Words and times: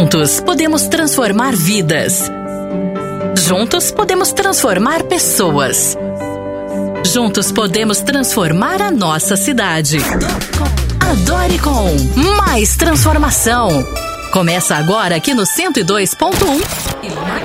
Juntos 0.00 0.40
podemos 0.40 0.84
transformar 0.88 1.54
vidas. 1.54 2.22
Juntos 3.36 3.92
podemos 3.92 4.32
transformar 4.32 5.02
pessoas. 5.02 5.94
Juntos 7.04 7.52
podemos 7.52 8.00
transformar 8.00 8.80
a 8.80 8.90
nossa 8.90 9.36
cidade. 9.36 9.98
Adore 11.00 11.58
com 11.58 11.94
mais 12.38 12.76
transformação. 12.76 13.68
Começa 14.32 14.74
agora 14.74 15.16
aqui 15.16 15.34
no 15.34 15.42
102.1 15.42 16.32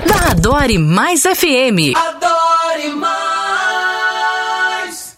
da 0.07 0.31
Adore 0.31 0.77
Mais 0.77 1.23
FM. 1.23 2.14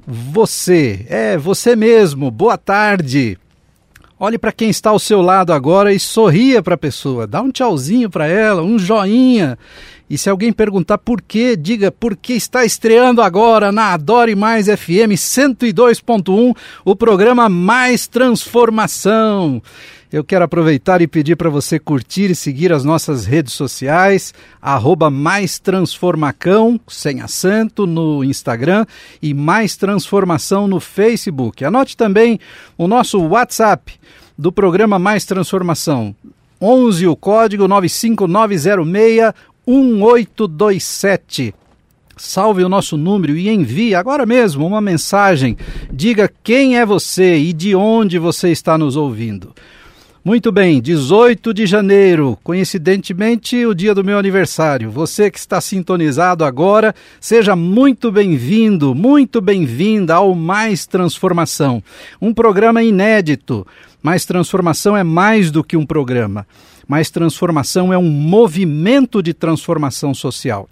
Você, 0.05 1.05
é 1.09 1.37
você 1.37 1.73
mesmo. 1.73 2.29
Boa 2.29 2.57
tarde. 2.57 3.37
Olhe 4.19 4.37
para 4.37 4.51
quem 4.51 4.69
está 4.69 4.89
ao 4.89 4.99
seu 4.99 5.21
lado 5.21 5.53
agora 5.53 5.93
e 5.93 5.99
sorria 5.99 6.61
para 6.61 6.75
a 6.75 6.77
pessoa. 6.77 7.25
Dá 7.25 7.41
um 7.41 7.49
tchauzinho 7.49 8.09
para 8.09 8.27
ela, 8.27 8.61
um 8.61 8.77
joinha. 8.77 9.57
E 10.09 10.17
se 10.17 10.29
alguém 10.29 10.51
perguntar 10.51 10.97
por 10.97 11.21
quê, 11.21 11.55
diga 11.55 11.93
porque 11.93 12.33
está 12.33 12.65
estreando 12.65 13.21
agora 13.21 13.71
na 13.71 13.93
Adore 13.93 14.35
Mais 14.35 14.67
FM 14.67 15.15
102.1 15.15 16.53
o 16.83 16.93
programa 16.93 17.47
Mais 17.47 18.05
Transformação. 18.05 19.61
Eu 20.13 20.23
quero 20.23 20.45
aproveitar 20.45 21.01
e 21.01 21.07
pedir 21.07 21.35
para 21.35 21.49
você 21.49 21.79
curtir 21.79 22.29
e 22.29 22.35
seguir 22.35 22.71
as 22.71 22.83
nossas 22.83 23.25
redes 23.25 23.53
sociais, 23.53 24.31
arroba 24.61 25.09
Mais 25.09 25.57
Transformacão, 25.57 26.79
sem 26.87 27.19
acento, 27.19 27.87
no 27.87 28.23
Instagram 28.23 28.85
e 29.19 29.33
Mais 29.33 29.75
Transformação 29.75 30.67
no 30.67 30.79
Facebook. 30.79 31.65
Anote 31.65 31.97
também 31.97 32.39
o 32.77 32.87
nosso 32.87 33.19
WhatsApp 33.23 33.95
do 34.37 34.51
programa 34.51 34.99
Mais 34.99 35.25
Transformação, 35.25 36.15
11 36.61 37.07
o 37.07 37.15
código 37.15 37.67
95906 37.67 39.33
1827 39.65 41.55
salve 42.15 42.63
o 42.63 42.69
nosso 42.69 42.95
número 42.95 43.35
e 43.35 43.49
envie 43.49 43.95
agora 43.95 44.27
mesmo 44.27 44.67
uma 44.67 44.79
mensagem. 44.79 45.57
Diga 45.91 46.31
quem 46.43 46.77
é 46.77 46.85
você 46.85 47.35
e 47.35 47.51
de 47.51 47.73
onde 47.75 48.19
você 48.19 48.51
está 48.51 48.77
nos 48.77 48.95
ouvindo. 48.95 49.51
Muito 50.25 50.53
bem, 50.53 50.79
18 50.81 51.53
de 51.53 51.65
janeiro, 51.65 52.39
coincidentemente 52.41 53.65
o 53.65 53.73
dia 53.73 53.93
do 53.93 54.05
meu 54.05 54.17
aniversário. 54.17 54.89
Você 54.89 55.29
que 55.29 55.37
está 55.37 55.59
sintonizado 55.59 56.45
agora, 56.45 56.95
seja 57.19 57.57
muito 57.57 58.09
bem-vindo, 58.09 58.95
muito 58.95 59.41
bem-vinda 59.41 60.15
ao 60.15 60.33
Mais 60.33 60.85
Transformação, 60.85 61.83
um 62.21 62.33
programa 62.33 62.81
inédito. 62.81 63.67
Mais 64.01 64.23
Transformação 64.23 64.95
é 64.95 65.03
mais 65.03 65.51
do 65.51 65.61
que 65.61 65.75
um 65.75 65.85
programa. 65.85 66.47
Mais 66.87 67.09
Transformação 67.09 67.91
é 67.91 67.97
um 67.97 68.09
movimento 68.09 69.21
de 69.21 69.33
transformação 69.33 70.13
social. 70.13 70.69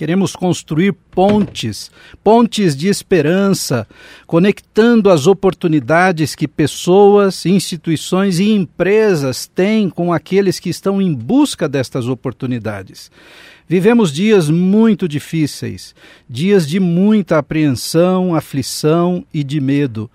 Queremos 0.00 0.34
construir 0.34 0.94
pontes, 1.10 1.90
pontes 2.24 2.74
de 2.74 2.88
esperança, 2.88 3.86
conectando 4.26 5.10
as 5.10 5.26
oportunidades 5.26 6.34
que 6.34 6.48
pessoas, 6.48 7.44
instituições 7.44 8.38
e 8.38 8.50
empresas 8.50 9.46
têm 9.46 9.90
com 9.90 10.10
aqueles 10.10 10.58
que 10.58 10.70
estão 10.70 11.02
em 11.02 11.12
busca 11.12 11.68
destas 11.68 12.08
oportunidades. 12.08 13.10
Vivemos 13.68 14.10
dias 14.10 14.48
muito 14.48 15.06
difíceis, 15.06 15.94
dias 16.26 16.66
de 16.66 16.80
muita 16.80 17.36
apreensão, 17.36 18.34
aflição 18.34 19.22
e 19.34 19.44
de 19.44 19.60
medo 19.60 20.10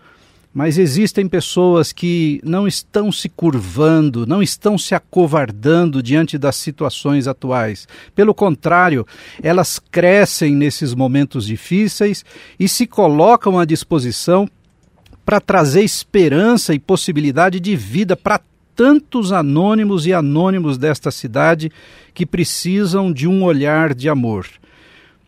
mas 0.55 0.77
existem 0.77 1.27
pessoas 1.27 1.91
que 1.91 2.39
não 2.41 2.65
estão 2.65 3.11
se 3.11 3.27
curvando, 3.27 4.25
não 4.25 4.41
estão 4.41 4.77
se 4.77 4.95
acovardando 4.95 6.01
diante 6.01 6.37
das 6.37 6.55
situações 6.55 7.27
atuais. 7.27 7.85
Pelo 8.15 8.33
contrário, 8.33 9.05
elas 9.43 9.79
crescem 9.79 10.55
nesses 10.55 10.93
momentos 10.93 11.45
difíceis 11.45 12.23
e 12.57 12.69
se 12.69 12.87
colocam 12.87 13.59
à 13.59 13.65
disposição 13.65 14.49
para 15.25 15.41
trazer 15.41 15.83
esperança 15.83 16.73
e 16.73 16.79
possibilidade 16.79 17.59
de 17.59 17.75
vida 17.75 18.15
para 18.15 18.39
tantos 18.73 19.33
anônimos 19.33 20.07
e 20.07 20.13
anônimos 20.13 20.77
desta 20.77 21.11
cidade 21.11 21.69
que 22.13 22.25
precisam 22.25 23.11
de 23.11 23.27
um 23.27 23.43
olhar 23.43 23.93
de 23.93 24.07
amor. 24.07 24.47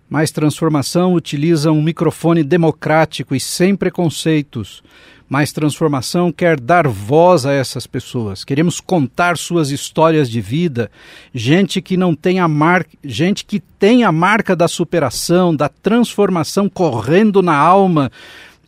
Mais 0.10 0.32
Transformação 0.32 1.14
utiliza 1.14 1.70
um 1.70 1.82
microfone 1.82 2.42
democrático 2.42 3.36
e 3.36 3.42
sem 3.42 3.76
preconceitos 3.76 4.82
mais 5.30 5.52
transformação 5.52 6.32
quer 6.32 6.60
dar 6.60 6.88
voz 6.88 7.46
a 7.46 7.52
essas 7.52 7.86
pessoas. 7.86 8.44
Queremos 8.44 8.80
contar 8.80 9.38
suas 9.38 9.72
histórias 9.72 10.30
de 10.30 10.40
vida, 10.40 10.90
gente 11.34 11.82
que 11.82 11.98
não 11.98 12.16
tem 12.16 12.40
a 12.40 12.48
marca, 12.48 12.92
gente 13.04 13.44
que 13.44 13.60
tem 13.60 14.04
a 14.04 14.12
marca 14.12 14.56
da 14.56 14.68
superação, 14.68 15.56
da 15.56 15.68
transformação 15.68 16.70
correndo 16.70 17.42
na 17.42 17.56
alma 17.56 18.10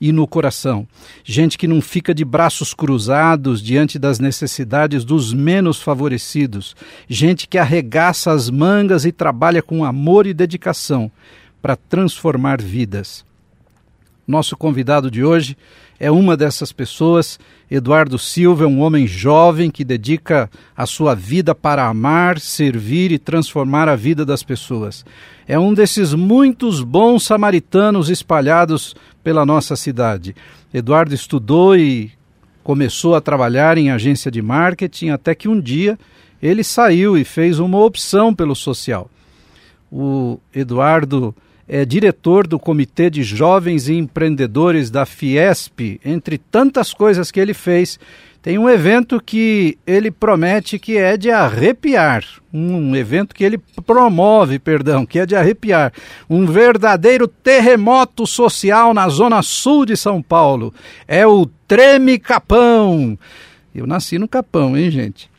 e 0.02 0.12
no 0.12 0.28
coração. 0.28 0.88
Gente 1.24 1.58
que 1.58 1.68
não 1.68 1.82
fica 1.82 2.14
de 2.14 2.24
braços 2.24 2.74
cruzados 2.74 3.62
diante 3.62 4.00
das 4.00 4.20
necessidades 4.20 5.04
dos 5.04 5.34
menos 5.34 5.82
favorecidos. 5.82 6.76
Gente 7.08 7.48
que 7.48 7.58
arregaça 7.58 8.32
as 8.32 8.50
mangas 8.50 9.06
e 9.06 9.12
trabalha 9.12 9.62
com 9.62 9.84
amor 9.84 10.26
e 10.26 10.34
dedicação 10.34 11.12
para 11.62 11.76
transformar 11.76 12.62
vidas. 12.62 13.26
Nosso 14.26 14.56
convidado 14.56 15.10
de 15.10 15.24
hoje 15.24 15.58
é 16.00 16.10
uma 16.10 16.38
dessas 16.38 16.72
pessoas. 16.72 17.40
Eduardo 17.70 18.18
Silva 18.18 18.64
é 18.64 18.68
um 18.68 18.80
homem 18.80 19.06
jovem 19.06 19.70
que 19.70 19.84
dedica 19.84 20.50
a 20.76 20.86
sua 20.86 21.14
vida 21.14 21.54
para 21.54 21.86
amar, 21.88 22.40
servir 22.40 23.12
e 23.12 23.20
transformar 23.20 23.90
a 23.90 23.96
vida 23.96 24.26
das 24.26 24.42
pessoas. 24.42 25.06
É 25.48 25.60
um 25.60 25.74
desses 25.74 26.14
muitos 26.14 26.82
bons 26.82 27.24
samaritanos 27.24 28.10
espalhados 28.10 28.96
pela 29.24 29.46
nossa 29.46 29.76
cidade. 29.76 30.36
Eduardo 30.74 31.14
estudou 31.14 31.76
e 31.76 32.12
começou 32.64 33.16
a 33.16 33.22
trabalhar 33.22 33.78
em 33.78 33.92
agência 33.92 34.32
de 34.32 34.42
marketing 34.42 35.10
até 35.10 35.36
que 35.36 35.50
um 35.50 35.60
dia 35.60 35.98
ele 36.42 36.64
saiu 36.64 37.18
e 37.18 37.26
fez 37.26 37.60
uma 37.60 37.80
opção 37.80 38.34
pelo 38.34 38.56
social. 38.56 39.10
O 39.92 40.40
Eduardo 40.56 41.36
é 41.70 41.86
diretor 41.86 42.48
do 42.48 42.58
Comitê 42.58 43.12
de 43.12 43.22
Jovens 43.22 43.88
e 43.88 43.94
Empreendedores 43.94 44.90
da 44.90 45.06
Fiesp, 45.06 46.02
entre 46.04 46.40
tantas 46.40 46.92
coisas 46.96 47.30
que 47.30 47.40
ele 47.40 47.54
fez. 47.54 48.00
Tem 48.42 48.58
um 48.58 48.68
evento 48.68 49.22
que 49.22 49.78
ele 49.86 50.10
promete 50.10 50.80
que 50.80 50.98
é 50.98 51.16
de 51.16 51.30
arrepiar, 51.30 52.24
um 52.52 52.96
evento 52.96 53.36
que 53.36 53.44
ele 53.44 53.60
promove, 53.86 54.58
perdão, 54.58 55.06
que 55.06 55.20
é 55.20 55.26
de 55.26 55.36
arrepiar, 55.36 55.94
um 56.28 56.48
verdadeiro 56.48 57.28
terremoto 57.28 58.26
social 58.26 58.94
na 58.94 59.08
zona 59.08 59.44
sul 59.44 59.86
de 59.86 59.96
São 59.96 60.22
Paulo. 60.24 60.74
É 61.08 61.28
o 61.28 61.46
Treme 61.68 62.18
Capão. 62.18 63.20
Eu 63.76 63.86
nasci 63.86 64.18
no 64.18 64.28
Capão, 64.28 64.76
hein, 64.76 64.90
gente? 64.90 65.30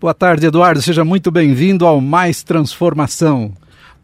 Boa 0.00 0.14
tarde, 0.14 0.46
Eduardo. 0.46 0.82
Seja 0.82 1.04
muito 1.04 1.30
bem-vindo 1.30 1.86
ao 1.86 2.00
Mais 2.00 2.42
Transformação. 2.42 3.52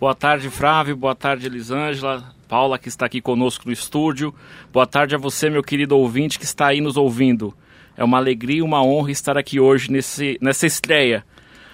Boa 0.04 0.14
tarde, 0.14 0.50
Flávio. 0.50 0.94
Boa 0.94 1.14
tarde, 1.14 1.46
Elisângela. 1.46 2.24
Paula, 2.46 2.78
que 2.78 2.88
está 2.88 3.06
aqui 3.06 3.22
conosco 3.22 3.64
no 3.64 3.72
estúdio. 3.72 4.34
Boa 4.70 4.86
tarde 4.86 5.14
a 5.14 5.18
você, 5.18 5.48
meu 5.48 5.62
querido 5.62 5.96
ouvinte, 5.96 6.38
que 6.38 6.44
está 6.44 6.66
aí 6.66 6.78
nos 6.78 6.98
ouvindo. 6.98 7.54
É 7.96 8.04
uma 8.04 8.18
alegria 8.18 8.58
e 8.58 8.62
uma 8.62 8.84
honra 8.84 9.10
estar 9.10 9.38
aqui 9.38 9.58
hoje 9.58 9.90
nesse, 9.90 10.36
nessa 10.42 10.66
estreia. 10.66 11.24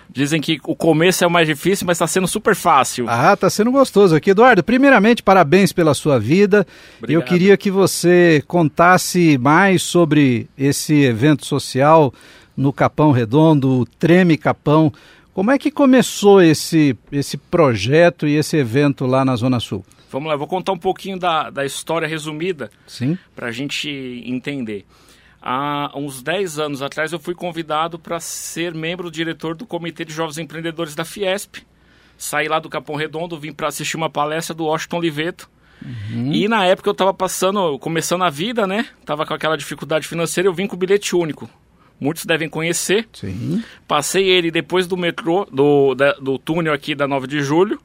Dizem 0.08 0.40
que 0.40 0.60
o 0.62 0.76
começo 0.76 1.24
é 1.24 1.26
o 1.26 1.30
mais 1.30 1.48
difícil, 1.48 1.84
mas 1.84 1.96
está 1.96 2.06
sendo 2.06 2.28
super 2.28 2.54
fácil. 2.54 3.06
Ah, 3.08 3.32
está 3.32 3.50
sendo 3.50 3.72
gostoso 3.72 4.14
aqui. 4.14 4.30
Eduardo, 4.30 4.62
primeiramente, 4.62 5.24
parabéns 5.24 5.72
pela 5.72 5.92
sua 5.92 6.20
vida. 6.20 6.64
Obrigado. 6.98 7.20
Eu 7.20 7.26
queria 7.26 7.56
que 7.56 7.68
você 7.68 8.44
contasse 8.46 9.38
mais 9.38 9.82
sobre 9.82 10.48
esse 10.56 11.02
evento 11.02 11.44
social 11.44 12.14
no 12.56 12.72
Capão 12.72 13.10
Redondo, 13.10 13.80
o 13.80 13.86
Treme 13.86 14.36
Capão. 14.36 14.92
Como 15.32 15.50
é 15.50 15.58
que 15.58 15.70
começou 15.70 16.42
esse, 16.42 16.96
esse 17.12 17.36
projeto 17.36 18.26
e 18.26 18.36
esse 18.36 18.56
evento 18.56 19.06
lá 19.06 19.24
na 19.24 19.36
Zona 19.36 19.60
Sul? 19.60 19.84
Vamos 20.10 20.28
lá, 20.28 20.36
vou 20.36 20.48
contar 20.48 20.72
um 20.72 20.78
pouquinho 20.78 21.18
da, 21.18 21.50
da 21.50 21.64
história 21.64 22.06
resumida. 22.06 22.70
Sim. 22.86 23.16
Para 23.34 23.46
a 23.46 23.52
gente 23.52 23.88
entender. 24.26 24.84
Há 25.40 25.92
uns 25.94 26.22
10 26.22 26.58
anos 26.58 26.82
atrás 26.82 27.12
eu 27.12 27.18
fui 27.18 27.34
convidado 27.34 27.98
para 27.98 28.20
ser 28.20 28.74
membro 28.74 29.10
diretor 29.10 29.54
do 29.54 29.64
Comitê 29.64 30.04
de 30.04 30.12
Jovens 30.12 30.38
Empreendedores 30.38 30.94
da 30.94 31.04
Fiesp. 31.04 31.58
Saí 32.18 32.48
lá 32.48 32.58
do 32.58 32.68
Capão 32.68 32.96
Redondo, 32.96 33.38
vim 33.38 33.52
para 33.52 33.68
assistir 33.68 33.96
uma 33.96 34.10
palestra 34.10 34.54
do 34.54 34.64
Washington 34.64 34.98
Oliveto. 34.98 35.48
Uhum. 35.82 36.32
E 36.32 36.46
na 36.46 36.66
época 36.66 36.90
eu 36.90 36.92
estava 36.92 37.14
passando, 37.14 37.78
começando 37.78 38.22
a 38.22 38.28
vida, 38.28 38.66
né? 38.66 38.86
Tava 39.06 39.24
com 39.24 39.32
aquela 39.32 39.56
dificuldade 39.56 40.06
financeira, 40.06 40.46
eu 40.46 40.52
vim 40.52 40.66
com 40.66 40.76
o 40.76 40.78
bilhete 40.78 41.16
único. 41.16 41.48
Muitos 42.00 42.24
devem 42.24 42.48
conhecer. 42.48 43.06
Sim. 43.12 43.62
Passei 43.86 44.26
ele 44.26 44.50
depois 44.50 44.86
do 44.86 44.96
metrô, 44.96 45.46
do, 45.52 45.94
da, 45.94 46.12
do 46.14 46.38
túnel 46.38 46.72
aqui 46.72 46.94
da 46.94 47.06
9 47.06 47.26
de 47.26 47.42
julho. 47.42 47.78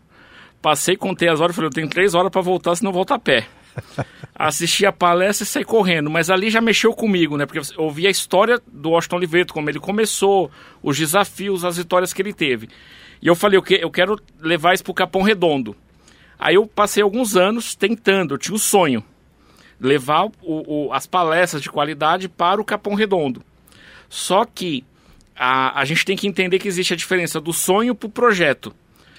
Passei, 0.62 0.96
contei 0.96 1.28
as 1.28 1.42
horas, 1.42 1.56
falei, 1.56 1.68
eu 1.68 1.74
tenho 1.74 1.90
três 1.90 2.16
horas 2.16 2.32
para 2.32 2.42
voltar, 2.42 2.76
senão 2.76 2.90
eu 2.90 2.96
volto 2.96 3.14
a 3.14 3.20
pé. 3.20 3.46
Assisti 4.34 4.86
a 4.86 4.92
palestra 4.92 5.44
e 5.44 5.48
saí 5.48 5.64
correndo, 5.66 6.10
mas 6.10 6.30
ali 6.30 6.50
já 6.50 6.62
mexeu 6.62 6.94
comigo, 6.94 7.38
né? 7.38 7.46
Porque 7.46 7.60
eu 7.60 7.84
ouvi 7.84 8.08
a 8.08 8.10
história 8.10 8.60
do 8.66 8.92
Washington 8.92 9.18
Oliveto, 9.18 9.54
como 9.54 9.70
ele 9.70 9.80
começou, 9.80 10.50
os 10.82 10.98
desafios, 10.98 11.66
as 11.66 11.78
vitórias 11.78 12.14
que 12.14 12.22
ele 12.22 12.34
teve. 12.34 12.70
E 13.22 13.28
eu 13.28 13.36
falei, 13.36 13.62
eu 13.80 13.92
quero 13.92 14.20
levar 14.40 14.74
isso 14.74 14.84
para 14.84 14.92
o 14.92 14.96
Capão 14.96 15.22
Redondo. 15.22 15.76
Aí 16.40 16.56
eu 16.56 16.66
passei 16.68 17.04
alguns 17.04 17.36
anos 17.36 17.76
tentando, 17.76 18.34
eu 18.34 18.38
tinha 18.38 18.54
o 18.54 18.56
um 18.56 18.60
sonho, 18.60 19.04
levar 19.80 20.26
o, 20.26 20.32
o, 20.88 20.94
as 20.94 21.06
palestras 21.06 21.62
de 21.62 21.70
qualidade 21.70 22.28
para 22.28 22.60
o 22.60 22.66
Capão 22.66 22.94
Redondo. 22.94 23.42
Só 24.10 24.46
que 24.46 24.84
a, 25.36 25.80
a 25.80 25.86
gente 25.86 26.06
tem 26.06 26.16
que 26.16 26.28
entender 26.28 26.60
que 26.60 26.68
existe 26.68 26.94
a 26.94 26.98
diferença 26.98 27.40
do 27.40 27.52
sonho 27.52 27.94
para 27.94 28.08
o 28.08 28.10
projeto. 28.10 28.74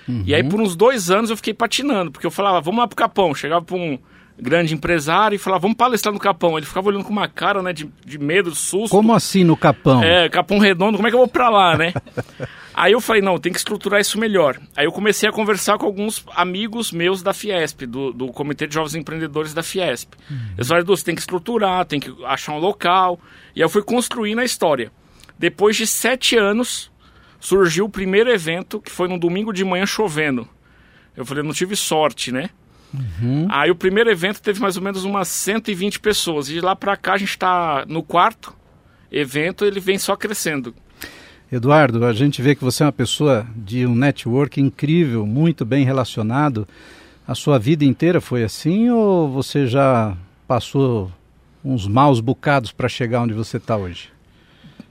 Uhum. 0.08 0.22
E 0.24 0.34
aí 0.34 0.42
por 0.42 0.60
uns 0.60 0.76
dois 0.76 1.10
anos 1.10 1.30
eu 1.30 1.36
fiquei 1.36 1.52
patinando, 1.52 2.10
porque 2.10 2.26
eu 2.26 2.30
falava, 2.30 2.60
vamos 2.60 2.80
lá 2.80 2.86
para 2.86 2.94
o 2.94 2.96
Capão, 2.96 3.34
chegava 3.34 3.64
para 3.64 3.76
um 3.76 3.98
grande 4.38 4.74
empresário 4.74 5.34
e 5.34 5.38
falava, 5.38 5.62
vamos 5.62 5.76
palestrar 5.76 6.12
no 6.12 6.20
Capão. 6.20 6.56
Ele 6.56 6.66
ficava 6.66 6.88
olhando 6.88 7.04
com 7.04 7.12
uma 7.12 7.28
cara, 7.28 7.62
né, 7.62 7.72
de, 7.72 7.90
de 8.04 8.18
medo, 8.18 8.50
de 8.50 8.56
susto. 8.56 8.90
Como 8.90 9.14
assim 9.14 9.44
no 9.44 9.56
Capão? 9.56 10.02
É, 10.02 10.28
Capão 10.28 10.58
Redondo, 10.58 10.96
como 10.96 11.08
é 11.08 11.10
que 11.10 11.14
eu 11.14 11.20
vou 11.20 11.28
para 11.28 11.48
lá, 11.48 11.76
né? 11.76 11.92
Aí 12.76 12.92
eu 12.92 13.00
falei, 13.00 13.22
não, 13.22 13.38
tem 13.38 13.50
que 13.50 13.58
estruturar 13.58 14.02
isso 14.02 14.20
melhor. 14.20 14.60
Aí 14.76 14.84
eu 14.84 14.92
comecei 14.92 15.26
a 15.26 15.32
conversar 15.32 15.78
com 15.78 15.86
alguns 15.86 16.22
amigos 16.34 16.92
meus 16.92 17.22
da 17.22 17.32
Fiesp, 17.32 17.86
do, 17.86 18.12
do 18.12 18.26
Comitê 18.28 18.66
de 18.66 18.74
Jovens 18.74 18.94
Empreendedores 18.94 19.54
da 19.54 19.62
Fiesp. 19.62 20.12
Uhum. 20.30 20.36
Eles 20.58 20.68
falaram, 20.68 20.86
você 20.86 21.02
tem 21.02 21.14
que 21.14 21.22
estruturar, 21.22 21.86
tem 21.86 21.98
que 21.98 22.14
achar 22.26 22.52
um 22.52 22.58
local. 22.58 23.18
E 23.54 23.62
eu 23.62 23.68
fui 23.70 23.82
construindo 23.82 24.40
a 24.40 24.44
história. 24.44 24.92
Depois 25.38 25.74
de 25.74 25.86
sete 25.86 26.36
anos, 26.36 26.92
surgiu 27.40 27.86
o 27.86 27.88
primeiro 27.88 28.30
evento, 28.30 28.78
que 28.78 28.92
foi 28.92 29.08
no 29.08 29.18
domingo 29.18 29.54
de 29.54 29.64
manhã 29.64 29.86
chovendo. 29.86 30.46
Eu 31.16 31.24
falei, 31.24 31.42
não 31.42 31.54
tive 31.54 31.74
sorte, 31.74 32.30
né? 32.30 32.50
Uhum. 32.92 33.48
Aí 33.50 33.70
o 33.70 33.74
primeiro 33.74 34.10
evento 34.10 34.42
teve 34.42 34.60
mais 34.60 34.76
ou 34.76 34.82
menos 34.82 35.02
umas 35.02 35.28
120 35.28 35.98
pessoas. 35.98 36.50
E 36.50 36.52
de 36.52 36.60
lá 36.60 36.76
para 36.76 36.94
cá 36.94 37.14
a 37.14 37.18
gente 37.18 37.30
está 37.30 37.86
no 37.88 38.02
quarto 38.02 38.54
evento, 39.10 39.64
ele 39.64 39.80
vem 39.80 39.96
só 39.96 40.14
crescendo. 40.14 40.74
Eduardo, 41.50 42.04
a 42.04 42.12
gente 42.12 42.42
vê 42.42 42.56
que 42.56 42.64
você 42.64 42.82
é 42.82 42.86
uma 42.86 42.92
pessoa 42.92 43.46
de 43.54 43.86
um 43.86 43.94
network 43.94 44.60
incrível, 44.60 45.24
muito 45.24 45.64
bem 45.64 45.84
relacionado. 45.84 46.66
A 47.26 47.34
sua 47.34 47.58
vida 47.58 47.84
inteira 47.84 48.20
foi 48.20 48.42
assim 48.42 48.90
ou 48.90 49.28
você 49.30 49.66
já 49.66 50.16
passou 50.48 51.10
uns 51.64 51.86
maus 51.86 52.20
bocados 52.20 52.72
para 52.72 52.88
chegar 52.88 53.22
onde 53.22 53.32
você 53.32 53.58
está 53.58 53.76
hoje? 53.76 54.10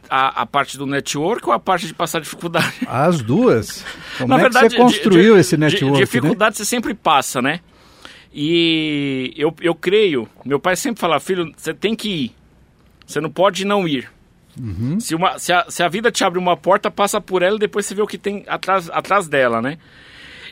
A, 0.09 0.43
a, 0.43 0.45
parte 0.45 0.77
do 0.77 0.85
network 0.85 1.47
ou 1.47 1.53
a 1.53 1.59
parte 1.59 1.87
de 1.87 1.93
passar 1.93 2.21
dificuldade? 2.21 2.73
As 2.87 3.21
duas. 3.21 3.83
Como 4.17 4.29
Na 4.29 4.37
é 4.37 4.41
verdade, 4.43 4.69
que 4.69 4.75
você 4.75 4.81
construiu 4.81 5.33
de, 5.33 5.41
esse 5.41 5.57
network? 5.57 5.97
De, 5.97 6.05
dificuldade 6.05 6.53
né? 6.53 6.57
você 6.57 6.65
sempre 6.65 6.93
passa, 6.93 7.41
né? 7.41 7.59
E 8.33 9.33
eu, 9.35 9.53
eu 9.61 9.73
creio, 9.73 10.27
meu 10.45 10.59
pai 10.59 10.75
sempre 10.75 10.99
fala, 10.99 11.19
filho, 11.19 11.51
você 11.55 11.73
tem 11.73 11.95
que 11.95 12.09
ir. 12.09 12.35
Você 13.05 13.19
não 13.19 13.31
pode 13.31 13.65
não 13.65 13.87
ir. 13.87 14.09
Uhum. 14.59 14.99
Se, 14.99 15.15
uma, 15.15 15.37
se, 15.37 15.51
a, 15.51 15.65
se 15.69 15.83
a 15.83 15.87
vida 15.87 16.11
te 16.11 16.23
abre 16.23 16.39
uma 16.39 16.55
porta, 16.55 16.89
passa 16.89 17.19
por 17.19 17.41
ela 17.41 17.57
e 17.57 17.59
depois 17.59 17.85
você 17.85 17.95
vê 17.95 18.01
o 18.01 18.07
que 18.07 18.17
tem 18.17 18.43
atrás, 18.47 18.89
atrás 18.89 19.27
dela, 19.27 19.61
né? 19.61 19.77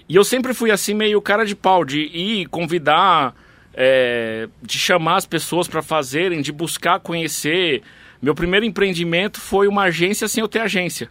E 0.07 0.15
eu 0.15 0.23
sempre 0.23 0.53
fui 0.53 0.71
assim, 0.71 0.93
meio 0.93 1.21
cara 1.21 1.45
de 1.45 1.55
pau, 1.55 1.85
de 1.85 2.01
ir 2.01 2.47
convidar, 2.47 3.33
é, 3.73 4.47
de 4.61 4.77
chamar 4.77 5.15
as 5.15 5.25
pessoas 5.25 5.67
para 5.67 5.81
fazerem, 5.81 6.41
de 6.41 6.51
buscar 6.51 6.99
conhecer. 6.99 7.81
Meu 8.21 8.35
primeiro 8.35 8.65
empreendimento 8.65 9.39
foi 9.39 9.67
uma 9.67 9.83
agência 9.83 10.27
sem 10.27 10.41
eu 10.41 10.47
ter 10.47 10.59
agência. 10.59 11.09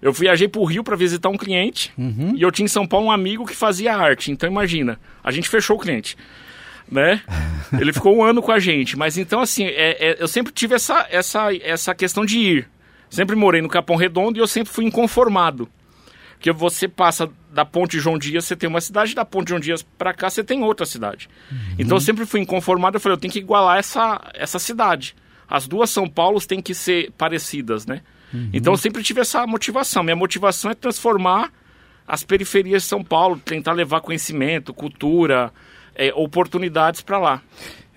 Eu 0.00 0.12
viajei 0.12 0.48
para 0.48 0.60
o 0.60 0.64
Rio 0.64 0.82
para 0.82 0.96
visitar 0.96 1.28
um 1.28 1.36
cliente 1.36 1.92
uhum. 1.96 2.34
e 2.36 2.42
eu 2.42 2.50
tinha 2.50 2.64
em 2.64 2.68
São 2.68 2.86
Paulo 2.86 3.06
um 3.06 3.12
amigo 3.12 3.46
que 3.46 3.54
fazia 3.54 3.94
arte. 3.94 4.32
Então 4.32 4.50
imagina, 4.50 4.98
a 5.22 5.30
gente 5.30 5.48
fechou 5.48 5.76
o 5.76 5.78
cliente. 5.78 6.16
Né? 6.90 7.22
Ele 7.78 7.92
ficou 7.92 8.16
um 8.16 8.22
ano 8.22 8.42
com 8.42 8.52
a 8.52 8.58
gente. 8.58 8.96
Mas 8.96 9.16
então, 9.16 9.40
assim, 9.40 9.64
é, 9.64 10.10
é, 10.10 10.16
eu 10.18 10.28
sempre 10.28 10.52
tive 10.52 10.74
essa, 10.74 11.06
essa, 11.10 11.54
essa 11.56 11.94
questão 11.94 12.24
de 12.24 12.38
ir. 12.38 12.68
Sempre 13.08 13.36
morei 13.36 13.60
no 13.60 13.68
Capão 13.68 13.96
Redondo 13.96 14.38
e 14.38 14.40
eu 14.40 14.46
sempre 14.46 14.72
fui 14.72 14.84
inconformado. 14.84 15.68
Porque 16.34 16.50
você 16.50 16.88
passa 16.88 17.30
da 17.52 17.64
Ponte 17.64 18.00
João 18.00 18.18
Dias, 18.18 18.44
você 18.44 18.56
tem 18.56 18.68
uma 18.68 18.80
cidade, 18.80 19.14
da 19.14 19.24
Ponte 19.24 19.50
João 19.50 19.60
Dias 19.60 19.82
para 19.82 20.12
cá, 20.12 20.28
você 20.28 20.42
tem 20.42 20.62
outra 20.62 20.84
cidade. 20.84 21.28
Uhum. 21.50 21.76
Então 21.78 21.96
eu 21.96 22.00
sempre 22.00 22.26
fui 22.26 22.40
inconformado, 22.40 22.96
eu 22.96 23.00
falei, 23.00 23.14
eu 23.14 23.20
tenho 23.20 23.32
que 23.32 23.38
igualar 23.38 23.78
essa, 23.78 24.20
essa 24.34 24.58
cidade. 24.58 25.14
As 25.48 25.68
duas 25.68 25.90
São 25.90 26.08
Paulos 26.08 26.46
têm 26.46 26.60
que 26.60 26.74
ser 26.74 27.12
parecidas, 27.12 27.86
né? 27.86 28.00
Uhum. 28.32 28.50
Então 28.52 28.72
eu 28.72 28.76
sempre 28.76 29.02
tive 29.02 29.20
essa 29.20 29.46
motivação. 29.46 30.02
Minha 30.02 30.16
motivação 30.16 30.70
é 30.70 30.74
transformar 30.74 31.52
as 32.08 32.24
periferias 32.24 32.82
de 32.82 32.88
São 32.88 33.04
Paulo, 33.04 33.40
tentar 33.44 33.72
levar 33.72 34.00
conhecimento, 34.00 34.74
cultura, 34.74 35.52
é, 35.94 36.12
oportunidades 36.14 37.00
para 37.00 37.18
lá. 37.18 37.42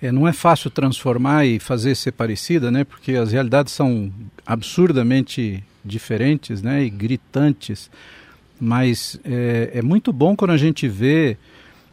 É, 0.00 0.12
não 0.12 0.28
é 0.28 0.32
fácil 0.32 0.70
transformar 0.70 1.46
e 1.46 1.58
fazer 1.58 1.94
ser 1.94 2.12
parecida, 2.12 2.70
né? 2.70 2.84
Porque 2.84 3.12
as 3.12 3.32
realidades 3.32 3.72
são 3.72 4.12
absurdamente 4.44 5.64
diferentes, 5.84 6.60
né? 6.62 6.84
E 6.84 6.90
gritantes. 6.90 7.90
Mas 8.60 9.18
é, 9.24 9.70
é 9.74 9.82
muito 9.82 10.12
bom 10.12 10.36
quando 10.36 10.50
a 10.50 10.56
gente 10.56 10.86
vê 10.88 11.36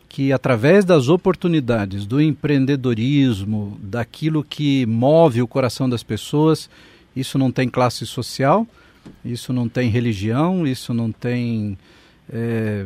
que 0.09 0.31
através 0.31 0.85
das 0.85 1.09
oportunidades, 1.09 2.05
do 2.05 2.21
empreendedorismo, 2.21 3.79
daquilo 3.81 4.43
que 4.43 4.85
move 4.85 5.41
o 5.41 5.47
coração 5.47 5.89
das 5.89 6.03
pessoas, 6.03 6.69
isso 7.15 7.39
não 7.39 7.51
tem 7.51 7.67
classe 7.67 8.05
social, 8.05 8.67
isso 9.25 9.51
não 9.51 9.67
tem 9.67 9.89
religião, 9.89 10.67
isso 10.67 10.93
não 10.93 11.11
tem 11.11 11.77
é, 12.31 12.85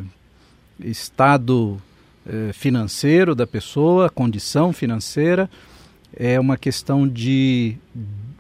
estado 0.80 1.82
financeiro 2.54 3.34
da 3.34 3.48
pessoa, 3.48 4.10
condição 4.10 4.74
financeira. 4.74 5.50
É 6.16 6.40
uma 6.40 6.58
questão 6.58 7.08
de 7.08 7.76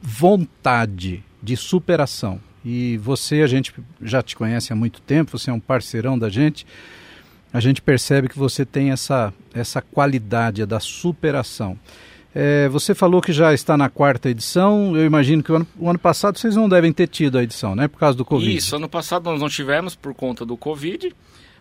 vontade, 0.01 1.24
de 1.41 1.56
superação. 1.56 2.39
E 2.63 2.98
você, 2.98 3.41
a 3.41 3.48
gente 3.48 3.74
já 4.01 4.22
te 4.22 4.36
conhece 4.36 4.74
há 4.74 4.75
muito 4.75 5.00
tempo, 5.01 5.38
você 5.38 5.50
é 5.50 5.53
um 5.53 5.60
parceirão 5.60 6.17
da 6.17 6.29
gente. 6.29 6.65
A 7.53 7.60
gente 7.60 7.82
percebe 7.82 8.27
que 8.27 8.38
você 8.38 8.65
tem 8.65 8.91
essa, 8.91 9.34
essa 9.53 9.82
qualidade 9.82 10.65
da 10.65 10.79
superação. 10.79 11.79
É, 12.36 12.67
você 12.70 12.94
falou 12.94 13.22
que 13.22 13.32
já 13.32 13.53
está 13.53 13.77
na 13.77 13.89
quarta 13.89 14.29
edição. 14.29 14.96
Eu 14.96 15.06
imagino 15.06 15.41
que 15.41 15.51
o 15.51 15.56
ano, 15.56 15.67
o 15.79 15.89
ano, 15.89 15.98
passado 15.98 16.38
vocês 16.38 16.56
não 16.56 16.70
devem 16.70 16.91
ter 16.91 17.08
tido 17.08 17.38
a 17.38 17.44
edição, 17.44 17.75
né? 17.75 17.88
Por 17.88 17.98
causa 17.98 18.17
do 18.17 18.25
Covid. 18.25 18.56
Isso, 18.56 18.75
ano 18.75 18.89
passado 18.89 19.24
nós 19.24 19.39
não 19.39 19.50
tivemos 19.50 19.96
por 19.96 20.13
conta 20.13 20.46
do 20.46 20.58
Covid. 20.58 21.15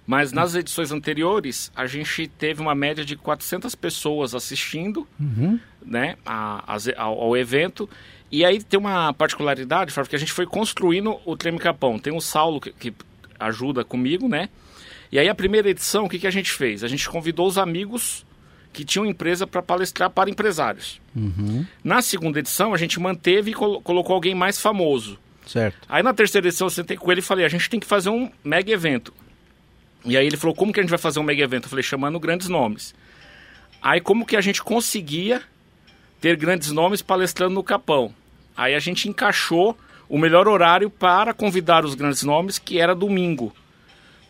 Mas 0.06 0.32
nas 0.32 0.54
edições 0.54 0.92
anteriores, 0.92 1.72
a 1.75 1.86
gente 1.86 2.28
teve 2.28 2.62
uma 2.62 2.75
média 2.75 3.04
de 3.04 3.16
400 3.16 3.75
pessoas 3.75 4.34
assistindo 4.34 5.06
uhum. 5.18 5.58
né, 5.84 6.16
a, 6.25 6.76
a, 6.76 7.02
ao, 7.02 7.36
evento. 7.36 7.90
E 8.30 8.44
aí 8.44 8.62
tem 8.62 8.78
uma 8.78 9.12
particularidade, 9.12 9.92
porque 9.92 10.14
a 10.14 10.18
gente 10.18 10.32
foi 10.32 10.46
construindo 10.46 11.18
o 11.25 11.36
Treme 11.36 11.58
Capão. 11.58 11.98
Tem 11.98 12.14
o 12.14 12.20
Saulo 12.20 12.60
que, 12.60 12.72
que, 12.72 12.94
ajuda 13.38 13.84
comigo, 13.84 14.28
né? 14.28 14.48
E 15.10 15.18
aí 15.18 15.28
a 15.28 15.34
primeira 15.34 15.68
edição, 15.68 16.04
o 16.04 16.08
que, 16.08 16.18
que 16.18 16.26
a 16.26 16.30
gente 16.30 16.52
fez? 16.52 16.82
A 16.84 16.88
gente 16.88 17.08
convidou 17.08 17.46
os 17.46 17.58
amigos 17.58 18.25
que 18.72 18.84
tinham 18.84 19.06
empresa 19.06 19.46
para 19.46 19.62
palestrar 19.62 20.10
para 20.10 20.30
empresários. 20.30 21.00
Uhum. 21.14 21.66
Na 21.82 22.00
segunda 22.00 22.38
edição, 22.38 22.72
a 22.72 22.76
gente 22.76 23.00
manteve 23.00 23.50
e 23.50 23.54
col 23.54 23.80
colocou 23.80 24.14
alguém 24.14 24.34
mais 24.34 24.60
famoso. 24.60 25.18
Certo. 25.46 25.78
Aí 25.88 26.02
na 26.02 26.12
terceira 26.12 26.46
edição, 26.46 26.66
eu 26.66 26.70
sentei 26.70 26.96
com 26.96 27.10
ele 27.10 27.20
e 27.20 27.25
falei, 27.25 27.44
a 27.44 27.48
gente 27.48 27.70
tem 27.70 27.80
que 27.80 27.86
fazer 27.86 28.10
um 28.10 28.30
mega 28.44 28.70
evento. 28.70 29.12
E 30.06 30.16
aí 30.16 30.26
ele 30.26 30.36
falou, 30.36 30.54
como 30.54 30.72
que 30.72 30.78
a 30.78 30.82
gente 30.82 30.90
vai 30.90 30.98
fazer 30.98 31.18
um 31.18 31.25
mega 31.25 31.42
evento? 31.42 31.64
Eu 31.64 31.70
falei, 31.70 31.82
chamando 31.82 32.18
grandes 32.20 32.48
nomes. 32.48 32.94
Aí 33.82 34.00
como 34.00 34.25
que 34.25 34.36
a 34.36 34.40
gente 34.40 34.62
conseguia 34.62 35.42
ter 36.20 36.36
grandes 36.36 36.70
nomes 36.70 37.02
palestrando 37.02 37.54
no 37.54 37.62
Capão? 37.62 38.14
Aí 38.56 38.75
a 38.75 38.78
gente 38.78 39.08
encaixou 39.08 39.76
o 40.08 40.16
melhor 40.16 40.46
horário 40.46 40.88
para 40.88 41.34
convidar 41.34 41.84
os 41.84 41.94
grandes 41.94 42.22
nomes, 42.22 42.58
que 42.58 42.80
era 42.80 42.94
domingo. 42.94 43.52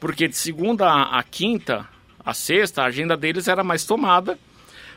Porque 0.00 0.26
de 0.26 0.36
segunda 0.36 0.88
a, 0.88 1.18
a 1.18 1.22
quinta, 1.22 1.86
a 2.24 2.32
sexta, 2.34 2.82
a 2.82 2.86
agenda 2.86 3.16
deles 3.16 3.46
era 3.46 3.62
mais 3.62 3.84
tomada. 3.84 4.38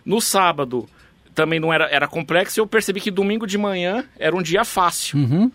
No 0.06 0.22
sábado 0.22 0.90
também 1.36 1.60
não 1.60 1.72
era, 1.72 1.86
era 1.90 2.08
complexo 2.08 2.60
e 2.60 2.62
eu 2.62 2.68
percebi 2.68 3.00
que 3.00 3.12
domingo 3.12 3.46
de 3.46 3.58
manhã 3.58 4.06
era 4.18 4.36
um 4.36 4.42
dia 4.42 4.64
fácil. 4.66 5.20
Uhum. 5.20 5.52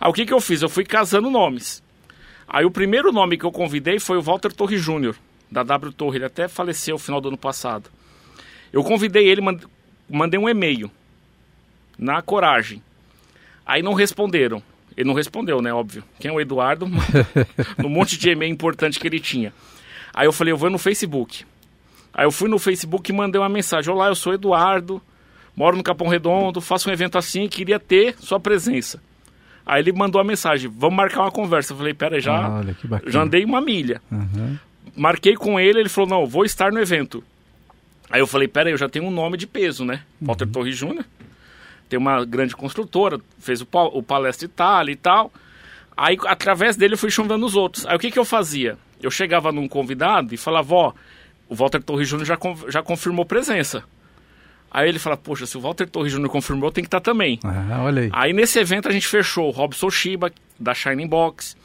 Aí 0.00 0.10
o 0.10 0.12
que, 0.12 0.26
que 0.26 0.32
eu 0.32 0.40
fiz? 0.40 0.62
Eu 0.62 0.68
fui 0.68 0.84
casando 0.84 1.30
nomes. 1.30 1.82
Aí 2.48 2.64
o 2.64 2.70
primeiro 2.70 3.12
nome 3.12 3.36
que 3.36 3.44
eu 3.44 3.52
convidei 3.52 3.98
foi 3.98 4.16
o 4.16 4.22
Walter 4.22 4.52
Torre 4.52 4.76
Júnior. 4.76 5.16
da 5.50 5.62
W 5.62 5.92
Torre, 5.92 6.18
ele 6.18 6.24
até 6.24 6.48
faleceu 6.48 6.94
no 6.94 6.98
final 6.98 7.20
do 7.20 7.28
ano 7.28 7.38
passado. 7.38 7.90
Eu 8.72 8.82
convidei 8.82 9.28
ele, 9.28 9.40
mandei 10.08 10.38
um 10.38 10.48
e-mail 10.48 10.90
na 11.98 12.20
coragem. 12.20 12.82
Aí 13.64 13.82
não 13.82 13.94
responderam. 13.94 14.62
Ele 14.96 15.06
não 15.08 15.14
respondeu, 15.14 15.60
né? 15.60 15.72
Óbvio. 15.72 16.02
Quem 16.18 16.30
é 16.30 16.34
o 16.34 16.40
Eduardo? 16.40 16.86
no 17.78 17.88
monte 17.90 18.16
de 18.16 18.30
e-mail 18.30 18.52
importante 18.52 18.98
que 18.98 19.06
ele 19.06 19.20
tinha. 19.20 19.52
Aí 20.14 20.26
eu 20.26 20.32
falei, 20.32 20.52
eu 20.52 20.56
vou 20.56 20.70
no 20.70 20.78
Facebook. 20.78 21.44
Aí 22.14 22.24
eu 22.24 22.32
fui 22.32 22.48
no 22.48 22.58
Facebook 22.58 23.10
e 23.10 23.14
mandei 23.14 23.38
uma 23.40 23.48
mensagem. 23.48 23.92
Olá, 23.92 24.08
eu 24.08 24.14
sou 24.14 24.32
Eduardo, 24.32 25.02
moro 25.54 25.76
no 25.76 25.82
Capão 25.82 26.08
Redondo, 26.08 26.62
faço 26.62 26.88
um 26.88 26.92
evento 26.92 27.18
assim 27.18 27.46
queria 27.46 27.78
ter 27.78 28.16
sua 28.18 28.40
presença. 28.40 29.02
Aí 29.66 29.82
ele 29.82 29.92
mandou 29.92 30.20
a 30.20 30.24
mensagem, 30.24 30.70
vamos 30.72 30.96
marcar 30.96 31.22
uma 31.22 31.32
conversa. 31.32 31.72
Eu 31.72 31.76
falei, 31.76 31.92
pera, 31.92 32.20
já, 32.20 32.48
Olha, 32.48 32.76
já 33.06 33.22
andei 33.22 33.44
uma 33.44 33.60
milha. 33.60 34.00
Uhum. 34.10 34.56
Marquei 34.96 35.34
com 35.34 35.58
ele, 35.58 35.80
ele 35.80 35.88
falou, 35.88 36.08
não, 36.08 36.26
vou 36.26 36.44
estar 36.44 36.70
no 36.70 36.78
evento. 36.78 37.22
Aí 38.08 38.20
eu 38.20 38.26
falei, 38.28 38.46
pera 38.46 38.70
eu 38.70 38.78
já 38.78 38.88
tenho 38.88 39.04
um 39.04 39.10
nome 39.10 39.36
de 39.36 39.46
peso, 39.46 39.84
né? 39.84 40.02
Uhum. 40.20 40.28
Walter 40.28 40.46
Torres 40.46 40.76
Júnior. 40.76 41.04
Tem 41.88 41.98
uma 41.98 42.24
grande 42.24 42.54
construtora, 42.54 43.20
fez 43.38 43.60
o, 43.60 43.66
o 43.92 44.02
Palestra 44.02 44.46
Itália 44.46 44.92
e 44.92 44.96
tal. 44.96 45.32
Aí, 45.96 46.16
através 46.26 46.76
dele, 46.76 46.94
eu 46.94 46.98
fui 46.98 47.10
chamando 47.10 47.44
os 47.44 47.56
outros. 47.56 47.86
Aí, 47.86 47.96
o 47.96 47.98
que, 47.98 48.10
que 48.10 48.18
eu 48.18 48.24
fazia? 48.24 48.78
Eu 49.02 49.10
chegava 49.10 49.50
num 49.50 49.66
convidado 49.66 50.32
e 50.32 50.36
falava, 50.36 50.74
ó, 50.74 50.92
o 51.48 51.54
Walter 51.54 51.82
Torres 51.82 52.08
Júnior 52.08 52.26
já, 52.26 52.38
já 52.68 52.82
confirmou 52.82 53.24
presença. 53.24 53.82
Aí 54.76 54.90
ele 54.90 54.98
fala, 54.98 55.16
poxa, 55.16 55.46
se 55.46 55.56
o 55.56 55.60
Walter 55.62 55.88
Torres 55.88 56.12
Júnior 56.12 56.30
confirmou, 56.30 56.70
tem 56.70 56.84
que 56.84 56.88
estar 56.88 57.00
tá 57.00 57.10
também. 57.10 57.40
Ah, 57.42 57.80
olha 57.82 58.02
aí. 58.02 58.10
Aí 58.12 58.34
nesse 58.34 58.58
evento 58.58 58.86
a 58.86 58.92
gente 58.92 59.08
fechou 59.08 59.48
o 59.48 59.50
Robson 59.50 59.88
Shiba, 59.88 60.30
da 60.60 60.74
Shining 60.74 61.06
Box, 61.06 61.56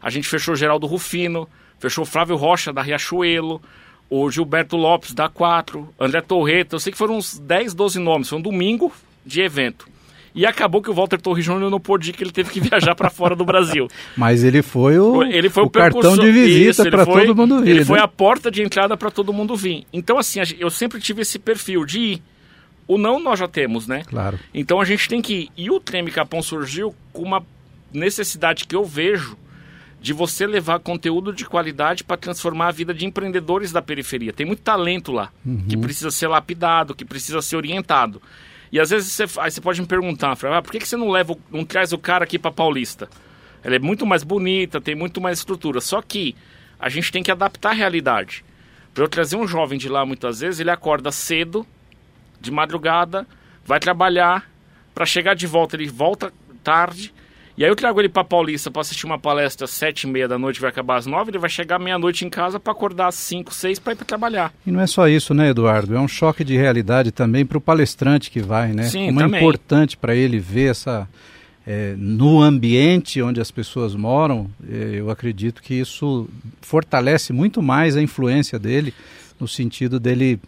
a 0.00 0.08
gente 0.08 0.26
fechou 0.26 0.54
o 0.54 0.56
Geraldo 0.56 0.86
Rufino, 0.86 1.46
fechou 1.78 2.04
o 2.04 2.06
Flávio 2.06 2.36
Rocha, 2.36 2.72
da 2.72 2.80
Riachuelo, 2.80 3.60
o 4.08 4.30
Gilberto 4.30 4.78
Lopes, 4.78 5.12
da 5.12 5.28
4, 5.28 5.86
André 6.00 6.22
Torreta, 6.22 6.76
eu 6.76 6.80
sei 6.80 6.90
que 6.90 6.96
foram 6.96 7.18
uns 7.18 7.38
10, 7.38 7.74
12 7.74 7.98
nomes, 7.98 8.30
foi 8.30 8.38
um 8.38 8.42
domingo 8.42 8.90
de 9.26 9.42
evento. 9.42 9.86
E 10.34 10.46
acabou 10.46 10.80
que 10.80 10.88
o 10.90 10.94
Walter 10.94 11.20
Torres 11.20 11.44
Júnior 11.44 11.70
não 11.70 11.78
pôde 11.78 12.08
ir, 12.08 12.12
que 12.14 12.24
ele 12.24 12.32
teve 12.32 12.48
que 12.48 12.60
viajar 12.60 12.94
para 12.94 13.10
fora 13.10 13.36
do 13.36 13.44
Brasil. 13.44 13.88
Mas 14.16 14.42
ele 14.42 14.62
foi 14.62 14.98
o, 14.98 15.22
ele 15.22 15.50
foi 15.50 15.64
o, 15.64 15.66
o 15.66 15.70
cartão 15.70 16.16
de 16.16 16.32
visita 16.32 16.90
para 16.90 17.04
todo 17.04 17.36
mundo 17.36 17.60
vir. 17.60 17.68
Ele 17.68 17.80
né? 17.80 17.84
foi 17.84 18.00
a 18.00 18.08
porta 18.08 18.50
de 18.50 18.62
entrada 18.62 18.96
para 18.96 19.10
todo 19.10 19.34
mundo 19.34 19.54
vir. 19.54 19.86
Então, 19.92 20.16
assim, 20.16 20.40
eu 20.58 20.70
sempre 20.70 20.98
tive 20.98 21.20
esse 21.20 21.38
perfil 21.38 21.84
de 21.84 21.98
ir. 21.98 22.22
O 22.86 22.98
não 22.98 23.18
nós 23.18 23.38
já 23.38 23.48
temos, 23.48 23.86
né? 23.86 24.02
Claro. 24.06 24.38
Então 24.52 24.80
a 24.80 24.84
gente 24.84 25.08
tem 25.08 25.22
que 25.22 25.34
ir. 25.34 25.50
E 25.56 25.70
o 25.70 25.80
Treme 25.80 26.10
Capão 26.10 26.42
surgiu 26.42 26.94
com 27.12 27.22
uma 27.22 27.44
necessidade 27.92 28.66
que 28.66 28.76
eu 28.76 28.84
vejo 28.84 29.36
de 30.00 30.12
você 30.12 30.46
levar 30.46 30.80
conteúdo 30.80 31.32
de 31.32 31.46
qualidade 31.46 32.04
para 32.04 32.18
transformar 32.18 32.68
a 32.68 32.70
vida 32.70 32.92
de 32.92 33.06
empreendedores 33.06 33.72
da 33.72 33.80
periferia. 33.80 34.34
Tem 34.34 34.44
muito 34.44 34.60
talento 34.60 35.10
lá, 35.10 35.30
uhum. 35.46 35.64
que 35.66 35.78
precisa 35.78 36.10
ser 36.10 36.28
lapidado, 36.28 36.94
que 36.94 37.06
precisa 37.06 37.40
ser 37.40 37.56
orientado. 37.56 38.20
E 38.70 38.78
às 38.78 38.90
vezes 38.90 39.12
você, 39.12 39.22
aí 39.40 39.50
você 39.50 39.62
pode 39.62 39.80
me 39.80 39.86
perguntar, 39.86 40.32
ah, 40.32 40.60
por 40.60 40.72
que, 40.72 40.78
que 40.78 40.86
você 40.86 40.96
não 40.96 41.08
leva, 41.08 41.34
não 41.50 41.64
traz 41.64 41.92
o 41.94 41.98
cara 41.98 42.24
aqui 42.24 42.38
para 42.38 42.50
Paulista? 42.50 43.08
Ela 43.62 43.76
é 43.76 43.78
muito 43.78 44.04
mais 44.04 44.22
bonita, 44.22 44.78
tem 44.78 44.94
muito 44.94 45.22
mais 45.22 45.38
estrutura. 45.38 45.80
Só 45.80 46.02
que 46.02 46.36
a 46.78 46.90
gente 46.90 47.10
tem 47.10 47.22
que 47.22 47.30
adaptar 47.30 47.70
a 47.70 47.72
realidade. 47.72 48.44
Para 48.92 49.04
eu 49.04 49.08
trazer 49.08 49.36
um 49.36 49.46
jovem 49.46 49.78
de 49.78 49.88
lá, 49.88 50.04
muitas 50.04 50.40
vezes, 50.40 50.60
ele 50.60 50.70
acorda 50.70 51.10
cedo, 51.10 51.66
de 52.44 52.50
madrugada, 52.50 53.26
vai 53.64 53.80
trabalhar, 53.80 54.48
para 54.94 55.04
chegar 55.04 55.34
de 55.34 55.46
volta, 55.46 55.74
ele 55.74 55.88
volta 55.88 56.32
tarde, 56.62 57.12
e 57.56 57.64
aí 57.64 57.70
eu 57.70 57.76
trago 57.76 58.00
ele 58.00 58.08
para 58.08 58.24
Paulista 58.24 58.70
para 58.70 58.80
assistir 58.80 59.06
uma 59.06 59.18
palestra 59.18 59.64
às 59.64 59.70
sete 59.70 60.02
e 60.02 60.06
meia 60.08 60.26
da 60.26 60.38
noite, 60.38 60.60
vai 60.60 60.70
acabar 60.70 60.96
às 60.96 61.06
nove, 61.06 61.30
ele 61.30 61.38
vai 61.38 61.50
chegar 61.50 61.78
meia-noite 61.78 62.24
em 62.24 62.30
casa 62.30 62.58
para 62.58 62.72
acordar 62.72 63.08
às 63.08 63.14
cinco, 63.14 63.54
seis 63.54 63.78
para 63.78 63.92
ir 63.92 63.96
para 63.96 64.04
trabalhar. 64.04 64.52
E 64.66 64.70
não 64.70 64.80
é 64.80 64.86
só 64.86 65.08
isso, 65.08 65.32
né, 65.32 65.50
Eduardo? 65.50 65.94
É 65.94 66.00
um 66.00 66.08
choque 66.08 66.42
de 66.44 66.56
realidade 66.56 67.12
também 67.12 67.46
para 67.46 67.58
o 67.58 67.60
palestrante 67.60 68.30
que 68.30 68.40
vai, 68.40 68.72
né? 68.72 68.84
Sim, 68.84 69.06
Como 69.06 69.20
também. 69.20 69.40
é 69.40 69.42
importante 69.42 69.96
para 69.96 70.14
ele 70.14 70.38
ver 70.38 70.70
essa... 70.70 71.08
É, 71.66 71.94
no 71.96 72.42
ambiente 72.42 73.22
onde 73.22 73.40
as 73.40 73.50
pessoas 73.50 73.94
moram, 73.94 74.50
é, 74.70 74.96
eu 74.96 75.08
acredito 75.08 75.62
que 75.62 75.72
isso 75.72 76.28
fortalece 76.60 77.32
muito 77.32 77.62
mais 77.62 77.96
a 77.96 78.02
influência 78.02 78.58
dele, 78.58 78.92
no 79.40 79.48
sentido 79.48 79.98
dele 79.98 80.38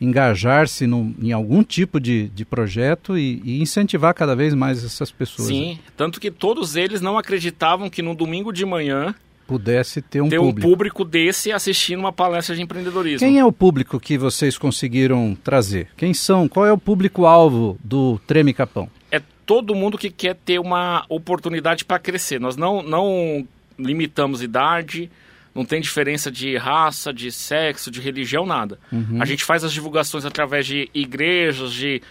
engajar-se 0.00 0.84
em 0.84 1.32
algum 1.32 1.62
tipo 1.62 2.00
de, 2.00 2.28
de 2.28 2.44
projeto 2.44 3.16
e, 3.16 3.40
e, 3.44 3.62
incentivar 3.62 4.14
cada 4.14 4.34
vez 4.34 4.54
mais 4.54 4.84
essas 4.84 5.10
pessoas. 5.10 5.48
Sim, 5.48 5.74
né? 5.74 5.78
tanto 5.96 6.20
que 6.20 6.30
todos 6.30 6.76
eles 6.76 7.00
não 7.00 7.16
acreditavam 7.16 7.88
que 7.88 8.02
no 8.02 8.14
domingo 8.14 8.52
de 8.52 8.64
manhã 8.64 9.14
pudesse 9.46 10.00
ter 10.00 10.20
um 10.20 10.28
ter 10.28 10.38
público. 10.38 10.66
um 10.66 10.70
público 10.70 11.04
desse 11.04 11.52
assistindo 11.52 12.00
uma 12.00 12.12
palestra 12.12 12.54
de 12.56 12.62
empreendedorismo. 12.62 13.26
Quem 13.26 13.38
é 13.38 13.44
o 13.44 13.52
público 13.52 14.00
que 14.00 14.16
vocês 14.16 14.58
conseguiram 14.58 15.36
trazer? 15.42 15.88
Quem 15.96 16.14
são? 16.14 16.48
Qual 16.48 16.66
é 16.66 16.72
o 16.72 16.78
público-alvo 16.78 17.78
do 17.82 18.18
Treme 18.26 18.52
Capão? 18.52 18.88
É 19.10 19.20
todo 19.46 19.74
mundo 19.74 19.98
que 19.98 20.10
quer 20.10 20.34
ter 20.34 20.58
uma 20.58 21.04
oportunidade 21.08 21.84
para 21.84 21.98
crescer. 21.98 22.40
Nós 22.40 22.56
não, 22.56 22.82
não 22.82 23.46
limitamos 23.78 24.42
idade, 24.42 25.10
não 25.54 25.64
tem 25.64 25.80
diferença 25.80 26.30
de 26.30 26.56
raça, 26.56 27.12
de 27.12 27.30
sexo, 27.30 27.90
de 27.90 28.00
religião, 28.00 28.44
nada. 28.44 28.78
Uhum. 28.90 29.18
A 29.20 29.24
gente 29.24 29.44
faz 29.44 29.62
as 29.62 29.72
divulgações 29.72 30.24
através 30.24 30.66
de 30.66 30.90
igrejas, 30.92 31.72
de 31.72 32.02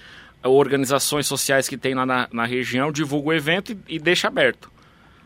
organizações 0.44 1.28
sociais 1.28 1.68
que 1.68 1.78
tem 1.78 1.94
lá 1.94 2.06
na, 2.06 2.28
na 2.32 2.46
região, 2.46 2.92
divulga 2.92 3.30
o 3.30 3.34
evento 3.34 3.74
e, 3.74 3.96
e 3.96 4.00
deixa 4.00 4.28
aberto. 4.28 4.72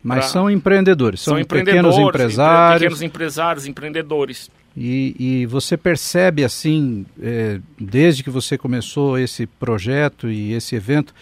Mas 0.04 0.20
pra... 0.20 0.28
são 0.28 0.50
empreendedores, 0.50 1.22
são, 1.22 1.34
são 1.34 1.42
empreendedores, 1.42 1.96
pequenos 1.96 2.10
empresários. 2.10 2.82
Pequenos 2.82 3.02
empresários, 3.02 3.68
empreendedores. 3.68 4.52
E, 4.76 5.16
e 5.20 5.46
você 5.48 5.76
percebe 5.76 6.44
assim, 6.44 7.06
é, 7.22 7.60
desde 7.80 8.24
que 8.24 8.30
você 8.30 8.58
começou 8.58 9.18
esse 9.18 9.48
projeto 9.48 10.30
e 10.30 10.54
esse 10.54 10.76
evento, 10.76 11.14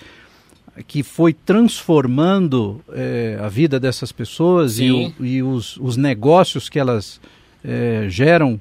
que 0.84 1.04
foi 1.04 1.34
transformando 1.34 2.82
é, 2.92 3.38
a 3.42 3.48
vida 3.48 3.80
dessas 3.80 4.12
pessoas 4.12 4.80
e, 4.80 4.92
o, 4.92 5.14
e, 5.20 5.42
os, 5.42 5.78
os 5.78 5.96
negócios 5.96 6.68
que 6.68 6.80
elas 6.80 7.20
é, 7.64 8.08
geram 8.10 8.60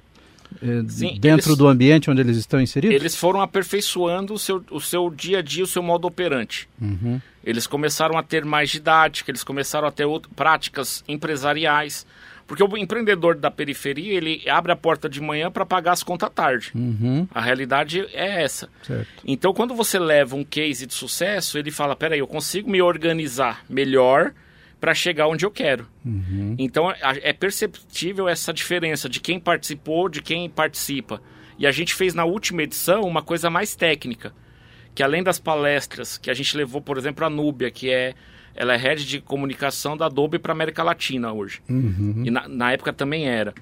é, 0.63 0.83
Sim, 0.89 1.19
dentro 1.19 1.51
eles, 1.51 1.59
do 1.59 1.67
ambiente 1.67 2.11
onde 2.11 2.21
eles 2.21 2.37
estão 2.37 2.61
inseridos? 2.61 2.95
Eles 2.95 3.17
foram 3.17 3.41
aperfeiçoando 3.41 4.35
o 4.35 4.39
seu, 4.39 4.65
o 4.71 4.81
seu 4.81 5.11
dia 5.11 5.39
a 5.39 5.43
dia, 5.43 5.65
o 5.65 5.67
seu 5.67 5.83
modo 5.83 6.07
operante. 6.07 6.69
Uhum. 6.81 7.21
Eles 7.43 7.67
começaram 7.67 8.17
a 8.17 8.23
ter 8.23 8.45
mais 8.45 8.71
didática, 8.71 9.31
eles 9.31 9.45
começaram 9.45 9.89
a 9.89 9.91
ter 9.91 10.05
outro, 10.05 10.31
práticas 10.35 11.05
empresariais. 11.09 12.07
Porque 12.47 12.63
o 12.63 12.77
empreendedor 12.77 13.37
da 13.37 13.51
periferia, 13.51 14.13
ele 14.15 14.43
abre 14.49 14.71
a 14.71 14.77
porta 14.77 15.09
de 15.09 15.21
manhã 15.21 15.51
para 15.51 15.65
pagar 15.65 15.93
as 15.93 16.03
contas 16.03 16.27
à 16.27 16.31
tarde. 16.31 16.73
Uhum. 16.75 17.27
A 17.35 17.41
realidade 17.41 18.07
é 18.13 18.43
essa. 18.43 18.69
Certo. 18.83 19.09
Então, 19.25 19.55
quando 19.55 19.75
você 19.75 19.99
leva 19.99 20.37
um 20.37 20.45
case 20.45 20.87
de 20.87 20.93
sucesso, 20.93 21.59
ele 21.59 21.71
fala, 21.71 21.97
peraí, 21.97 22.19
eu 22.19 22.27
consigo 22.27 22.71
me 22.71 22.83
organizar 22.83 23.65
melhor 23.69 24.33
para 24.79 24.93
chegar 24.93 25.29
onde 25.29 25.47
eu 25.47 25.51
quero. 25.51 25.89
Uhum. 26.05 26.55
Então, 26.59 26.93
é 27.01 27.33
perceptível 27.33 28.29
essa 28.29 28.53
diferença 28.53 29.09
de 29.09 29.21
quem 29.21 29.41
participou, 29.41 30.11
de 30.11 30.21
quem 30.21 30.51
participa. 30.51 31.23
E 31.59 31.67
a 31.67 31.71
gente 31.71 31.95
fez 31.95 32.13
na 32.13 32.27
última 32.27 32.63
edição 32.63 33.03
uma 33.03 33.23
coisa 33.23 33.49
mais 33.49 33.75
técnica, 33.75 34.35
que 34.95 35.03
além 35.03 35.23
das 35.23 35.39
palestras 35.39 36.19
que 36.19 36.31
a 36.31 36.35
gente 36.35 36.55
levou, 36.55 36.83
por 36.83 36.99
exemplo, 36.99 37.25
a 37.25 37.31
Núbia, 37.31 37.71
que 37.71 37.91
é 37.91 38.15
ela 38.55 38.75
é 38.75 38.77
head 38.77 39.05
de 39.05 39.21
comunicação 39.21 39.97
da 39.97 40.07
Adobe 40.07 40.39
para 40.39 40.53
América 40.53 40.83
Latina 40.83 41.33
hoje. 41.33 41.61
Uhum. 41.69 42.23
E 42.25 42.31
na, 42.31 42.49
na, 42.49 42.73
época 42.73 42.93
também 42.93 43.27
era. 43.27 43.53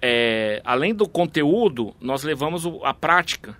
É, 0.00 0.60
além 0.64 0.94
do 0.94 1.08
conteúdo, 1.08 1.94
nós 2.00 2.22
levamos 2.22 2.66
o, 2.66 2.84
a 2.84 2.92
prática. 2.92 3.56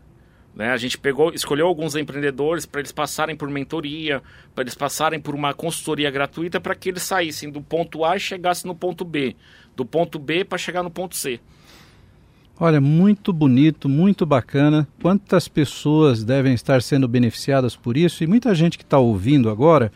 Né? 0.54 0.70
A 0.70 0.76
gente 0.76 0.98
pegou, 0.98 1.32
escolheu 1.32 1.66
alguns 1.66 1.96
empreendedores 1.96 2.66
para 2.66 2.80
eles 2.80 2.92
passarem 2.92 3.34
por 3.34 3.48
mentoria, 3.48 4.22
para 4.54 4.62
eles 4.62 4.74
passarem 4.74 5.20
por 5.20 5.34
uma 5.34 5.54
consultoria 5.54 6.10
gratuita 6.10 6.60
para 6.60 6.74
que 6.74 6.90
eles 6.90 7.02
saíssem 7.02 7.50
do 7.50 7.62
ponto 7.62 8.04
A 8.04 8.16
e 8.16 8.20
chegassem 8.20 8.68
no 8.68 8.74
ponto 8.74 9.04
B. 9.04 9.34
Do 9.74 9.84
ponto 9.84 10.18
B 10.18 10.44
para 10.44 10.58
chegar 10.58 10.82
no 10.82 10.90
ponto 10.90 11.16
C. 11.16 11.40
Olha, 12.58 12.80
muito 12.80 13.34
bonito, 13.34 13.86
muito 13.86 14.24
bacana. 14.24 14.88
Quantas 15.02 15.46
pessoas 15.46 16.24
devem 16.24 16.54
estar 16.54 16.80
sendo 16.80 17.06
beneficiadas 17.06 17.76
por 17.76 17.98
isso? 17.98 18.24
E 18.24 18.26
muita 18.26 18.54
gente 18.54 18.78
que 18.78 18.84
está 18.84 18.98
ouvindo 18.98 19.50
agora 19.50 19.92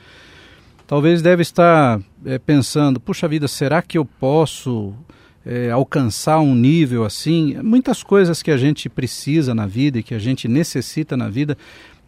talvez 0.90 1.22
deve 1.22 1.42
estar 1.42 2.00
é, 2.26 2.36
pensando: 2.36 2.98
puxa 2.98 3.28
vida, 3.28 3.46
será 3.46 3.80
que 3.80 3.96
eu 3.96 4.04
posso 4.04 4.92
é, 5.46 5.70
alcançar 5.70 6.40
um 6.40 6.52
nível 6.52 7.04
assim? 7.04 7.56
Muitas 7.62 8.02
coisas 8.02 8.42
que 8.42 8.50
a 8.50 8.56
gente 8.56 8.88
precisa 8.88 9.54
na 9.54 9.66
vida 9.66 10.00
e 10.00 10.02
que 10.02 10.14
a 10.14 10.18
gente 10.18 10.48
necessita 10.48 11.16
na 11.16 11.28
vida, 11.28 11.56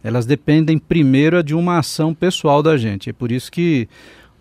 elas 0.03 0.25
dependem 0.25 0.77
primeiro 0.77 1.41
de 1.41 1.55
uma 1.55 1.79
ação 1.79 2.13
pessoal 2.13 2.61
da 2.61 2.75
gente. 2.75 3.09
É 3.09 3.13
por 3.13 3.31
isso 3.31 3.49
que 3.49 3.87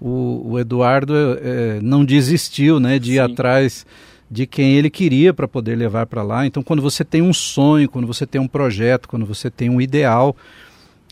o, 0.01 0.55
o 0.55 0.59
Eduardo 0.59 1.15
é, 1.41 1.79
não 1.81 2.05
desistiu 2.05 2.81
né, 2.81 2.99
de 2.99 3.13
ir 3.13 3.15
Sim. 3.15 3.21
atrás 3.21 3.87
de 4.29 4.45
quem 4.45 4.73
ele 4.75 4.91
queria 4.91 5.33
para 5.33 5.47
poder 5.47 5.77
levar 5.77 6.07
para 6.07 6.23
lá. 6.23 6.45
Então, 6.45 6.65
quando 6.65 6.83
você 6.83 7.05
tem 7.05 7.23
um 7.23 7.33
sonho, 7.33 7.89
quando 7.89 8.09
você 8.09 8.27
tem 8.27 8.41
um 8.41 8.49
projeto, 8.49 9.09
quando 9.09 9.25
você 9.25 9.49
tem 9.49 9.71
um 9.71 9.81
ideal, 9.81 10.35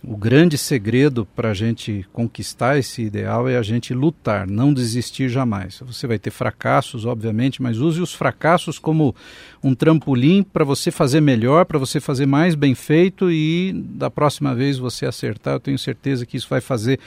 o 0.02 0.16
grande 0.16 0.56
segredo 0.56 1.26
para 1.36 1.50
a 1.50 1.54
gente 1.54 2.06
conquistar 2.12 2.78
esse 2.78 3.02
ideal 3.02 3.48
é 3.48 3.56
a 3.56 3.62
gente 3.62 3.92
lutar, 3.92 4.46
não 4.46 4.72
desistir 4.72 5.28
jamais. 5.28 5.82
Você 5.86 6.06
vai 6.06 6.18
ter 6.18 6.30
fracassos, 6.30 7.04
obviamente, 7.04 7.60
mas 7.60 7.78
use 7.78 8.00
os 8.00 8.14
fracassos 8.14 8.78
como 8.78 9.14
um 9.62 9.74
trampolim 9.74 10.42
para 10.42 10.64
você 10.64 10.90
fazer 10.90 11.20
melhor, 11.20 11.66
para 11.66 11.78
você 11.78 12.00
fazer 12.00 12.24
mais 12.24 12.54
bem 12.54 12.74
feito 12.74 13.30
e 13.30 13.72
da 13.74 14.10
próxima 14.10 14.54
vez 14.54 14.78
você 14.78 15.04
acertar. 15.04 15.54
Eu 15.54 15.60
tenho 15.60 15.78
certeza 15.78 16.24
que 16.24 16.36
isso 16.36 16.48
vai 16.48 16.60
fazer 16.60 16.98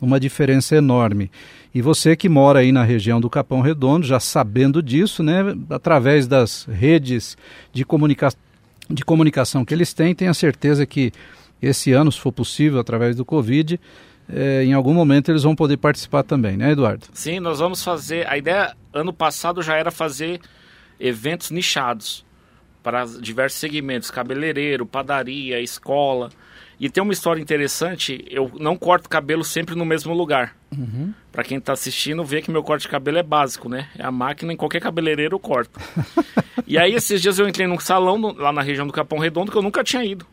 uma 0.00 0.18
diferença 0.18 0.74
enorme. 0.74 1.30
E 1.72 1.80
você 1.80 2.16
que 2.16 2.28
mora 2.28 2.60
aí 2.60 2.72
na 2.72 2.82
região 2.82 3.20
do 3.20 3.30
Capão 3.30 3.60
Redondo, 3.60 4.04
já 4.04 4.18
sabendo 4.18 4.82
disso, 4.82 5.22
né, 5.22 5.54
através 5.68 6.26
das 6.26 6.64
redes 6.64 7.36
de, 7.72 7.84
comunica 7.84 8.32
de 8.88 9.04
comunicação 9.04 9.64
que 9.64 9.72
eles 9.72 9.92
têm, 9.92 10.14
tenha 10.14 10.34
certeza 10.34 10.84
que 10.84 11.12
esse 11.62 11.92
ano, 11.92 12.10
se 12.10 12.18
for 12.18 12.32
possível, 12.32 12.78
através 12.78 13.16
do 13.16 13.24
Covid, 13.24 13.78
é, 14.32 14.64
em 14.64 14.72
algum 14.72 14.94
momento 14.94 15.30
eles 15.30 15.42
vão 15.42 15.54
poder 15.54 15.76
participar 15.76 16.22
também, 16.22 16.56
né, 16.56 16.72
Eduardo? 16.72 17.06
Sim, 17.12 17.40
nós 17.40 17.58
vamos 17.58 17.82
fazer. 17.82 18.26
A 18.28 18.38
ideia 18.38 18.76
ano 18.92 19.12
passado 19.12 19.62
já 19.62 19.76
era 19.76 19.90
fazer 19.90 20.40
eventos 20.98 21.50
nichados 21.50 22.24
para 22.82 23.04
diversos 23.04 23.58
segmentos: 23.58 24.10
cabeleireiro, 24.10 24.86
padaria, 24.86 25.60
escola. 25.60 26.30
E 26.78 26.88
tem 26.88 27.02
uma 27.02 27.12
história 27.12 27.40
interessante: 27.40 28.24
eu 28.30 28.50
não 28.58 28.76
corto 28.76 29.08
cabelo 29.08 29.44
sempre 29.44 29.74
no 29.74 29.84
mesmo 29.84 30.14
lugar. 30.14 30.56
Uhum. 30.76 31.12
Para 31.30 31.44
quem 31.44 31.58
está 31.58 31.72
assistindo, 31.72 32.24
vê 32.24 32.40
que 32.40 32.50
meu 32.50 32.62
corte 32.62 32.82
de 32.82 32.88
cabelo 32.88 33.18
é 33.18 33.22
básico, 33.22 33.68
né? 33.68 33.88
É 33.98 34.04
a 34.04 34.10
máquina, 34.10 34.52
em 34.52 34.56
qualquer 34.56 34.80
cabeleireiro 34.80 35.34
eu 35.34 35.40
corto. 35.40 35.78
e 36.66 36.78
aí, 36.78 36.94
esses 36.94 37.20
dias 37.20 37.38
eu 37.38 37.48
entrei 37.48 37.66
num 37.66 37.78
salão 37.78 38.18
lá 38.38 38.52
na 38.52 38.62
região 38.62 38.86
do 38.86 38.92
Capão 38.92 39.18
Redondo 39.18 39.52
que 39.52 39.58
eu 39.58 39.62
nunca 39.62 39.84
tinha 39.84 40.04
ido. 40.04 40.26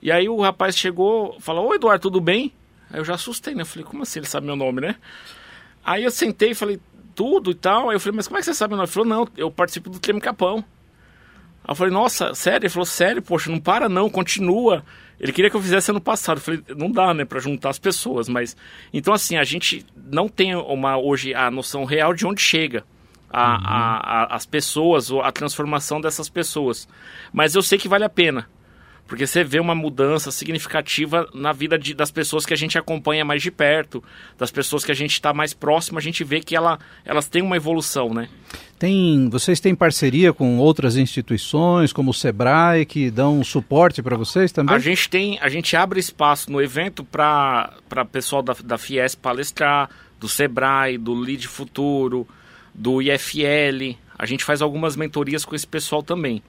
E 0.00 0.12
aí 0.12 0.28
o 0.28 0.40
rapaz 0.40 0.76
chegou, 0.76 1.38
falou: 1.40 1.68
Oi, 1.68 1.76
Eduardo, 1.76 2.02
tudo 2.02 2.20
bem? 2.20 2.52
Aí 2.90 3.00
eu 3.00 3.04
já 3.04 3.14
assustei, 3.14 3.54
né? 3.54 3.62
Eu 3.62 3.66
falei: 3.66 3.84
Como 3.84 4.02
assim 4.02 4.20
ele 4.20 4.26
sabe 4.26 4.46
meu 4.46 4.56
nome, 4.56 4.80
né? 4.80 4.96
Aí 5.84 6.04
eu 6.04 6.10
sentei 6.10 6.50
e 6.50 6.54
falei: 6.54 6.80
Tudo 7.14 7.50
e 7.50 7.54
tal. 7.54 7.90
Aí 7.90 7.96
eu 7.96 8.00
falei: 8.00 8.16
Mas 8.16 8.28
como 8.28 8.38
é 8.38 8.40
que 8.40 8.46
você 8.46 8.54
sabe 8.54 8.70
meu 8.70 8.76
nome? 8.76 8.86
Ele 8.86 8.92
falou: 8.92 9.08
Não, 9.08 9.28
eu 9.36 9.50
participo 9.50 9.90
do 9.90 9.98
Treme 9.98 10.20
Capão. 10.20 10.58
Aí 11.64 11.72
eu 11.72 11.74
falei: 11.74 11.92
Nossa, 11.92 12.34
sério? 12.34 12.64
Ele 12.64 12.72
falou: 12.72 12.86
Sério, 12.86 13.22
poxa, 13.22 13.50
não 13.50 13.60
para 13.60 13.88
não, 13.88 14.08
continua. 14.08 14.84
Ele 15.20 15.32
queria 15.32 15.50
que 15.50 15.56
eu 15.56 15.60
fizesse 15.62 15.90
ano 15.90 16.00
passado. 16.00 16.38
Eu 16.38 16.42
falei: 16.42 16.62
Não 16.76 16.90
dá, 16.90 17.12
né, 17.12 17.24
para 17.24 17.40
juntar 17.40 17.70
as 17.70 17.78
pessoas. 17.78 18.28
Mas 18.28 18.56
então, 18.92 19.12
assim, 19.12 19.36
a 19.36 19.44
gente 19.44 19.84
não 19.96 20.28
tem 20.28 20.54
uma 20.54 20.96
hoje 20.96 21.34
a 21.34 21.50
noção 21.50 21.84
real 21.84 22.14
de 22.14 22.26
onde 22.26 22.40
chega. 22.40 22.84
A, 23.30 23.56
uhum. 23.56 23.62
a, 23.64 23.96
a, 23.98 24.36
as 24.36 24.46
pessoas, 24.46 25.10
a 25.10 25.30
transformação 25.30 26.00
dessas 26.00 26.30
pessoas. 26.30 26.88
Mas 27.30 27.54
eu 27.54 27.62
sei 27.62 27.76
que 27.78 27.88
vale 27.88 28.04
a 28.04 28.08
pena. 28.08 28.48
Porque 29.08 29.26
você 29.26 29.42
vê 29.42 29.58
uma 29.58 29.74
mudança 29.74 30.30
significativa 30.30 31.26
na 31.32 31.50
vida 31.50 31.78
de, 31.78 31.94
das 31.94 32.10
pessoas 32.10 32.44
que 32.44 32.52
a 32.52 32.56
gente 32.56 32.76
acompanha 32.76 33.24
mais 33.24 33.42
de 33.42 33.50
perto, 33.50 34.04
das 34.36 34.50
pessoas 34.50 34.84
que 34.84 34.92
a 34.92 34.94
gente 34.94 35.12
está 35.12 35.32
mais 35.32 35.54
próximo, 35.54 35.98
a 35.98 36.02
gente 36.02 36.22
vê 36.22 36.40
que 36.40 36.54
ela, 36.54 36.78
elas 37.06 37.26
têm 37.26 37.40
uma 37.40 37.56
evolução, 37.56 38.12
né? 38.12 38.28
Tem, 38.78 39.28
vocês 39.30 39.58
têm 39.60 39.74
parceria 39.74 40.32
com 40.32 40.58
outras 40.58 40.96
instituições, 40.96 41.90
como 41.90 42.10
o 42.10 42.14
Sebrae, 42.14 42.84
que 42.84 43.10
dão 43.10 43.42
suporte 43.42 44.02
para 44.02 44.14
vocês 44.14 44.52
também? 44.52 44.76
A 44.76 44.78
gente 44.78 45.08
tem, 45.08 45.38
a 45.40 45.48
gente 45.48 45.74
abre 45.74 45.98
espaço 45.98 46.52
no 46.52 46.60
evento 46.60 47.02
para 47.02 47.72
pessoal 48.12 48.42
da, 48.42 48.54
da 48.62 48.76
Fies 48.76 49.14
palestrar, 49.14 49.88
do 50.20 50.28
Sebrae, 50.28 50.98
do 50.98 51.14
Lead 51.14 51.48
Futuro, 51.48 52.28
do 52.74 53.00
IFL. 53.00 53.96
A 54.18 54.26
gente 54.26 54.44
faz 54.44 54.60
algumas 54.60 54.96
mentorias 54.96 55.46
com 55.46 55.56
esse 55.56 55.66
pessoal 55.66 56.02
também. 56.02 56.42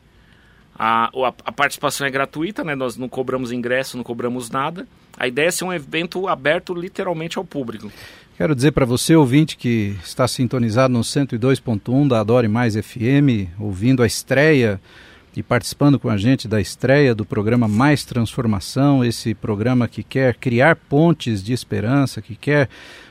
A, 0.82 1.08
a, 1.08 1.34
a, 1.44 1.52
participação 1.52 2.08
é 2.08 2.10
gratuita, 2.10 2.64
né? 2.64 2.74
Nós 2.74 2.96
não 2.96 3.10
cobramos 3.10 3.52
ingresso, 3.52 3.98
não 3.98 4.04
cobramos 4.04 4.50
nada. 4.50 4.88
A 5.18 5.28
ideia 5.28 5.48
é 5.48 5.52
ser 5.52 5.66
um 5.66 5.74
evento 5.74 6.26
aberto 6.26 6.74
literalmente 6.74 7.38
ao 7.38 7.44
público. 7.44 7.92
Quero 8.38 8.56
dizer 8.56 8.72
para 8.72 8.86
você, 8.86 9.14
ouvinte, 9.14 9.58
que 9.58 9.98
está 10.02 10.26
sintonizado 10.26 10.94
no 10.94 11.02
102.1 11.02 12.08
da 12.08 12.22
Adore 12.22 12.48
Mais 12.48 12.76
FM, 12.78 13.50
ouvindo 13.60 14.02
a 14.02 14.08
estreia 14.08 14.80
e 15.36 15.44
participando 15.44 16.00
com 16.00 16.08
a 16.08 16.16
gente 16.16 16.48
da 16.48 16.62
estreia 16.62 17.14
do 17.14 17.26
programa 17.26 17.68
Mais 17.68 18.06
Transformação, 18.06 19.04
esse 19.04 19.34
programa 19.34 19.90
que 19.90 20.02
quer 20.02 20.36
criar 20.36 20.78
pontes 20.78 21.44
de 21.44 21.52
esperança, 21.52 22.22
que 22.22 22.38
quer 22.38 22.70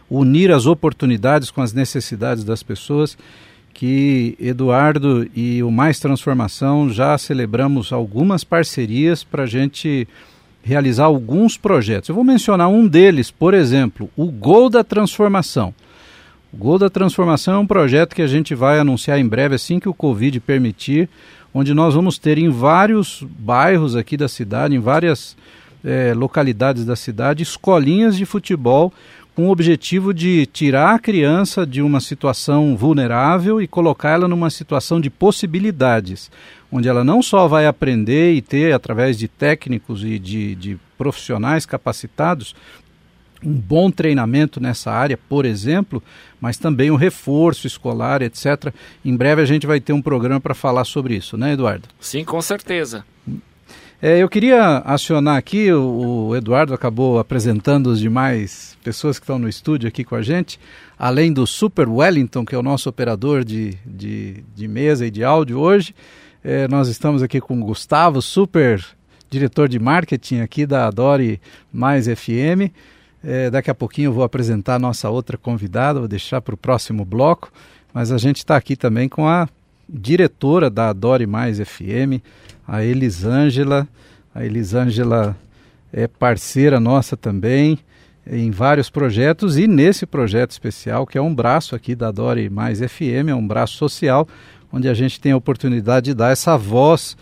unir 0.08 0.50
as 0.50 0.64
oportunidades 0.64 1.50
com 1.50 1.60
as 1.60 1.74
necessidades 1.74 2.42
das 2.44 2.62
pessoas 2.62 3.18
que 3.78 4.34
Eduardo 4.40 5.30
e 5.36 5.62
o 5.62 5.70
Mais 5.70 6.00
Transformação 6.00 6.90
já 6.90 7.16
celebramos 7.16 7.92
algumas 7.92 8.42
parcerias 8.42 9.22
para 9.22 9.44
a 9.44 9.46
gente 9.46 10.08
realizar 10.64 11.04
alguns 11.04 11.56
projetos. 11.56 12.08
Eu 12.08 12.16
vou 12.16 12.24
mencionar 12.24 12.66
um 12.66 12.88
deles, 12.88 13.30
por 13.30 13.54
exemplo, 13.54 14.10
o 14.16 14.32
Gol 14.32 14.68
da 14.68 14.82
Transformação. 14.82 15.72
O 16.52 16.56
Gol 16.56 16.76
da 16.76 16.90
Transformação 16.90 17.54
é 17.54 17.58
um 17.58 17.68
projeto 17.68 18.16
que 18.16 18.22
a 18.22 18.26
gente 18.26 18.52
vai 18.52 18.80
anunciar 18.80 19.16
em 19.16 19.28
breve, 19.28 19.54
assim 19.54 19.78
que 19.78 19.88
o 19.88 19.94
Covid 19.94 20.40
permitir, 20.40 21.08
onde 21.54 21.72
nós 21.72 21.94
vamos 21.94 22.18
ter 22.18 22.36
em 22.36 22.48
vários 22.48 23.24
bairros 23.38 23.94
aqui 23.94 24.16
da 24.16 24.26
cidade, 24.26 24.74
em 24.74 24.80
várias 24.80 25.36
é, 25.84 26.12
localidades 26.14 26.84
da 26.84 26.96
cidade, 26.96 27.44
escolinhas 27.44 28.16
de 28.16 28.26
futebol 28.26 28.92
com 29.38 29.46
o 29.46 29.52
objetivo 29.52 30.12
de 30.12 30.46
tirar 30.46 30.96
a 30.96 30.98
criança 30.98 31.64
de 31.64 31.80
uma 31.80 32.00
situação 32.00 32.76
vulnerável 32.76 33.62
e 33.62 33.68
colocá-la 33.68 34.26
numa 34.26 34.50
situação 34.50 35.00
de 35.00 35.08
possibilidades, 35.08 36.28
onde 36.72 36.88
ela 36.88 37.04
não 37.04 37.22
só 37.22 37.46
vai 37.46 37.64
aprender 37.64 38.34
e 38.34 38.42
ter, 38.42 38.74
através 38.74 39.16
de 39.16 39.28
técnicos 39.28 40.02
e 40.02 40.18
de, 40.18 40.56
de 40.56 40.78
profissionais 40.98 41.64
capacitados, 41.64 42.52
um 43.40 43.52
bom 43.52 43.92
treinamento 43.92 44.60
nessa 44.60 44.90
área, 44.90 45.16
por 45.16 45.46
exemplo, 45.46 46.02
mas 46.40 46.58
também 46.58 46.90
um 46.90 46.96
reforço 46.96 47.64
escolar, 47.64 48.22
etc. 48.22 48.74
Em 49.04 49.14
breve 49.14 49.40
a 49.40 49.46
gente 49.46 49.68
vai 49.68 49.78
ter 49.78 49.92
um 49.92 50.02
programa 50.02 50.40
para 50.40 50.52
falar 50.52 50.84
sobre 50.84 51.14
isso, 51.14 51.36
né, 51.36 51.52
Eduardo? 51.52 51.86
Sim, 52.00 52.24
com 52.24 52.42
certeza. 52.42 53.04
É, 54.00 54.18
eu 54.18 54.28
queria 54.28 54.78
acionar 54.84 55.36
aqui, 55.36 55.72
o, 55.72 56.28
o, 56.28 56.36
Eduardo 56.36 56.72
acabou 56.72 57.18
apresentando 57.18 57.88
os 57.88 57.98
demais 57.98 58.78
pessoas 58.84 59.18
que 59.18 59.24
estão 59.24 59.40
no 59.40 59.48
estúdio 59.48 59.88
aqui 59.88 60.04
com 60.04 60.14
a 60.14 60.22
gente, 60.22 60.60
além 60.96 61.32
do 61.32 61.44
Super 61.44 61.88
Wellington, 61.88 62.44
que 62.44 62.54
é 62.54 62.58
o 62.58 62.62
nosso 62.62 62.88
operador 62.88 63.44
de, 63.44 63.76
de, 63.84 64.44
de 64.54 64.68
mesa 64.68 65.04
e 65.04 65.10
de 65.10 65.24
áudio 65.24 65.58
hoje. 65.58 65.96
É, 66.44 66.68
nós 66.68 66.86
estamos 66.86 67.24
aqui 67.24 67.40
com 67.40 67.60
o 67.60 67.64
Gustavo, 67.64 68.22
super 68.22 68.84
diretor 69.28 69.68
de 69.68 69.80
marketing 69.80 70.42
aqui 70.42 70.64
da 70.64 70.86
Adore 70.86 71.40
Mais 71.72 72.06
FM. 72.06 72.70
É, 73.24 73.50
daqui 73.50 73.68
a 73.68 73.74
pouquinho 73.74 74.10
eu 74.10 74.12
vou 74.12 74.22
apresentar 74.22 74.76
a 74.76 74.78
nossa 74.78 75.10
outra 75.10 75.36
convidada, 75.36 75.98
vou 75.98 76.06
deixar 76.06 76.40
para 76.40 76.54
o 76.54 76.58
próximo 76.58 77.04
bloco, 77.04 77.50
mas 77.92 78.12
a 78.12 78.16
gente 78.16 78.36
está 78.36 78.56
aqui 78.56 78.76
também 78.76 79.08
com 79.08 79.26
a 79.26 79.48
diretora 79.88 80.68
da 80.68 80.90
Adore 80.90 81.26
Mais 81.26 81.58
FM, 81.58 82.20
a 82.66 82.84
Elisângela. 82.84 83.88
A 84.34 84.44
Elisângela 84.44 85.36
é 85.92 86.06
parceira 86.06 86.78
nossa 86.78 87.16
também 87.16 87.78
em 88.30 88.50
vários 88.50 88.90
projetos 88.90 89.56
e 89.56 89.66
nesse 89.66 90.04
projeto 90.04 90.50
especial, 90.50 91.06
que 91.06 91.16
é 91.16 91.22
um 91.22 91.34
braço 91.34 91.74
aqui 91.74 91.94
da 91.94 92.08
Adore 92.08 92.50
Mais 92.50 92.80
FM, 92.80 93.28
é 93.30 93.34
um 93.34 93.46
braço 93.46 93.76
social, 93.76 94.28
onde 94.70 94.86
a 94.88 94.94
gente 94.94 95.18
tem 95.18 95.32
a 95.32 95.36
oportunidade 95.36 96.06
de 96.06 96.14
dar 96.14 96.30
essa 96.30 96.56
voz 96.56 97.16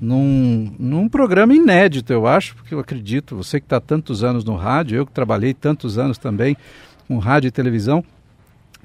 num, 0.00 0.74
num 0.78 1.08
programa 1.08 1.54
inédito, 1.54 2.12
eu 2.12 2.26
acho, 2.26 2.54
porque 2.56 2.74
eu 2.74 2.78
acredito, 2.78 3.36
você 3.36 3.60
que 3.60 3.66
está 3.66 3.80
tantos 3.80 4.22
anos 4.24 4.44
no 4.44 4.54
rádio, 4.54 4.96
eu 4.96 5.06
que 5.06 5.12
trabalhei 5.12 5.54
tantos 5.54 5.98
anos 5.98 6.18
também 6.18 6.56
com 7.06 7.18
rádio 7.18 7.48
e 7.48 7.50
televisão, 7.50 8.04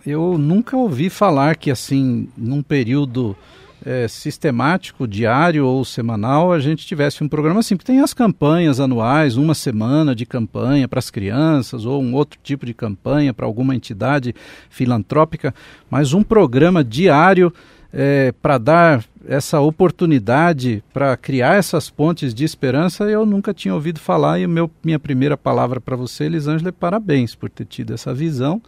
eu 0.05 0.37
nunca 0.37 0.77
ouvi 0.77 1.09
falar 1.09 1.55
que 1.55 1.71
assim, 1.71 2.29
num 2.37 2.61
período 2.61 3.35
é, 3.83 4.07
sistemático, 4.07 5.07
diário 5.07 5.65
ou 5.65 5.83
semanal, 5.83 6.51
a 6.51 6.59
gente 6.59 6.85
tivesse 6.85 7.23
um 7.23 7.27
programa 7.27 7.59
assim, 7.59 7.75
porque 7.75 7.91
tem 7.91 8.01
as 8.01 8.13
campanhas 8.13 8.79
anuais, 8.79 9.37
uma 9.37 9.53
semana 9.53 10.15
de 10.15 10.25
campanha 10.25 10.87
para 10.87 10.99
as 10.99 11.09
crianças, 11.09 11.85
ou 11.85 12.01
um 12.01 12.13
outro 12.13 12.39
tipo 12.41 12.65
de 12.65 12.73
campanha 12.73 13.33
para 13.33 13.45
alguma 13.45 13.75
entidade 13.75 14.33
filantrópica, 14.69 15.53
mas 15.89 16.13
um 16.13 16.23
programa 16.23 16.83
diário 16.83 17.53
é, 17.93 18.31
para 18.41 18.57
dar 18.57 19.05
essa 19.27 19.59
oportunidade 19.59 20.83
para 20.93 21.15
criar 21.17 21.55
essas 21.55 21.89
pontes 21.89 22.33
de 22.33 22.43
esperança, 22.43 23.05
eu 23.05 23.25
nunca 23.25 23.53
tinha 23.53 23.73
ouvido 23.73 23.99
falar, 23.99 24.39
e 24.39 24.45
meu, 24.45 24.69
minha 24.83 24.99
primeira 24.99 25.35
palavra 25.37 25.79
para 25.81 25.95
você, 25.95 26.25
Elisângela, 26.25 26.69
é 26.69 26.71
parabéns 26.71 27.33
por 27.33 27.49
ter 27.49 27.65
tido 27.65 27.93
essa 27.93 28.13
visão 28.13 28.61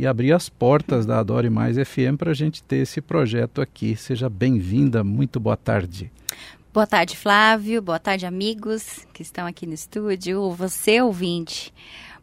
e 0.00 0.06
abrir 0.06 0.32
as 0.32 0.48
portas 0.48 1.04
da 1.04 1.18
Adore 1.18 1.50
Mais 1.50 1.76
FM 1.76 2.16
para 2.16 2.30
a 2.30 2.34
gente 2.34 2.62
ter 2.62 2.76
esse 2.76 3.02
projeto 3.02 3.60
aqui. 3.60 3.94
Seja 3.94 4.30
bem-vinda, 4.30 5.04
muito 5.04 5.38
boa 5.38 5.58
tarde. 5.58 6.10
Boa 6.72 6.86
tarde, 6.86 7.18
Flávio. 7.18 7.82
Boa 7.82 7.98
tarde, 7.98 8.24
amigos 8.24 9.06
que 9.12 9.20
estão 9.20 9.46
aqui 9.46 9.66
no 9.66 9.74
estúdio. 9.74 10.52
Você, 10.52 11.02
ouvinte. 11.02 11.70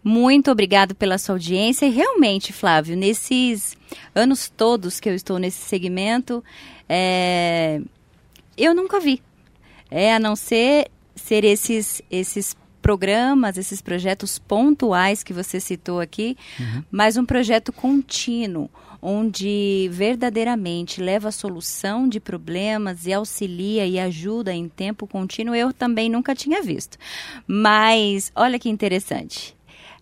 Muito 0.03 0.49
obrigado 0.49 0.95
pela 0.95 1.19
sua 1.19 1.35
audiência. 1.35 1.85
E 1.85 1.91
realmente, 1.91 2.51
Flávio, 2.51 2.97
nesses 2.97 3.77
anos 4.15 4.49
todos 4.49 4.99
que 4.99 5.07
eu 5.07 5.13
estou 5.13 5.37
nesse 5.37 5.59
segmento, 5.59 6.43
é... 6.89 7.79
eu 8.57 8.73
nunca 8.73 8.99
vi. 8.99 9.21
É, 9.91 10.15
a 10.15 10.19
não 10.19 10.35
ser 10.35 10.89
ser 11.15 11.43
esses, 11.43 12.01
esses 12.09 12.55
programas, 12.87 13.57
esses 13.57 13.81
projetos 13.81 14.39
pontuais 14.39 15.21
que 15.21 15.33
você 15.33 15.59
citou 15.59 15.99
aqui, 15.99 16.37
uhum. 16.57 16.81
mas 16.89 17.17
um 17.17 17.25
projeto 17.25 17.73
contínuo, 17.73 18.69
onde 19.01 19.89
verdadeiramente 19.91 21.01
leva 21.01 21.27
a 21.27 21.31
solução 21.33 22.07
de 22.07 22.21
problemas 22.21 23.05
e 23.05 23.11
auxilia 23.11 23.85
e 23.85 23.99
ajuda 23.99 24.53
em 24.53 24.69
tempo 24.69 25.05
contínuo, 25.05 25.53
eu 25.53 25.73
também 25.73 26.09
nunca 26.09 26.33
tinha 26.33 26.63
visto. 26.63 26.97
Mas 27.45 28.31
olha 28.33 28.57
que 28.57 28.69
interessante. 28.69 29.53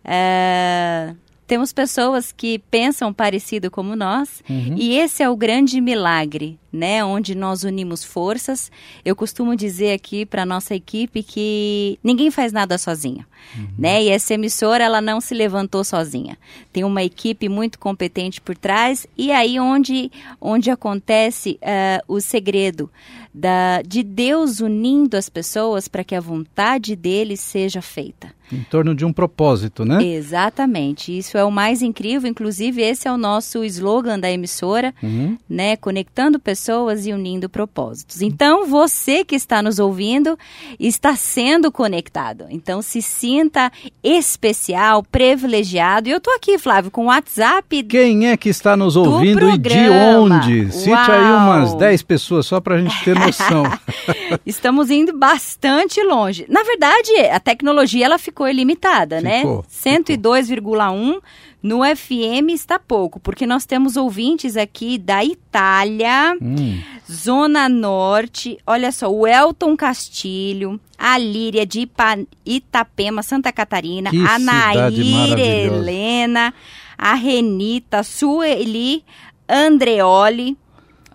É, 0.04 1.16
temos 1.48 1.72
pessoas 1.72 2.32
que 2.32 2.60
pensam 2.60 3.14
parecido 3.14 3.70
como 3.70 3.96
nós, 3.96 4.44
uhum. 4.50 4.76
e 4.78 4.98
esse 4.98 5.22
é 5.22 5.30
o 5.30 5.36
grande 5.36 5.80
milagre 5.80 6.60
né, 6.76 7.04
onde 7.06 7.34
nós 7.34 7.64
unimos 7.64 8.04
forças. 8.04 8.70
Eu 9.04 9.16
costumo 9.16 9.56
dizer 9.56 9.94
aqui 9.94 10.26
para 10.26 10.46
nossa 10.46 10.76
equipe 10.76 11.24
que 11.24 11.98
ninguém 12.04 12.30
faz 12.30 12.52
nada 12.52 12.78
sozinho, 12.78 13.26
uhum. 13.58 13.68
né? 13.78 14.04
E 14.04 14.10
essa 14.10 14.34
emissora 14.34 14.84
ela 14.84 15.00
não 15.00 15.22
se 15.22 15.34
levantou 15.34 15.84
sozinha. 15.86 16.38
Tem 16.74 16.84
uma 16.84 17.02
equipe 17.02 17.48
muito 17.48 17.80
competente 17.80 18.42
por 18.42 18.58
trás 18.58 19.08
e 19.18 19.32
aí 19.32 19.58
onde 19.58 20.12
onde 20.42 20.70
acontece 20.70 21.58
uh, 21.62 22.14
o 22.14 22.20
segredo 22.20 22.92
da, 23.38 23.82
de 23.82 24.02
Deus 24.02 24.62
unindo 24.62 25.18
as 25.18 25.28
pessoas 25.28 25.90
para 25.90 26.06
que 26.06 26.16
a 26.16 26.22
vontade 26.22 26.96
dele 26.96 27.36
seja 27.36 27.82
feita. 27.82 28.34
Em 28.52 28.62
torno 28.62 28.94
de 28.94 29.04
um 29.04 29.12
propósito, 29.12 29.84
né? 29.84 30.04
Exatamente. 30.04 31.16
Isso 31.18 31.36
é 31.36 31.44
o 31.44 31.52
mais 31.52 31.82
incrível. 31.82 32.30
Inclusive 32.30 32.82
esse 32.82 33.08
é 33.08 33.12
o 33.12 33.18
nosso 33.18 33.64
slogan 33.64 34.20
da 34.20 34.30
emissora, 34.32 34.94
uhum. 35.02 35.36
né? 35.50 35.76
Conectando 35.76 36.40
pessoas 36.40 37.08
e 37.08 37.12
unindo 37.12 37.50
propósitos. 37.50 38.22
Então, 38.22 38.68
você 38.68 39.26
que 39.26 39.36
está 39.36 39.64
nos 39.64 39.80
ouvindo 39.80 40.38
está 40.80 41.16
sendo 41.16 41.72
conectado. 41.72 42.46
Então, 42.50 42.84
se 42.84 43.02
sinta 43.02 43.72
especial, 44.04 45.04
privilegiado. 45.04 46.08
E 46.08 46.12
eu 46.12 46.18
estou 46.18 46.36
aqui, 46.36 46.60
Flávio, 46.60 46.92
com 46.92 47.06
o 47.06 47.08
WhatsApp. 47.08 47.84
Quem 47.84 48.28
é 48.28 48.38
que 48.38 48.50
está 48.50 48.78
nos 48.78 48.96
ouvindo 48.96 49.50
e 49.50 49.58
de 49.58 49.90
onde? 49.90 50.72
Cite 50.72 50.90
Uau. 50.90 51.12
aí 51.12 51.32
umas 51.32 51.74
10 51.74 52.04
pessoas 52.04 52.46
só 52.46 52.62
para 52.62 52.76
a 52.76 52.78
gente 52.82 53.04
ter 53.04 53.18
noção. 53.26 53.64
Estamos 54.46 54.90
indo 54.90 55.18
bastante 55.18 56.02
longe. 56.04 56.46
Na 56.50 56.64
verdade, 56.64 57.12
a 57.32 57.40
tecnologia 57.40 58.06
ela 58.06 58.18
ficou 58.18 58.48
ilimitada, 58.48 59.22
né? 59.22 59.40
ficou, 59.40 59.58
né? 59.58 60.00
102,1 60.00 61.22
no 61.66 61.80
FM 61.84 62.52
está 62.52 62.78
pouco, 62.78 63.20
porque 63.20 63.48
nós 63.48 63.66
temos 63.66 63.98
ouvintes 63.98 64.56
aqui 64.56 65.00
da 65.00 65.26
Itália, 65.26 66.38
hum. 66.40 66.80
Zona 67.12 67.68
Norte, 67.68 68.60
olha 68.68 68.92
só, 68.92 69.12
o 69.12 69.26
Elton 69.26 69.76
Castilho, 69.76 70.80
a 70.96 71.18
Líria 71.18 71.66
de 71.66 71.80
Ipa, 71.82 72.20
Itapema, 72.46 73.24
Santa 73.24 73.52
Catarina, 73.52 74.12
que 74.12 74.28
a 74.28 74.38
Nair 74.38 75.40
Helena, 75.40 76.54
a 76.96 77.16
Renita, 77.16 78.04
Sueli, 78.04 79.04
Andreoli. 79.50 80.56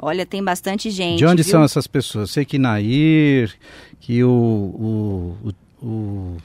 Olha, 0.03 0.25
tem 0.25 0.43
bastante 0.43 0.91
gente. 0.91 1.19
De 1.19 1.27
onde 1.27 1.43
viu? 1.43 1.51
são 1.53 1.63
essas 1.63 1.87
pessoas? 1.87 2.31
Sei 2.31 2.45
que 2.45 2.59
Nair, 2.59 3.53
que 4.01 4.25
o, 4.25 4.31
o, 4.31 5.53
o, 5.83 5.87
o, 5.87 6.37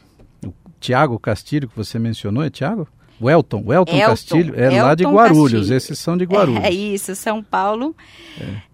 o 0.46 0.54
Tiago 0.80 1.18
Castilho, 1.18 1.68
que 1.70 1.76
você 1.76 1.98
mencionou, 1.98 2.44
é 2.44 2.50
Tiago? 2.50 2.88
O 3.20 3.30
Elton, 3.30 3.64
o 3.66 3.74
Elton, 3.74 3.98
Castilho, 3.98 4.54
é 4.58 4.66
Elton 4.66 4.82
lá 4.82 4.96
de 4.96 5.06
Guarulhos, 5.06 5.52
Castilho. 5.54 5.78
esses 5.78 6.00
são 6.00 6.18
de 6.18 6.26
Guarulhos. 6.26 6.64
É, 6.64 6.70
isso, 6.70 7.16
São 7.16 7.42
Paulo. 7.42 7.96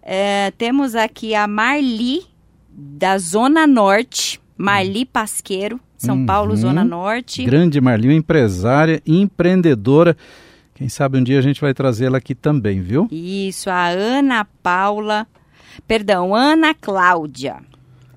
É. 0.03 0.47
É, 0.47 0.51
temos 0.57 0.95
aqui 0.95 1.35
a 1.35 1.47
Marli, 1.47 2.23
da 2.71 3.17
Zona 3.19 3.67
Norte, 3.67 4.41
Marli 4.57 5.05
Pasqueiro, 5.05 5.79
São 5.95 6.17
uhum. 6.17 6.25
Paulo, 6.25 6.55
Zona 6.55 6.83
Norte. 6.83 7.43
Grande 7.43 7.79
Marli, 7.79 8.07
uma 8.07 8.15
empresária, 8.15 9.01
empreendedora. 9.05 10.17
Quem 10.81 10.89
sabe 10.89 11.19
um 11.19 11.23
dia 11.23 11.37
a 11.37 11.43
gente 11.43 11.61
vai 11.61 11.75
trazê-la 11.75 12.17
aqui 12.17 12.33
também, 12.33 12.81
viu? 12.81 13.07
Isso, 13.11 13.69
a 13.69 13.89
Ana 13.89 14.43
Paula, 14.63 15.27
perdão, 15.87 16.33
Ana 16.33 16.73
Cláudia. 16.73 17.57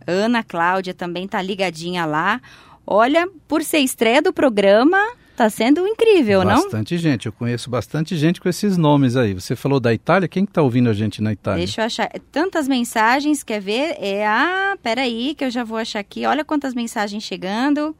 Ana 0.06 0.42
Cláudia 0.42 0.94
também 0.94 1.28
tá 1.28 1.42
ligadinha 1.42 2.06
lá. 2.06 2.40
Olha, 2.86 3.28
por 3.46 3.62
ser 3.62 3.80
estreia 3.80 4.22
do 4.22 4.32
programa, 4.32 4.96
Tá 5.36 5.50
sendo 5.50 5.86
incrível, 5.86 6.38
bastante 6.38 6.56
não? 6.56 6.62
Bastante 6.62 6.96
gente. 6.96 7.26
Eu 7.26 7.32
conheço 7.32 7.68
bastante 7.68 8.16
gente 8.16 8.40
com 8.40 8.48
esses 8.48 8.78
nomes 8.78 9.14
aí. 9.14 9.34
Você 9.34 9.54
falou 9.54 9.78
da 9.78 9.92
Itália. 9.92 10.26
Quem 10.26 10.46
que 10.46 10.52
tá 10.52 10.62
ouvindo 10.62 10.88
a 10.88 10.94
gente 10.94 11.20
na 11.20 11.32
Itália? 11.32 11.58
Deixa 11.58 11.82
eu 11.82 11.86
achar. 11.86 12.08
Tantas 12.32 12.66
mensagens, 12.66 13.42
quer 13.42 13.60
ver? 13.60 13.96
É 13.98 14.26
ah, 14.26 14.74
peraí, 14.82 15.34
que 15.34 15.44
eu 15.44 15.50
já 15.50 15.64
vou 15.64 15.76
achar 15.76 15.98
aqui. 15.98 16.24
Olha 16.24 16.44
quantas 16.44 16.72
mensagens 16.72 17.24
chegando. 17.24 17.94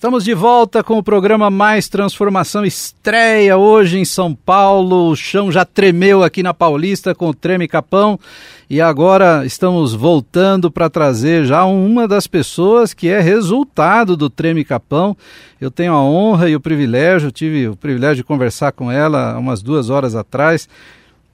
Estamos 0.02 0.24
de 0.24 0.34
volta 0.34 0.84
com 0.84 0.98
o 0.98 1.04
programa 1.04 1.52
Mais 1.52 1.88
Transformação 1.88 2.66
estreia 2.66 3.56
hoje 3.56 4.00
em 4.00 4.04
São 4.04 4.34
Paulo. 4.34 5.12
O 5.12 5.16
chão 5.16 5.52
já 5.52 5.64
tremeu 5.64 6.24
aqui 6.24 6.42
na 6.42 6.56
Paulista 6.56 7.14
com 7.14 7.30
o 7.30 7.36
Treme 7.36 7.68
Capão 7.68 8.20
e 8.68 8.82
agora 8.82 9.46
estamos 9.46 9.94
voltando 9.94 10.72
para 10.72 10.90
trazer 10.90 11.46
já 11.46 11.66
uma 11.66 12.08
das 12.08 12.26
pessoas 12.26 12.96
que 12.96 13.10
é 13.10 13.20
resultado 13.20 14.18
do 14.18 14.28
Treme 14.28 14.66
Capão. 14.66 15.16
Eu 15.62 15.70
tenho 15.70 15.94
a 15.94 16.02
honra 16.02 16.50
e 16.50 16.56
o 16.56 16.60
privilégio, 16.60 17.32
tive 17.32 17.68
o 17.68 17.76
privilégio 17.76 18.16
de 18.16 18.24
conversar 18.24 18.72
com 18.72 18.92
ela 18.92 19.38
umas 19.38 19.62
duas 19.62 19.92
horas 19.92 20.16
atrás 20.16 20.68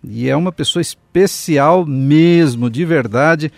e 0.04 0.28
é 0.28 0.36
uma 0.36 0.52
pessoa 0.52 0.82
especial 0.82 1.86
mesmo, 1.86 2.70
de 2.70 2.84
verdade 2.84 3.50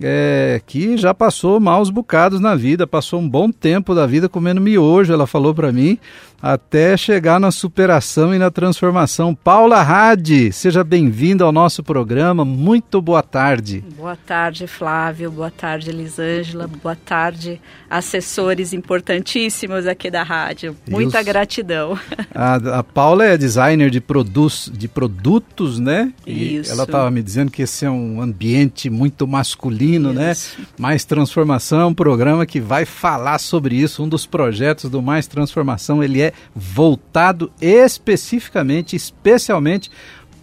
é, 0.00 0.60
que 0.66 0.96
já 0.96 1.12
passou 1.12 1.60
maus 1.60 1.90
bocados 1.90 2.40
na 2.40 2.54
vida, 2.54 2.86
passou 2.86 3.20
um 3.20 3.28
bom 3.28 3.50
tempo 3.50 3.94
da 3.94 4.06
vida 4.06 4.28
comendo 4.28 4.60
miojo, 4.60 5.12
ela 5.12 5.26
falou 5.26 5.54
para 5.54 5.72
mim, 5.72 5.98
até 6.42 6.96
chegar 6.96 7.38
na 7.38 7.52
superação 7.52 8.34
e 8.34 8.38
na 8.38 8.50
transformação. 8.50 9.32
Paula 9.32 9.80
Hadi, 9.80 10.50
seja 10.52 10.82
bem-vinda 10.82 11.44
ao 11.44 11.52
nosso 11.52 11.84
programa. 11.84 12.44
Muito 12.44 13.00
boa 13.00 13.22
tarde. 13.22 13.84
Boa 13.96 14.16
tarde, 14.16 14.66
Flávio. 14.66 15.30
Boa 15.30 15.52
tarde, 15.52 15.90
Elisângela. 15.90 16.66
Boa 16.66 16.96
tarde, 16.96 17.60
assessores 17.88 18.72
importantíssimos 18.72 19.86
aqui 19.86 20.10
da 20.10 20.24
rádio. 20.24 20.76
Muita 20.88 21.18
Isso. 21.18 21.26
gratidão. 21.26 21.96
A, 22.34 22.78
a, 22.78 22.82
Paula 22.82 23.24
é 23.24 23.38
designer 23.38 23.88
de, 23.88 24.00
produtos, 24.00 24.70
de 24.74 24.88
produtos, 24.88 25.78
né? 25.78 26.12
E 26.26 26.56
Isso. 26.56 26.72
ela 26.72 26.82
estava 26.82 27.10
me 27.10 27.22
dizendo 27.22 27.52
que 27.52 27.62
esse 27.62 27.84
é 27.84 27.90
um 27.90 28.20
ambiente 28.20 28.90
muito 28.90 29.28
masculino, 29.28 30.12
né? 30.12 30.32
isso. 30.32 30.58
né? 30.58 30.66
Mais 30.76 31.04
Transformação 31.04 31.80
é 31.80 31.86
um 31.86 31.94
programa 31.94 32.44
que 32.46 32.58
vai 32.58 32.84
falar 32.84 33.38
sobre 33.38 33.76
isso. 33.76 34.02
Um 34.02 34.08
dos 34.08 34.26
projetos 34.26 34.90
do 34.90 35.00
Mais 35.00 35.26
Transformação, 35.26 36.02
ele 36.02 36.20
é 36.20 36.31
voltado 36.54 37.52
especificamente, 37.60 38.96
especialmente 38.96 39.90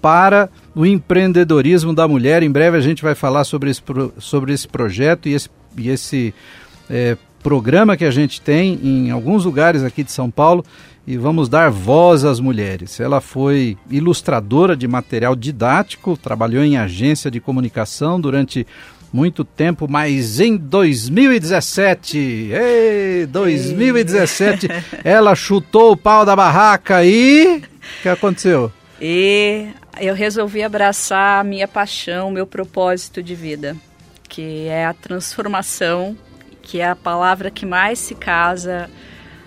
para 0.02 0.50
o 0.74 0.86
empreendedorismo 0.86 1.94
da 1.94 2.08
mulher. 2.08 2.44
Em 2.44 2.52
breve 2.52 2.78
a 2.78 2.82
gente 2.82 3.04
vai 3.04 3.16
falar 3.16 3.44
sobre 3.44 3.70
esse, 3.70 3.82
sobre 4.18 4.54
esse 4.54 4.68
projeto 4.68 5.28
e 5.28 5.34
esse, 5.34 5.50
e 5.78 5.90
esse 5.90 6.34
é, 6.90 7.18
programa 7.44 7.98
que 7.98 8.06
a 8.06 8.12
gente 8.12 8.42
tem 8.42 8.80
em 8.82 9.12
alguns 9.12 9.46
lugares 9.46 9.84
aqui 9.84 10.04
de 10.04 10.12
São 10.12 10.30
Paulo 10.30 10.64
e 11.08 11.18
vamos 11.18 11.50
dar 11.50 11.72
voz 11.72 12.24
às 12.24 12.40
mulheres. 12.40 13.00
Ela 13.00 13.20
foi 13.20 13.78
ilustradora 13.90 14.76
de 14.76 14.88
material 14.88 15.36
didático, 15.36 16.16
trabalhou 16.16 16.64
em 16.64 16.78
agência 16.78 17.32
de 17.32 17.40
comunicação 17.40 18.22
durante 18.22 18.68
muito 19.12 19.44
tempo, 19.44 19.88
mas 19.90 20.40
em 20.40 20.56
2017, 20.58 22.18
ei, 22.18 23.26
2017, 23.26 24.68
ela 25.04 25.36
chutou 25.36 25.92
o 25.92 25.98
pau 25.98 26.26
da 26.26 26.36
barraca 26.36 27.04
e 27.04 27.58
o 27.58 28.02
que 28.02 28.10
aconteceu? 28.10 28.72
E 29.02 29.68
eu 30.00 30.14
resolvi 30.14 30.64
abraçar 30.64 31.42
a 31.42 31.44
minha 31.44 31.68
paixão, 31.68 32.32
meu 32.32 32.46
propósito 32.46 33.24
de 33.24 33.36
vida, 33.36 33.76
que 34.28 34.68
é 34.68 34.86
a 34.86 34.94
transformação 34.94 36.16
que 36.70 36.80
é 36.80 36.88
a 36.88 36.96
palavra 36.96 37.50
que 37.50 37.66
mais 37.66 37.98
se 37.98 38.14
casa 38.14 38.88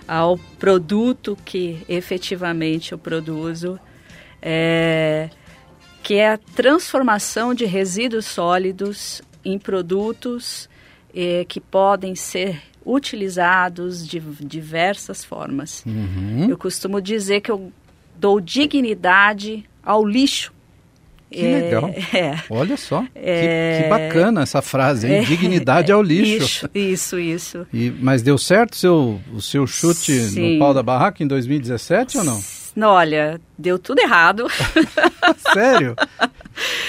ao 0.09 0.37
produto 0.59 1.39
que 1.45 1.85
efetivamente 1.89 2.91
eu 2.91 2.99
produzo, 2.99 3.79
é, 4.43 5.31
que 6.03 6.15
é 6.15 6.33
a 6.33 6.37
transformação 6.37 7.55
de 7.55 7.65
resíduos 7.65 8.27
sólidos 8.27 9.23
em 9.45 9.59
produtos 9.59 10.69
é, 11.15 11.45
que 11.47 11.61
podem 11.61 12.15
ser 12.15 12.61
utilizados 12.85 14.07
de 14.07 14.21
diversas 14.41 15.25
formas. 15.25 15.85
Uhum. 15.87 16.49
Eu 16.49 16.59
costumo 16.59 17.01
dizer 17.01 17.41
que 17.41 17.51
eu 17.51 17.73
dou 18.17 18.41
dignidade 18.41 19.65
ao 19.83 20.05
lixo. 20.05 20.53
Que 21.31 21.47
é, 21.47 21.61
legal. 21.61 21.95
É, 22.13 22.37
Olha 22.51 22.77
só, 22.77 23.05
é, 23.15 23.79
que, 23.79 23.83
que, 23.85 23.89
bacana 23.89 24.43
essa 24.43 24.61
frase, 24.61 25.07
hein? 25.11 25.23
Dignidade 25.25 25.91
ao 25.91 26.03
lixo. 26.03 26.69
Isso, 26.75 27.19
isso. 27.19 27.67
E, 27.73 27.91
mas 27.91 28.23
deu 28.23 28.37
certo 28.37 28.77
seu, 28.77 29.21
o 29.33 29.41
seu 29.41 29.67
chute 29.67 30.13
Sim. 30.13 30.55
no 30.55 30.59
pau 30.59 30.75
da 30.75 30.83
barraca 30.83 31.23
em 31.23 31.27
2017 31.27 32.19
ou 32.19 32.25
não? 32.25 32.62
Não, 32.75 32.89
olha, 32.89 33.41
deu 33.59 33.79
tudo 33.79 34.01
errado. 34.01 34.47
Sério? 35.53 35.95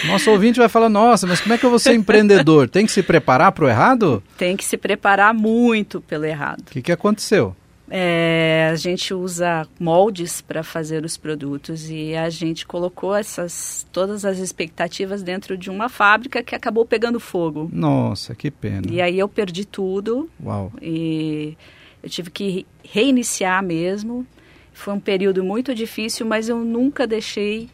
Nosso 0.08 0.32
ouvinte 0.32 0.60
vai 0.60 0.70
falar, 0.70 0.90
nossa, 0.90 1.28
mas 1.28 1.42
como 1.42 1.54
é 1.54 1.58
que 1.58 1.66
eu 1.66 1.70
vou 1.70 1.80
ser 1.80 1.94
empreendedor? 1.94 2.70
Tem 2.70 2.86
que 2.86 2.92
se 2.92 3.04
preparar 3.04 3.52
para 3.52 3.66
o 3.66 3.70
errado? 3.70 4.24
Tem 4.38 4.56
que 4.58 4.64
se 4.64 4.78
preparar 4.78 5.34
muito 5.34 6.02
pelo 6.02 6.26
errado. 6.26 6.62
O 6.62 6.72
que, 6.72 6.82
que 6.82 6.92
aconteceu? 6.92 7.56
É, 7.90 8.70
a 8.72 8.76
gente 8.76 9.14
usa 9.14 9.68
moldes 9.80 10.42
para 10.42 10.64
fazer 10.64 11.06
os 11.06 11.16
produtos 11.18 11.90
e 11.90 12.16
a 12.16 12.30
gente 12.30 12.66
colocou 12.66 13.16
essas 13.16 13.86
todas 13.92 14.26
as 14.26 14.40
expectativas 14.40 15.22
dentro 15.22 15.58
de 15.58 15.70
uma 15.70 15.90
fábrica 15.90 16.42
que 16.42 16.56
acabou 16.56 16.86
pegando 16.86 17.20
fogo. 17.20 17.70
Nossa, 17.72 18.34
que 18.34 18.50
pena. 18.50 18.88
E 18.90 19.02
aí 19.02 19.20
eu 19.20 19.28
perdi 19.28 19.66
tudo. 19.66 20.30
Uau. 20.44 20.72
E 20.82 21.56
eu 22.02 22.10
tive 22.10 22.32
que 22.32 22.66
reiniciar 22.84 23.62
mesmo. 23.62 24.26
Foi 24.74 24.94
um 24.94 25.00
período 25.00 25.44
muito 25.44 25.74
difícil, 25.74 26.26
mas 26.26 26.50
eu 26.50 26.60
nunca 26.64 27.06
deixei 27.06 27.70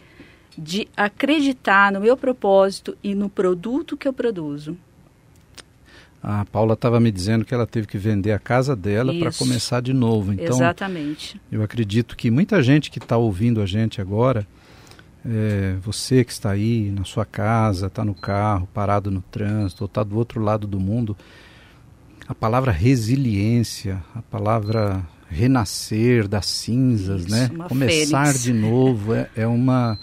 de 0.57 0.87
acreditar 0.95 1.91
no 1.91 2.01
meu 2.01 2.17
propósito 2.17 2.97
e 3.01 3.15
no 3.15 3.29
produto 3.29 3.95
que 3.95 4.07
eu 4.07 4.13
produzo. 4.13 4.77
A 6.21 6.43
Paula 6.43 6.73
estava 6.73 6.99
me 6.99 7.11
dizendo 7.11 7.45
que 7.45 7.53
ela 7.53 7.65
teve 7.65 7.87
que 7.87 7.97
vender 7.97 8.33
a 8.33 8.39
casa 8.39 8.75
dela 8.75 9.13
para 9.17 9.31
começar 9.31 9.81
de 9.81 9.93
novo. 9.93 10.33
Então, 10.33 10.47
Exatamente. 10.47 11.39
Eu 11.49 11.63
acredito 11.63 12.17
que 12.17 12.29
muita 12.29 12.61
gente 12.61 12.91
que 12.91 12.99
está 12.99 13.15
ouvindo 13.15 13.61
a 13.61 13.65
gente 13.65 14.01
agora, 14.01 14.45
é, 15.25 15.77
você 15.81 16.25
que 16.25 16.31
está 16.33 16.51
aí 16.51 16.91
na 16.91 17.05
sua 17.05 17.25
casa, 17.25 17.87
está 17.87 18.03
no 18.03 18.13
carro, 18.13 18.67
parado 18.73 19.09
no 19.09 19.21
trânsito, 19.21 19.85
ou 19.85 19.85
está 19.85 20.03
do 20.03 20.17
outro 20.17 20.41
lado 20.41 20.67
do 20.67 20.77
mundo, 20.77 21.15
a 22.27 22.35
palavra 22.35 22.71
resiliência, 22.71 24.03
a 24.13 24.21
palavra 24.21 25.01
renascer 25.29 26.27
das 26.27 26.45
cinzas, 26.47 27.25
Isso, 27.25 27.31
né? 27.31 27.49
Começar 27.67 28.25
fênix. 28.25 28.43
de 28.43 28.53
novo 28.53 29.13
é, 29.13 29.29
é 29.35 29.47
uma 29.47 29.97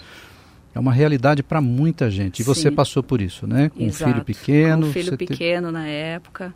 é 0.74 0.78
uma 0.78 0.92
realidade 0.92 1.42
para 1.42 1.60
muita 1.60 2.10
gente. 2.10 2.40
E 2.40 2.44
Sim. 2.44 2.54
você 2.54 2.70
passou 2.70 3.02
por 3.02 3.20
isso, 3.20 3.46
né? 3.46 3.70
Com 3.70 3.82
Exato. 3.82 4.10
um 4.10 4.12
filho 4.12 4.24
pequeno. 4.24 4.82
Com 4.82 4.88
um 4.88 4.92
filho 4.92 5.16
pequeno 5.16 5.68
te... 5.68 5.72
na 5.72 5.86
época. 5.86 6.54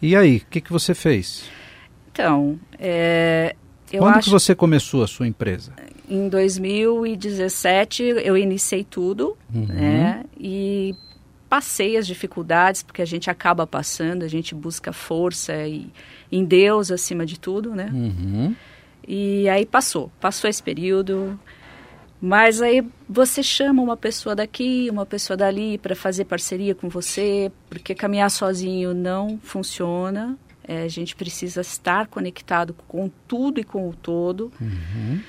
E 0.00 0.16
aí, 0.16 0.38
o 0.38 0.50
que, 0.50 0.60
que 0.60 0.72
você 0.72 0.92
fez? 0.92 1.44
Então, 2.10 2.58
é, 2.78 3.54
Quando 3.96 4.16
acho... 4.16 4.24
que 4.24 4.30
você 4.30 4.54
começou 4.56 5.04
a 5.04 5.06
sua 5.06 5.28
empresa? 5.28 5.72
Em 6.10 6.28
2017 6.28 8.02
eu 8.02 8.36
iniciei 8.36 8.82
tudo, 8.82 9.36
uhum. 9.54 9.66
né? 9.66 10.24
E 10.36 10.96
passei 11.52 11.98
as 11.98 12.06
dificuldades, 12.06 12.82
porque 12.82 13.02
a 13.02 13.04
gente 13.04 13.28
acaba 13.28 13.66
passando, 13.66 14.22
a 14.22 14.26
gente 14.26 14.54
busca 14.54 14.90
força 14.90 15.54
e, 15.66 15.86
em 16.32 16.46
Deus 16.46 16.90
acima 16.90 17.26
de 17.26 17.38
tudo, 17.38 17.74
né? 17.74 17.90
Uhum. 17.92 18.56
E 19.06 19.46
aí 19.50 19.66
passou, 19.66 20.10
passou 20.18 20.48
esse 20.48 20.62
período. 20.62 21.38
Mas 22.18 22.62
aí 22.62 22.82
você 23.06 23.42
chama 23.42 23.82
uma 23.82 23.98
pessoa 23.98 24.34
daqui, 24.34 24.88
uma 24.90 25.04
pessoa 25.04 25.36
dali 25.36 25.76
para 25.76 25.94
fazer 25.94 26.24
parceria 26.24 26.74
com 26.74 26.88
você, 26.88 27.52
porque 27.68 27.94
caminhar 27.94 28.30
sozinho 28.30 28.94
não 28.94 29.38
funciona. 29.42 30.38
É, 30.66 30.84
a 30.84 30.88
gente 30.88 31.14
precisa 31.14 31.60
estar 31.60 32.06
conectado 32.06 32.74
com 32.88 33.10
tudo 33.28 33.60
e 33.60 33.64
com 33.64 33.90
o 33.90 33.92
todo. 33.92 34.50
Uhum. 34.58 35.20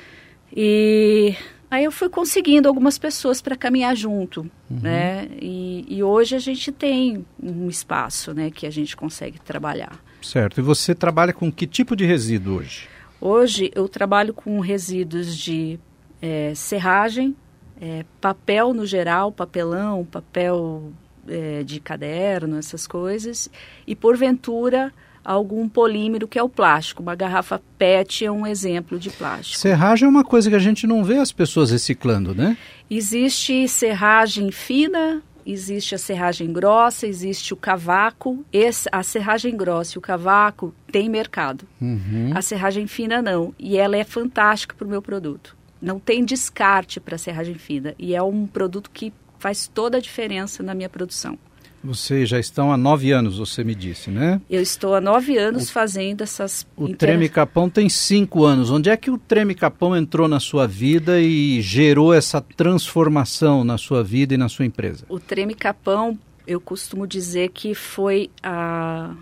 E 0.56 1.36
aí 1.74 1.86
eu 1.86 1.92
fui 1.92 2.08
conseguindo 2.08 2.68
algumas 2.68 3.00
pessoas 3.00 3.42
para 3.42 3.56
caminhar 3.56 3.96
junto, 3.96 4.42
uhum. 4.70 4.80
né? 4.80 5.28
E, 5.42 5.86
e, 5.88 6.04
hoje 6.04 6.36
a 6.36 6.40
gente 6.40 6.72
tem 6.72 7.26
um 7.42 7.68
espaço, 7.68 8.34
né, 8.34 8.52
que 8.52 8.68
a 8.68 8.70
gente 8.70 8.96
consegue 8.96 9.40
trabalhar. 9.42 10.00
Certo. 10.22 10.60
E 10.60 10.62
você 10.62 10.94
trabalha 10.94 11.34
com 11.34 11.52
que 11.52 11.66
tipo 11.66 11.96
de 11.96 12.06
resíduo 12.06 12.58
hoje? 12.58 12.88
Hoje 13.20 13.72
eu 13.74 13.90
trabalho 13.90 14.34
com 14.34 14.60
resíduos 14.60 15.36
de 15.36 15.80
é, 16.22 16.54
serragem, 16.56 17.36
é, 17.82 18.06
papel 18.22 18.74
no 18.74 18.86
geral, 18.86 19.32
papelão, 19.32 20.06
papel 20.06 20.94
é, 21.28 21.64
de 21.64 21.80
caderno, 21.80 22.58
essas 22.58 22.86
coisas, 22.86 23.50
e 23.88 23.96
porventura 23.96 24.94
algum 25.24 25.68
polímero 25.68 26.28
que 26.28 26.38
é 26.38 26.44
o 26.44 26.50
plástico. 26.50 27.02
Uma 27.02 27.16
garrafa 27.16 27.62
PET 27.78 28.26
é 28.26 28.32
um 28.32 28.46
exemplo 28.46 29.00
de 29.00 29.10
plástico. 29.10 29.60
Serragem 29.60 30.06
é 30.06 30.10
uma 30.10 30.24
coisa 30.24 30.50
que 30.50 30.56
a 30.56 30.60
gente 30.60 30.86
não 30.86 31.04
vê 31.04 31.18
as 31.18 31.32
pessoas 31.32 31.72
reciclando, 31.72 32.34
né? 32.36 32.58
Existe 32.90 33.68
serragem 33.68 34.52
fina, 34.52 35.22
existe 35.46 35.96
a 35.96 35.98
serragem 35.98 36.52
grossa, 36.52 37.08
existe 37.08 37.54
o 37.54 37.58
cavaco. 37.58 38.46
Esse, 38.52 38.90
a 38.92 39.04
serragem 39.04 39.56
grossa 39.56 39.96
e 39.96 40.00
o 40.00 40.02
cavaco 40.02 40.74
tem 40.92 41.10
mercado. 41.10 41.68
Uhum. 41.82 42.32
A 42.36 42.42
serragem 42.42 42.88
fina 42.88 43.22
não. 43.22 43.54
E 43.58 43.78
ela 43.78 43.98
é 43.98 44.04
fantástica 44.04 44.76
para 44.76 44.86
o 44.86 44.90
meu 44.90 45.02
produto 45.02 45.56
não 45.84 46.00
tem 46.00 46.24
descarte 46.24 47.00
para 47.02 47.18
serragem 47.18 47.56
fina 47.56 47.94
e 48.00 48.16
é 48.16 48.24
um 48.24 48.48
produto 48.48 48.90
que 48.90 49.12
faz 49.38 49.68
toda 49.68 49.98
a 49.98 50.02
diferença 50.02 50.64
na 50.64 50.74
minha 50.74 50.88
produção. 50.88 51.38
Vocês 51.84 52.30
já 52.30 52.40
estão 52.40 52.72
há 52.72 52.78
nove 52.78 53.12
anos, 53.12 53.38
você 53.38 53.64
me 53.64 53.76
disse, 53.76 54.10
né? 54.10 54.40
Eu 54.50 54.62
estou 54.62 54.96
há 54.96 55.02
nove 55.02 55.38
anos 55.38 55.70
o, 55.70 55.72
fazendo 55.74 56.22
essas... 56.22 56.66
O 56.78 56.86
inter... 56.86 56.98
Treme 56.98 57.28
Capão 57.28 57.70
tem 57.70 57.90
cinco 57.90 58.46
anos. 58.46 58.72
Onde 58.72 58.90
é 58.90 58.96
que 58.96 59.12
o 59.12 59.18
Treme 59.18 59.54
Capão 59.54 59.96
entrou 59.96 60.28
na 60.28 60.40
sua 60.40 60.66
vida 60.66 61.20
e 61.20 61.62
gerou 61.62 62.14
essa 62.14 62.40
transformação 62.40 63.66
na 63.66 63.78
sua 63.78 64.02
vida 64.02 64.34
e 64.34 64.38
na 64.38 64.48
sua 64.48 64.66
empresa? 64.66 65.06
O 65.10 65.20
Treme 65.20 65.54
Capão, 65.54 66.18
eu 66.48 66.62
costumo 66.62 67.06
dizer 67.06 67.50
que 67.50 67.76
foi 67.76 68.30
a, 68.42 69.14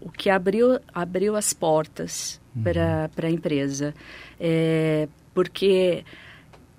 o 0.00 0.10
que 0.10 0.28
abriu, 0.28 0.80
abriu 0.92 1.36
as 1.36 1.52
portas 1.52 2.40
uhum. 2.56 2.62
para 2.62 3.28
a 3.28 3.30
empresa. 3.30 3.94
É, 4.40 5.08
porque 5.32 6.04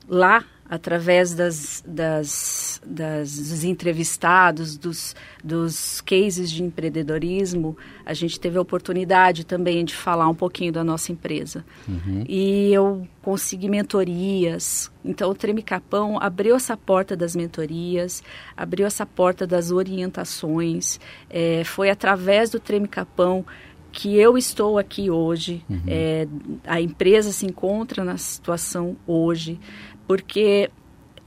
lá 0.07 0.43
através 0.69 1.33
das, 1.33 1.83
das, 1.85 2.79
das, 2.85 3.35
dos 3.35 3.63
entrevistados, 3.63 4.77
dos, 4.77 5.15
dos 5.43 5.99
cases 6.01 6.51
de 6.51 6.63
empreendedorismo, 6.63 7.75
a 8.05 8.13
gente 8.13 8.39
teve 8.39 8.57
a 8.57 8.61
oportunidade 8.61 9.45
também 9.45 9.83
de 9.83 9.95
falar 9.95 10.29
um 10.29 10.35
pouquinho 10.35 10.71
da 10.71 10.83
nossa 10.83 11.11
empresa. 11.11 11.65
Uhum. 11.87 12.23
E 12.27 12.71
eu 12.71 13.07
consegui 13.21 13.67
mentorias. 13.67 14.91
Então, 15.03 15.31
o 15.31 15.35
Treme 15.35 15.63
Capão 15.63 16.21
abriu 16.21 16.55
essa 16.55 16.77
porta 16.77 17.17
das 17.17 17.35
mentorias, 17.35 18.21
abriu 18.55 18.85
essa 18.85 19.07
porta 19.07 19.47
das 19.47 19.71
orientações. 19.71 20.99
É, 21.29 21.63
foi 21.63 21.89
através 21.89 22.51
do 22.51 22.59
Treme 22.59 22.87
Capão 22.87 23.43
que 23.91 24.15
eu 24.15 24.37
estou 24.37 24.77
aqui 24.77 25.09
hoje, 25.09 25.63
uhum. 25.67 25.81
é, 25.87 26.27
a 26.67 26.79
empresa 26.79 27.31
se 27.31 27.47
encontra 27.47 28.03
na 28.03 28.17
situação 28.17 28.95
hoje, 29.07 29.59
porque 30.09 30.71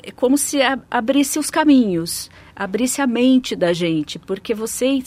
é 0.02 0.10
como 0.10 0.36
se 0.36 0.58
abrisse 0.90 1.38
os 1.38 1.50
caminhos, 1.50 2.28
abrisse 2.56 3.00
a 3.00 3.06
mente 3.06 3.54
da 3.54 3.72
gente, 3.72 4.18
porque 4.18 4.52
você 4.52 4.98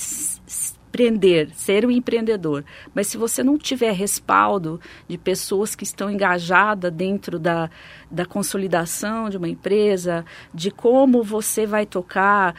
empreender, 0.88 1.50
ser 1.54 1.86
um 1.86 1.92
empreendedor, 1.92 2.64
mas 2.94 3.08
se 3.08 3.18
você 3.18 3.44
não 3.44 3.58
tiver 3.58 3.92
respaldo 3.92 4.80
de 5.10 5.18
pessoas 5.18 5.76
que 5.76 5.84
estão 5.84 6.10
engajadas 6.10 6.90
dentro 6.90 7.38
da, 7.38 7.70
da 8.10 8.26
consolidação 8.26 9.30
de 9.30 9.36
uma 9.36 9.50
empresa, 9.50 10.24
de 10.54 10.72
como 10.72 11.22
você 11.22 11.66
vai 11.66 11.86
tocar, 11.86 12.56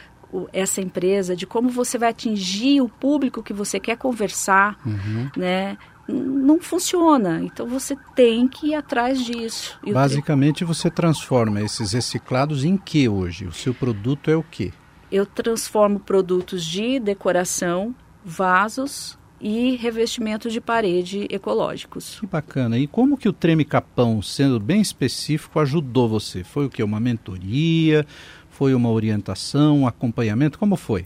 essa 0.53 0.81
empresa, 0.81 1.35
de 1.35 1.47
como 1.47 1.69
você 1.69 1.97
vai 1.97 2.09
atingir 2.09 2.81
o 2.81 2.89
público 2.89 3.41
que 3.41 3.53
você 3.53 3.79
quer 3.79 3.97
conversar, 3.97 4.77
uhum. 4.85 5.31
né? 5.35 5.77
Não 6.07 6.59
funciona. 6.61 7.41
Então 7.43 7.67
você 7.67 7.95
tem 8.15 8.47
que 8.47 8.67
ir 8.67 8.75
atrás 8.75 9.23
disso. 9.23 9.77
Basicamente 9.91 10.63
você 10.63 10.89
transforma 10.89 11.61
esses 11.61 11.91
reciclados 11.91 12.63
em 12.63 12.77
que 12.77 13.09
hoje? 13.09 13.45
O 13.45 13.51
seu 13.51 13.73
produto 13.73 14.31
é 14.31 14.35
o 14.35 14.43
que? 14.43 14.73
Eu 15.11 15.25
transformo 15.25 15.99
produtos 15.99 16.65
de 16.65 16.99
decoração, 16.99 17.95
vasos 18.23 19.17
e 19.39 19.75
revestimentos 19.75 20.51
de 20.51 20.59
parede 20.59 21.27
ecológicos. 21.29 22.19
Que 22.19 22.25
bacana. 22.25 22.77
E 22.77 22.87
como 22.87 23.17
que 23.17 23.29
o 23.29 23.33
Treme 23.33 23.63
Capão, 23.63 24.21
sendo 24.21 24.59
bem 24.59 24.81
específico, 24.81 25.59
ajudou 25.59 26.09
você? 26.09 26.43
Foi 26.43 26.65
o 26.65 26.69
que? 26.69 26.81
Uma 26.81 26.99
mentoria? 26.99 28.05
Foi 28.49 28.73
uma 28.73 28.89
orientação, 28.89 29.81
um 29.81 29.87
acompanhamento? 29.87 30.57
Como 30.57 30.75
foi? 30.75 31.05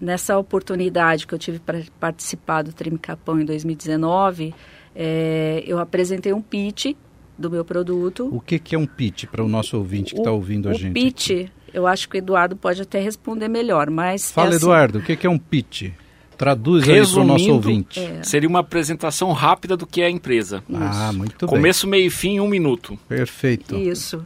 Nessa 0.00 0.38
oportunidade 0.38 1.26
que 1.26 1.34
eu 1.34 1.38
tive 1.38 1.58
para 1.58 1.82
participar 1.98 2.62
do 2.62 2.72
Treme 2.72 2.98
Capão 2.98 3.40
em 3.40 3.44
2019, 3.44 4.54
é, 4.94 5.62
eu 5.66 5.78
apresentei 5.78 6.32
um 6.32 6.42
pitch 6.42 6.94
do 7.36 7.50
meu 7.50 7.64
produto. 7.64 8.28
O 8.32 8.40
que, 8.40 8.58
que 8.58 8.74
é 8.74 8.78
um 8.78 8.86
pitch 8.86 9.26
para 9.26 9.44
o 9.44 9.48
nosso 9.48 9.76
ouvinte 9.76 10.14
que 10.14 10.20
está 10.20 10.32
ouvindo 10.32 10.68
a 10.68 10.72
gente? 10.72 10.90
O 10.90 10.94
pitch, 10.94 11.30
aqui? 11.30 11.50
eu 11.72 11.86
acho 11.86 12.08
que 12.08 12.16
o 12.16 12.18
Eduardo 12.18 12.56
pode 12.56 12.82
até 12.82 13.00
responder 13.00 13.48
melhor, 13.48 13.90
mas... 13.90 14.30
Fala, 14.30 14.48
é 14.48 14.50
assim, 14.50 14.64
Eduardo, 14.64 14.98
o 14.98 15.02
que, 15.02 15.16
que 15.16 15.26
é 15.26 15.30
um 15.30 15.38
pitch? 15.38 15.90
Traduz 16.36 16.88
aí 16.88 17.04
para 17.04 17.20
o 17.20 17.24
nosso 17.24 17.52
ouvinte. 17.52 17.98
É. 17.98 18.22
Seria 18.22 18.48
uma 18.48 18.60
apresentação 18.60 19.32
rápida 19.32 19.76
do 19.76 19.84
que 19.84 20.00
é 20.00 20.06
a 20.06 20.10
empresa. 20.10 20.62
Isso. 20.68 20.78
Ah, 20.80 21.12
muito 21.12 21.46
bem. 21.46 21.48
Começo, 21.48 21.86
meio 21.88 22.06
e 22.06 22.10
fim, 22.10 22.38
um 22.38 22.46
minuto. 22.46 22.96
Perfeito. 23.08 23.74
Isso. 23.76 24.24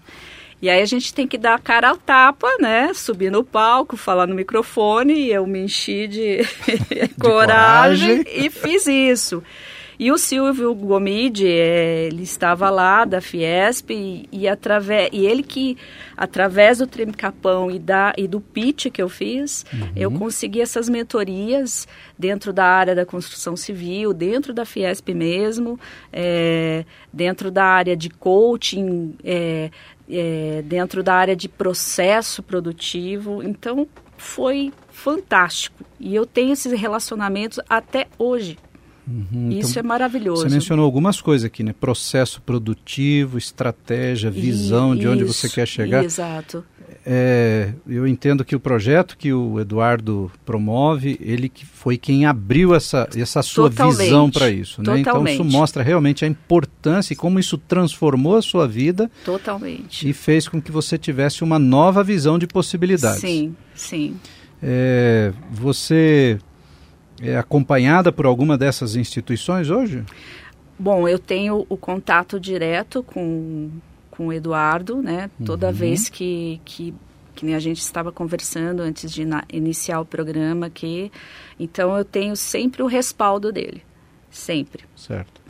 E 0.63 0.71
aí 0.71 0.81
a 0.81 0.87
gente 0.87 1.13
tem 1.13 1.27
que 1.27 1.37
dar 1.37 1.55
a 1.55 1.59
cara 1.59 1.89
ao 1.89 1.97
tapa, 1.97 2.49
né? 2.61 2.95
Subir 2.95 3.33
no 3.33 3.43
palco, 3.43 3.97
falar 3.97 4.29
no 4.29 4.35
microfone, 4.37 5.13
e 5.13 5.33
eu 5.33 5.45
me 5.45 5.65
enchi 5.65 6.07
de, 6.07 6.39
de 6.89 7.09
coragem, 7.21 8.23
coragem 8.23 8.47
e 8.47 8.49
fiz 8.49 8.87
isso. 8.87 9.43
E 10.03 10.11
o 10.11 10.19
Silvio 10.19 10.75
Gomide, 10.75 11.47
ele 11.47 12.25
estava 12.25 12.69
lá 12.71 13.05
da 13.05 13.21
Fiesp 13.21 13.91
e, 13.91 14.29
e, 14.33 14.49
através, 14.49 15.09
e 15.13 15.25
ele 15.27 15.45
que, 15.45 15.77
através 16.17 16.79
do 16.79 16.89
Capão 17.17 17.71
e, 17.71 17.79
da, 17.79 18.13
e 18.17 18.27
do 18.27 18.41
pitch 18.41 18.87
que 18.91 19.01
eu 19.01 19.09
fiz, 19.09 19.65
uhum. 19.73 19.93
eu 19.95 20.11
consegui 20.11 20.61
essas 20.61 20.89
mentorias 20.89 21.87
dentro 22.19 22.53
da 22.53 22.65
área 22.65 22.97
da 22.97 23.07
construção 23.07 23.57
civil, 23.57 24.13
dentro 24.13 24.53
da 24.53 24.65
Fiesp 24.65 25.09
mesmo, 25.15 25.79
é, 26.13 26.85
dentro 27.13 27.49
da 27.49 27.65
área 27.65 27.97
de 27.97 28.11
coaching, 28.11 29.15
é, 29.23 29.71
é, 30.13 30.63
dentro 30.63 31.03
da 31.03 31.15
área 31.15 31.35
de 31.35 31.49
processo 31.49 32.43
produtivo. 32.43 33.43
Então, 33.43 33.89
foi 34.17 34.73
fantástico. 34.91 35.85
E 35.99 36.15
eu 36.15 36.27
tenho 36.27 36.53
esses 36.53 36.73
relacionamentos 36.73 37.59
até 37.69 38.07
hoje. 38.19 38.59
Uhum, 39.07 39.51
Isso 39.51 39.73
então, 39.73 39.81
é 39.81 39.83
maravilhoso. 39.83 40.43
Você 40.43 40.55
mencionou 40.55 40.85
algumas 40.85 41.21
coisas 41.21 41.45
aqui, 41.45 41.65
né? 41.65 41.75
Processo 41.79 42.41
produtivo, 42.41 43.37
estratégia, 43.37 44.31
visão 44.31 44.95
e, 44.95 45.01
de 45.01 45.09
onde 45.09 45.25
você 45.25 45.49
quer 45.49 45.67
chegar. 45.67 46.05
Exato. 46.05 46.65
É, 47.05 47.73
eu 47.89 48.07
entendo 48.07 48.45
que 48.45 48.55
o 48.55 48.61
projeto 48.61 49.17
que 49.17 49.33
o 49.33 49.59
Eduardo 49.59 50.31
promove, 50.45 51.19
ele 51.21 51.49
que 51.49 51.67
foi 51.67 51.99
quem 51.99 52.27
abriu 52.27 52.75
essa, 52.75 53.09
essa 53.17 53.43
sua 53.43 53.69
Totalmente. 53.69 53.99
visão 53.99 54.31
para 54.31 54.51
isso. 54.51 54.83
Né? 54.83 55.01
Então 55.01 55.27
isso 55.27 55.45
mostra 55.45 55.83
realmente 55.83 56.25
a 56.25 56.29
importância 56.29 57.13
e 57.13 57.17
como 57.17 57.41
isso 57.41 57.59
transformou 57.59 58.37
a 58.37 58.43
sua 58.43 58.69
vida. 58.69 59.11
Totalmente. 59.25 60.09
E 60.09 60.13
fez 60.13 60.47
com 60.47 60.63
que 60.63 60.71
você 60.71 60.97
tivesse 60.97 61.43
uma 61.43 61.59
nova 61.59 62.05
visão 62.05 62.39
de 62.39 62.47
possibilidades. 62.47 63.21
Sim, 63.21 63.57
sim. 63.75 64.17
É, 64.63 65.33
você 65.51 66.39
é 67.21 67.37
acompanhada 67.37 68.13
por 68.13 68.27
alguma 68.27 68.57
dessas 68.57 68.95
instituições 68.95 69.71
hoje? 69.71 70.05
Bom, 70.79 71.09
eu 71.09 71.19
tenho 71.19 71.67
o 71.69 71.77
contato 71.77 72.39
direto 72.41 73.03
com, 73.03 73.71
com 74.23 74.29
o 74.29 74.33
Eduardo, 74.33 75.03
né? 75.03 75.29
Toda 75.45 75.67
uhum. 75.67 75.73
vez 75.73 76.09
que, 76.09 76.61
que, 76.65 76.95
que 77.35 77.53
a 77.53 77.59
gente 77.59 77.81
estava 77.81 78.13
conversando 78.13 78.81
antes 78.81 79.11
de 79.11 79.27
iniciar 79.53 80.01
o 80.01 80.05
programa 80.05 80.67
aqui. 80.67 81.11
Então, 81.59 81.97
eu 81.97 82.05
tenho 82.05 82.37
sempre 82.37 82.83
o 82.83 82.87
respaldo 82.87 83.51
dele. 83.51 83.83
Sempre. 84.31 84.85
Certo. 84.95 85.43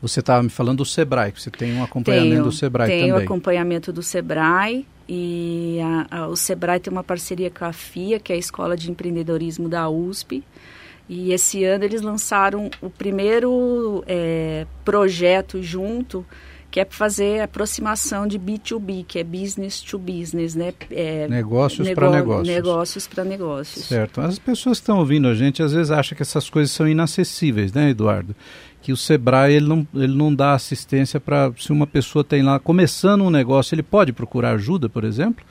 Você 0.00 0.20
estava 0.20 0.42
me 0.42 0.48
falando 0.48 0.78
do 0.78 0.84
Sebrae, 0.84 1.32
que 1.32 1.42
você 1.42 1.50
tem 1.50 1.74
um 1.74 1.82
acompanhamento 1.82 2.30
tenho, 2.30 2.44
do 2.44 2.52
Sebrae 2.52 2.88
tenho 2.88 3.00
também. 3.00 3.14
Tenho 3.14 3.24
acompanhamento 3.24 3.92
do 3.92 4.02
Sebrae 4.02 4.86
e 5.08 5.78
a, 5.82 6.18
a, 6.18 6.28
o 6.28 6.36
Sebrae 6.36 6.80
tem 6.80 6.92
uma 6.92 7.04
parceria 7.04 7.50
com 7.50 7.64
a 7.64 7.72
FIA, 7.72 8.18
que 8.20 8.32
é 8.32 8.36
a 8.36 8.38
Escola 8.38 8.76
de 8.76 8.90
Empreendedorismo 8.90 9.68
da 9.68 9.90
USP. 9.90 10.42
E 11.08 11.32
esse 11.32 11.64
ano 11.64 11.84
eles 11.84 12.00
lançaram 12.00 12.70
o 12.80 12.88
primeiro 12.88 14.04
é, 14.06 14.64
projeto 14.84 15.60
junto, 15.60 16.24
que 16.70 16.78
é 16.78 16.86
fazer 16.88 17.40
aproximação 17.40 18.26
de 18.26 18.38
B2B, 18.38 19.04
que 19.06 19.18
é 19.18 19.24
business 19.24 19.80
to 19.80 19.98
business, 19.98 20.54
né? 20.54 20.72
É, 20.90 21.26
negócios 21.26 21.86
nego 21.86 22.00
para 22.00 22.10
negócios. 22.10 22.48
Negócios 22.48 23.08
para 23.08 23.24
negócios. 23.24 23.84
Certo. 23.86 24.20
As 24.20 24.38
pessoas 24.38 24.78
que 24.78 24.82
estão 24.82 24.98
ouvindo 24.98 25.26
a 25.26 25.34
gente 25.34 25.62
às 25.62 25.72
vezes 25.72 25.90
acham 25.90 26.14
que 26.14 26.22
essas 26.22 26.48
coisas 26.48 26.70
são 26.70 26.86
inacessíveis, 26.86 27.72
né, 27.72 27.90
Eduardo? 27.90 28.36
Que 28.80 28.92
o 28.92 28.96
Sebrae 28.96 29.54
ele 29.54 29.66
não, 29.66 29.86
ele 29.94 30.14
não 30.14 30.32
dá 30.32 30.54
assistência 30.54 31.18
para 31.18 31.52
se 31.58 31.72
uma 31.72 31.86
pessoa 31.86 32.22
tem 32.22 32.42
lá 32.42 32.58
começando 32.60 33.22
um 33.22 33.30
negócio, 33.30 33.74
ele 33.74 33.82
pode 33.82 34.12
procurar 34.12 34.52
ajuda, 34.52 34.88
por 34.88 35.02
exemplo? 35.02 35.44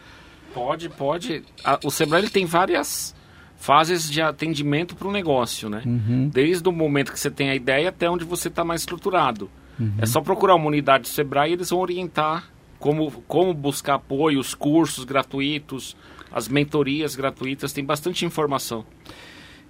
Pode, 0.53 0.89
pode. 0.89 1.43
o 1.83 1.91
Sebrae 1.91 2.21
ele 2.21 2.29
tem 2.29 2.45
várias 2.45 3.13
fases 3.57 4.09
de 4.09 4.21
atendimento 4.21 4.95
para 4.95 5.07
o 5.07 5.11
negócio, 5.11 5.69
né? 5.69 5.83
Uhum. 5.85 6.29
Desde 6.33 6.67
o 6.67 6.71
momento 6.71 7.11
que 7.11 7.19
você 7.19 7.29
tem 7.29 7.49
a 7.49 7.55
ideia 7.55 7.89
até 7.89 8.09
onde 8.09 8.23
você 8.23 8.47
está 8.47 8.63
mais 8.63 8.81
estruturado. 8.81 9.49
Uhum. 9.79 9.93
É 9.97 10.05
só 10.05 10.21
procurar 10.21 10.55
uma 10.55 10.67
unidade 10.67 11.03
do 11.03 11.07
Sebrae 11.07 11.51
e 11.51 11.53
eles 11.53 11.69
vão 11.69 11.79
orientar 11.79 12.49
como, 12.79 13.11
como 13.27 13.53
buscar 13.53 13.95
apoio, 13.95 14.39
os 14.39 14.53
cursos 14.53 15.03
gratuitos, 15.03 15.95
as 16.31 16.47
mentorias 16.47 17.15
gratuitas, 17.15 17.73
tem 17.73 17.83
bastante 17.83 18.25
informação. 18.25 18.85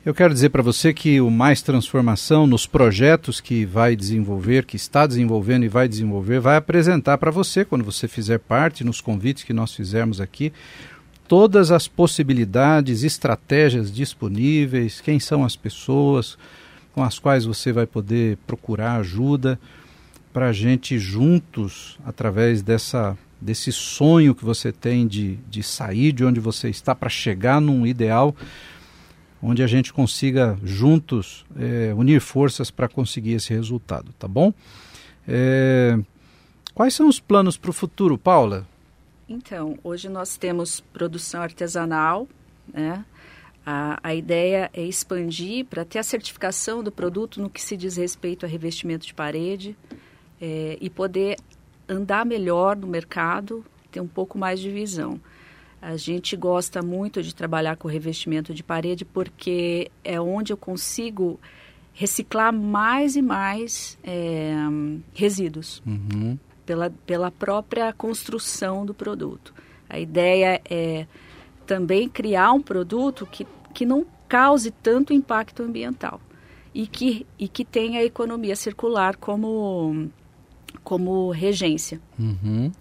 Eu 0.05 0.13
quero 0.13 0.33
dizer 0.33 0.49
para 0.49 0.63
você 0.63 0.93
que 0.93 1.19
o 1.19 1.29
Mais 1.29 1.61
Transformação, 1.61 2.47
nos 2.47 2.65
projetos 2.65 3.41
que 3.41 3.65
vai 3.65 3.95
desenvolver, 3.95 4.65
que 4.65 4.77
está 4.77 5.05
desenvolvendo 5.05 5.65
e 5.65 5.67
vai 5.67 5.89
desenvolver, 5.89 6.39
vai 6.39 6.55
apresentar 6.55 7.17
para 7.17 7.29
você, 7.29 7.65
quando 7.65 7.83
você 7.83 8.07
fizer 8.07 8.39
parte, 8.39 8.83
nos 8.83 9.01
convites 9.01 9.43
que 9.43 9.51
nós 9.51 9.73
fizermos 9.73 10.21
aqui, 10.21 10.53
todas 11.27 11.69
as 11.69 11.87
possibilidades, 11.87 13.03
estratégias 13.03 13.91
disponíveis, 13.91 15.01
quem 15.01 15.19
são 15.19 15.43
as 15.43 15.55
pessoas 15.55 16.37
com 16.93 17.03
as 17.03 17.19
quais 17.19 17.45
você 17.45 17.73
vai 17.73 17.85
poder 17.85 18.37
procurar 18.47 18.95
ajuda 18.95 19.59
para 20.31 20.49
a 20.49 20.53
gente 20.53 20.99
juntos, 20.99 21.99
através 22.05 22.61
dessa, 22.61 23.17
desse 23.41 23.71
sonho 23.71 24.35
que 24.35 24.45
você 24.45 24.71
tem 24.71 25.07
de, 25.07 25.37
de 25.49 25.63
sair 25.63 26.11
de 26.11 26.23
onde 26.23 26.39
você 26.39 26.69
está 26.69 26.93
para 26.93 27.09
chegar 27.09 27.59
num 27.59 27.85
ideal 27.85 28.35
onde 29.41 29.63
a 29.63 29.67
gente 29.67 29.93
consiga 29.93 30.57
juntos 30.63 31.45
é, 31.57 31.93
unir 31.93 32.19
forças 32.19 32.69
para 32.69 32.87
conseguir 32.87 33.33
esse 33.33 33.53
resultado, 33.53 34.13
tá 34.19 34.27
bom? 34.27 34.53
É, 35.27 35.97
quais 36.73 36.93
são 36.93 37.07
os 37.07 37.19
planos 37.19 37.57
para 37.57 37.69
o 37.69 37.73
futuro, 37.73 38.17
Paula? 38.17 38.67
Então, 39.27 39.77
hoje 39.83 40.09
nós 40.09 40.37
temos 40.37 40.81
produção 40.81 41.41
artesanal, 41.41 42.27
né? 42.73 43.05
A, 43.65 43.99
a 44.01 44.15
ideia 44.15 44.69
é 44.73 44.81
expandir 44.81 45.65
para 45.65 45.85
ter 45.85 45.99
a 45.99 46.03
certificação 46.03 46.83
do 46.83 46.91
produto 46.91 47.41
no 47.41 47.49
que 47.49 47.61
se 47.61 47.77
diz 47.77 47.97
respeito 47.97 48.45
a 48.45 48.49
revestimento 48.49 49.05
de 49.05 49.13
parede 49.13 49.75
é, 50.41 50.77
e 50.79 50.89
poder 50.89 51.37
andar 51.87 52.25
melhor 52.25 52.75
no 52.75 52.87
mercado, 52.87 53.63
ter 53.91 53.99
um 53.99 54.07
pouco 54.07 54.37
mais 54.37 54.59
de 54.59 54.69
visão. 54.69 55.19
A 55.81 55.95
gente 55.95 56.35
gosta 56.35 56.81
muito 56.81 57.23
de 57.23 57.33
trabalhar 57.33 57.77
com 57.77 57.87
revestimento 57.87 58.53
de 58.53 58.63
parede 58.63 59.05
porque 59.05 59.89
é 60.03 60.19
onde 60.19 60.51
eu 60.51 60.57
consigo 60.57 61.39
reciclar 61.93 62.53
mais 62.53 63.15
e 63.15 63.21
mais 63.21 63.97
é, 64.03 64.53
resíduos. 65.13 65.81
Uhum 65.85 66.37
pela, 66.69 66.91
pela 67.03 67.31
própria 67.31 67.91
construção 67.91 68.85
do 68.85 68.93
produto. 68.93 69.51
A 69.89 69.99
ideia 69.99 70.61
é 70.69 71.07
também 71.65 72.07
criar 72.07 72.51
um 72.51 72.61
produto 72.61 73.25
que, 73.25 73.47
que 73.73 73.87
não 73.87 74.05
cause 74.27 74.69
tanto 74.69 75.11
impacto 75.11 75.63
ambiental 75.63 76.21
e 76.71 76.85
que, 76.85 77.25
e 77.39 77.47
que 77.47 77.65
tenha 77.65 78.01
a 78.01 78.03
economia 78.03 78.55
circular 78.55 79.15
como, 79.15 80.09
como 80.83 81.31
regência. 81.31 81.99
Uhum. 82.17 82.71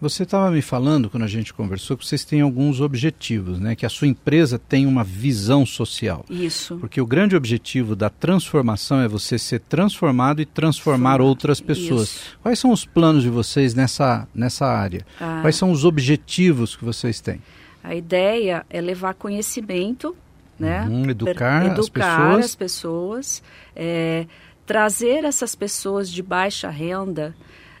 Você 0.00 0.22
estava 0.22 0.50
me 0.50 0.62
falando, 0.62 1.10
quando 1.10 1.24
a 1.24 1.28
gente 1.28 1.52
conversou, 1.52 1.96
que 1.96 2.06
vocês 2.06 2.24
têm 2.24 2.40
alguns 2.40 2.80
objetivos, 2.80 3.58
né? 3.58 3.74
Que 3.74 3.84
a 3.84 3.88
sua 3.88 4.06
empresa 4.06 4.56
tem 4.56 4.86
uma 4.86 5.02
visão 5.02 5.66
social. 5.66 6.24
Isso. 6.30 6.76
Porque 6.76 7.00
o 7.00 7.06
grande 7.06 7.34
objetivo 7.34 7.96
da 7.96 8.08
transformação 8.08 9.00
é 9.00 9.08
você 9.08 9.38
ser 9.38 9.60
transformado 9.60 10.40
e 10.40 10.46
transformar 10.46 11.20
outras 11.20 11.60
pessoas. 11.60 12.08
Isso. 12.08 12.38
Quais 12.40 12.58
são 12.60 12.70
os 12.70 12.84
planos 12.84 13.24
de 13.24 13.28
vocês 13.28 13.74
nessa, 13.74 14.28
nessa 14.32 14.66
área? 14.66 15.04
Ah. 15.20 15.40
Quais 15.42 15.56
são 15.56 15.72
os 15.72 15.84
objetivos 15.84 16.76
que 16.76 16.84
vocês 16.84 17.20
têm? 17.20 17.42
A 17.82 17.94
ideia 17.94 18.64
é 18.70 18.80
levar 18.80 19.14
conhecimento, 19.14 20.14
né? 20.58 20.82
Uhum, 20.82 21.10
educar, 21.10 21.66
educar 21.66 21.76
as 21.78 21.88
pessoas. 21.88 22.44
As 22.44 22.54
pessoas 22.54 23.42
é, 23.74 24.26
trazer 24.68 25.24
essas 25.24 25.54
pessoas 25.54 26.10
de 26.10 26.22
baixa 26.22 26.68
renda 26.68 27.34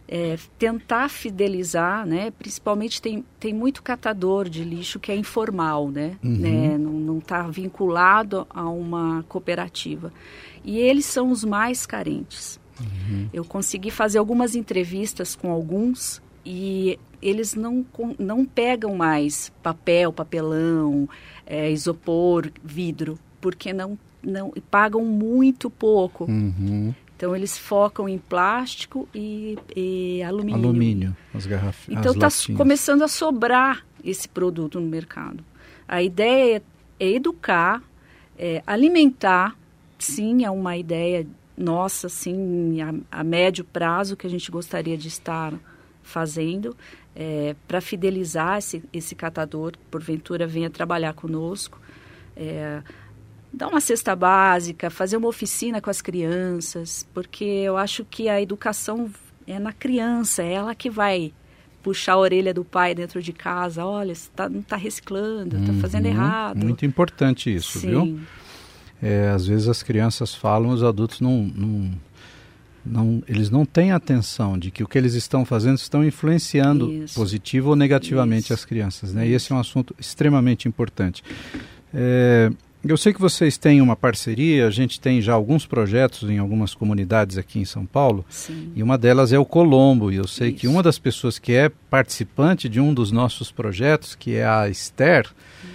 é, 0.08 0.38
tentar 0.58 1.10
fidelizar, 1.10 2.06
né? 2.06 2.30
Principalmente 2.30 3.00
tem, 3.02 3.22
tem 3.38 3.52
muito 3.52 3.82
catador 3.82 4.48
de 4.48 4.64
lixo 4.64 4.98
que 4.98 5.12
é 5.12 5.16
informal, 5.16 5.90
né? 5.90 6.16
Uhum. 6.24 6.36
né? 6.38 6.78
Não 6.78 7.18
está 7.18 7.42
vinculado 7.42 8.46
a 8.48 8.66
uma 8.70 9.22
cooperativa. 9.28 10.10
E 10.64 10.78
eles 10.78 11.04
são 11.04 11.30
os 11.30 11.44
mais 11.44 11.84
carentes. 11.84 12.58
Uhum. 12.80 13.28
Eu 13.34 13.44
consegui 13.44 13.90
fazer 13.90 14.16
algumas 14.16 14.54
entrevistas 14.54 15.36
com 15.36 15.52
alguns 15.52 16.22
e 16.42 16.98
eles 17.20 17.54
não, 17.54 17.84
não 18.18 18.46
pegam 18.46 18.94
mais 18.96 19.52
papel, 19.62 20.10
papelão, 20.10 21.06
é, 21.44 21.70
isopor, 21.70 22.50
vidro, 22.64 23.18
porque 23.42 23.74
não, 23.74 23.98
não 24.22 24.52
pagam 24.70 25.04
muito 25.04 25.70
pouco. 25.70 26.24
Uhum. 26.24 26.94
Então 27.16 27.34
eles 27.34 27.58
focam 27.58 28.08
em 28.08 28.16
plástico 28.16 29.08
e, 29.14 29.58
e 29.74 30.22
alumínio. 30.22 30.64
Alumínio, 30.64 31.16
as 31.34 31.46
garrafas. 31.46 31.88
Então 31.88 32.12
está 32.12 32.28
começando 32.56 33.02
a 33.02 33.08
sobrar 33.08 33.84
esse 34.04 34.28
produto 34.28 34.78
no 34.78 34.86
mercado. 34.86 35.44
A 35.86 36.02
ideia 36.02 36.62
é, 37.00 37.04
é 37.04 37.12
educar, 37.12 37.82
é 38.38 38.62
alimentar. 38.66 39.56
Sim, 39.98 40.44
é 40.44 40.50
uma 40.50 40.76
ideia 40.76 41.26
nossa, 41.56 42.08
sim, 42.08 42.80
a, 42.80 42.94
a, 43.18 43.24
médio 43.24 43.64
prazo 43.64 44.16
que 44.16 44.24
a 44.24 44.30
gente 44.30 44.48
gostaria 44.48 44.96
de 44.96 45.08
estar 45.08 45.52
fazendo 46.04 46.76
é, 47.16 47.56
para 47.66 47.80
fidelizar 47.80 48.58
esse, 48.58 48.80
esse 48.92 49.16
catador, 49.16 49.72
porventura 49.90 50.46
venha 50.46 50.70
trabalhar 50.70 51.14
conosco. 51.14 51.80
É, 52.36 52.80
dar 53.52 53.68
uma 53.68 53.80
cesta 53.80 54.14
básica, 54.14 54.90
fazer 54.90 55.16
uma 55.16 55.28
oficina 55.28 55.80
com 55.80 55.90
as 55.90 56.00
crianças, 56.00 57.06
porque 57.14 57.44
eu 57.44 57.76
acho 57.76 58.04
que 58.04 58.28
a 58.28 58.40
educação 58.40 59.10
é 59.46 59.58
na 59.58 59.72
criança, 59.72 60.42
é 60.42 60.52
ela 60.52 60.74
que 60.74 60.90
vai 60.90 61.32
puxar 61.82 62.14
a 62.14 62.18
orelha 62.18 62.52
do 62.52 62.64
pai 62.64 62.94
dentro 62.94 63.22
de 63.22 63.32
casa, 63.32 63.84
olha, 63.84 64.14
você 64.14 64.28
tá, 64.34 64.48
não 64.48 64.60
está 64.60 64.76
reciclando, 64.76 65.56
está 65.56 65.72
uhum, 65.72 65.80
fazendo 65.80 66.06
errado. 66.06 66.58
Muito 66.58 66.84
importante 66.84 67.54
isso, 67.54 67.78
Sim. 67.78 67.88
viu? 67.88 68.20
É, 69.00 69.28
às 69.28 69.46
vezes 69.46 69.68
as 69.68 69.82
crianças 69.82 70.34
falam, 70.34 70.70
os 70.70 70.82
adultos 70.82 71.20
não, 71.20 71.44
não, 71.54 71.90
não, 72.84 73.22
eles 73.28 73.48
não 73.48 73.64
têm 73.64 73.92
atenção 73.92 74.58
de 74.58 74.70
que 74.70 74.82
o 74.82 74.88
que 74.88 74.98
eles 74.98 75.14
estão 75.14 75.44
fazendo 75.44 75.76
estão 75.76 76.04
influenciando 76.04 76.92
isso. 76.92 77.14
positivo 77.14 77.70
ou 77.70 77.76
negativamente 77.76 78.46
isso. 78.46 78.54
as 78.54 78.64
crianças, 78.64 79.12
né? 79.14 79.26
E 79.26 79.32
esse 79.32 79.52
é 79.52 79.54
um 79.54 79.58
assunto 79.58 79.94
extremamente 79.98 80.66
importante. 80.66 81.22
É, 81.94 82.50
eu 82.84 82.96
sei 82.96 83.12
que 83.12 83.20
vocês 83.20 83.58
têm 83.58 83.80
uma 83.80 83.96
parceria, 83.96 84.66
a 84.66 84.70
gente 84.70 85.00
tem 85.00 85.20
já 85.20 85.32
alguns 85.32 85.66
projetos 85.66 86.28
em 86.30 86.38
algumas 86.38 86.74
comunidades 86.74 87.36
aqui 87.36 87.58
em 87.58 87.64
São 87.64 87.84
Paulo, 87.84 88.24
Sim. 88.28 88.72
e 88.74 88.82
uma 88.82 88.96
delas 88.96 89.32
é 89.32 89.38
o 89.38 89.44
Colombo, 89.44 90.12
e 90.12 90.16
eu 90.16 90.26
sei 90.26 90.50
Isso. 90.50 90.58
que 90.58 90.68
uma 90.68 90.82
das 90.82 90.98
pessoas 90.98 91.38
que 91.38 91.52
é 91.52 91.70
participante 91.90 92.68
de 92.68 92.80
um 92.80 92.94
dos 92.94 93.10
nossos 93.10 93.50
projetos, 93.50 94.14
que 94.14 94.36
é 94.36 94.46
a 94.46 94.68
Esther, 94.68 95.26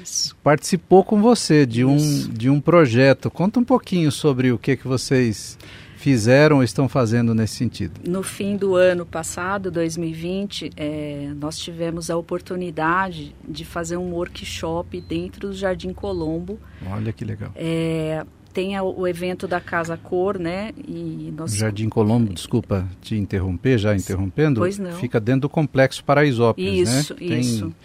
Isso. 0.01 0.35
participou 0.43 1.03
com 1.03 1.21
você 1.21 1.65
de 1.65 1.83
um, 1.83 1.97
de 2.29 2.49
um 2.49 2.61
projeto. 2.61 3.29
Conta 3.29 3.59
um 3.59 3.63
pouquinho 3.63 4.11
sobre 4.11 4.51
o 4.51 4.57
que, 4.57 4.77
que 4.77 4.87
vocês 4.87 5.57
fizeram 6.03 6.57
ou 6.57 6.63
estão 6.63 6.89
fazendo 6.89 7.33
nesse 7.33 7.55
sentido? 7.55 8.01
No 8.05 8.21
fim 8.21 8.57
do 8.57 8.75
ano 8.75 9.05
passado, 9.05 9.71
2020, 9.71 10.71
é, 10.75 11.31
nós 11.37 11.57
tivemos 11.57 12.09
a 12.09 12.17
oportunidade 12.17 13.33
de 13.47 13.63
fazer 13.63 13.95
um 13.95 14.11
workshop 14.11 14.99
dentro 14.99 15.47
do 15.47 15.53
Jardim 15.53 15.93
Colombo. 15.93 16.59
Olha 16.85 17.13
que 17.13 17.23
legal. 17.23 17.51
É, 17.55 18.25
tem 18.51 18.77
o 18.77 19.07
evento 19.07 19.47
da 19.47 19.61
Casa 19.61 19.95
Cor, 19.95 20.37
né? 20.37 20.73
E 20.85 21.33
nós... 21.35 21.55
Jardim 21.55 21.87
Colombo, 21.87 22.33
desculpa 22.33 22.85
te 23.01 23.15
interromper, 23.15 23.77
já 23.77 23.95
interrompendo. 23.95 24.59
Pois 24.59 24.77
não. 24.77 24.91
Fica 24.97 25.21
dentro 25.21 25.43
do 25.43 25.49
Complexo 25.49 26.03
Paraisópolis, 26.03 26.89
isso, 26.89 27.15
né? 27.15 27.19
Isso, 27.21 27.39
isso 27.39 27.65
tem 27.65 27.75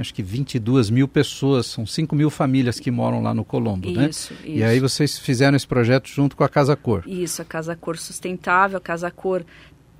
acho 0.00 0.14
que 0.14 0.22
22 0.22 0.90
mil 0.90 1.06
pessoas, 1.06 1.66
são 1.66 1.86
5 1.86 2.14
mil 2.16 2.30
famílias 2.30 2.80
que 2.80 2.90
moram 2.90 3.22
lá 3.22 3.34
no 3.34 3.44
Colombo, 3.44 3.88
isso, 3.88 3.98
né? 3.98 4.08
Isso. 4.08 4.34
E 4.44 4.64
aí 4.64 4.80
vocês 4.80 5.18
fizeram 5.18 5.56
esse 5.56 5.66
projeto 5.66 6.08
junto 6.08 6.36
com 6.36 6.44
a 6.44 6.48
Casa 6.48 6.74
Cor. 6.74 7.02
Isso, 7.06 7.42
a 7.42 7.44
Casa 7.44 7.76
Cor 7.76 7.98
Sustentável, 7.98 8.78
a 8.78 8.80
Casa 8.80 9.10
Cor 9.10 9.44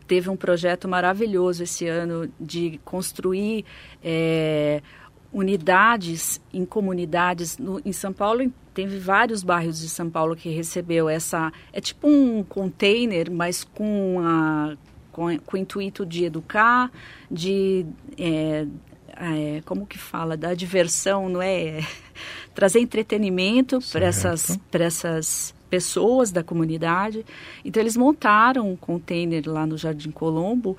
teve 0.07 0.29
um 0.29 0.37
projeto 0.37 0.89
maravilhoso 0.89 1.63
esse 1.63 1.87
ano 1.87 2.31
de 2.39 2.79
construir 2.85 3.65
é, 4.03 4.83
unidades 5.33 6.41
em 6.53 6.65
comunidades. 6.65 7.59
No, 7.59 7.81
em 7.85 7.93
São 7.93 8.13
Paulo, 8.13 8.51
teve 8.73 8.99
vários 8.99 9.43
bairros 9.43 9.81
de 9.81 9.89
São 9.89 10.09
Paulo 10.11 10.37
que 10.37 10.49
recebeu 10.51 11.09
essa... 11.09 11.53
É 11.73 11.81
tipo 11.81 12.09
um 12.09 12.43
container, 12.43 13.31
mas 13.31 13.65
com, 13.65 14.21
a, 14.21 14.77
com, 15.11 15.39
com 15.39 15.57
o 15.57 15.59
intuito 15.59 16.05
de 16.07 16.25
educar, 16.25 16.91
de... 17.31 17.87
É, 18.19 18.67
é, 19.17 19.63
como 19.65 19.87
que 19.87 19.99
fala, 19.99 20.37
da 20.37 20.55
diversão, 20.55 21.29
não 21.29 21.43
é? 21.43 21.81
Trazer 22.55 22.81
entretenimento 22.81 23.79
para 23.93 24.07
essas, 24.07 24.59
essas 24.73 25.55
pessoas 25.69 26.31
da 26.31 26.43
comunidade. 26.43 27.25
Então, 27.65 27.83
eles 27.83 27.97
montaram 27.97 28.71
um 28.71 28.77
container 28.77 29.43
lá 29.47 29.67
no 29.67 29.77
Jardim 29.77 30.11
Colombo 30.11 30.77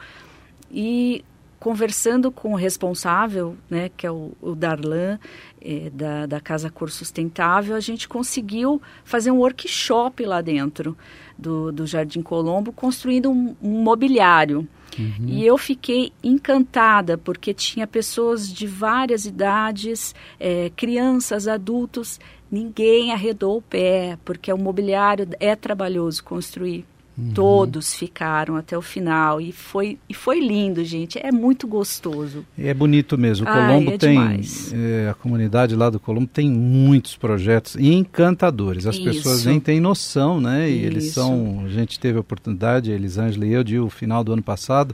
e 0.72 1.24
conversando 1.60 2.32
com 2.32 2.54
o 2.54 2.56
responsável, 2.56 3.56
né, 3.70 3.90
que 3.98 4.06
é 4.06 4.12
o, 4.12 4.34
o 4.40 4.54
Darlan, 4.54 5.18
é, 5.60 5.90
da, 5.90 6.28
da 6.28 6.40
Casa 6.40 6.70
Cor 6.70 6.92
Sustentável, 6.92 7.76
a 7.76 7.80
gente 7.80 8.08
conseguiu 8.08 8.80
fazer 9.04 9.32
um 9.32 9.38
workshop 9.38 10.24
lá 10.26 10.42
dentro 10.42 10.96
do, 11.36 11.72
do 11.72 11.88
Jardim 11.88 12.22
Colombo, 12.22 12.72
construindo 12.72 13.32
um, 13.32 13.56
um 13.62 13.82
mobiliário. 13.82 14.68
Uhum. 14.98 15.28
E 15.28 15.46
eu 15.46 15.58
fiquei 15.58 16.12
encantada, 16.24 17.18
porque 17.18 17.54
tinha 17.54 17.86
pessoas 17.86 18.52
de 18.52 18.66
várias 18.68 19.26
idades, 19.26 20.16
é, 20.40 20.72
crianças, 20.76 21.48
adultos, 21.48 22.20
ninguém 22.52 23.12
arredou 23.12 23.58
o 23.58 23.62
pé, 23.62 24.18
porque 24.24 24.52
o 24.52 24.58
mobiliário 24.58 25.28
é 25.40 25.56
trabalhoso 25.56 26.24
construir. 26.24 26.86
Uhum. 27.18 27.32
Todos 27.34 27.94
ficaram 27.94 28.58
até 28.58 28.78
o 28.78 28.82
final 28.82 29.40
e 29.40 29.54
foi, 29.54 29.98
e 30.10 30.14
foi 30.14 30.42
lindo, 30.42 30.84
gente. 30.84 31.18
É 31.18 31.32
muito 31.32 31.66
gostoso. 31.66 32.46
É 32.58 32.74
bonito 32.74 33.18
mesmo. 33.18 33.48
O 33.48 33.52
Colombo 33.52 33.90
Ai, 33.90 33.96
é 33.96 33.98
tem 33.98 34.42
é, 34.74 35.10
a 35.10 35.14
comunidade 35.14 35.76
lá 35.76 35.90
do 35.90 35.98
Colombo 35.98 36.28
tem 36.28 36.50
muitos 36.50 37.16
projetos 37.16 37.78
encantadores. 37.78 38.86
As 38.86 38.96
Isso. 38.96 39.06
pessoas 39.06 39.46
nem 39.46 39.62
têm 39.62 39.80
noção, 39.80 40.42
né? 40.42 40.70
E 40.70 40.76
Isso. 40.76 40.86
eles 40.86 41.12
são. 41.12 41.64
A 41.66 41.70
gente 41.70 41.98
teve 41.98 42.18
a 42.18 42.22
oportunidade, 42.22 42.92
a 42.92 42.96
Elisângela 42.96 43.46
e 43.46 43.54
eu, 43.54 43.64
de 43.64 43.80
o 43.80 43.90
final 43.90 44.22
do 44.22 44.34
ano 44.34 44.44
passado, 44.44 44.94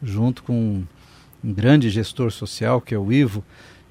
junto 0.00 0.44
com 0.44 0.84
um 1.42 1.52
grande 1.52 1.90
gestor 1.90 2.30
social 2.30 2.80
que 2.80 2.94
é 2.94 2.98
o 2.98 3.12
Ivo 3.12 3.42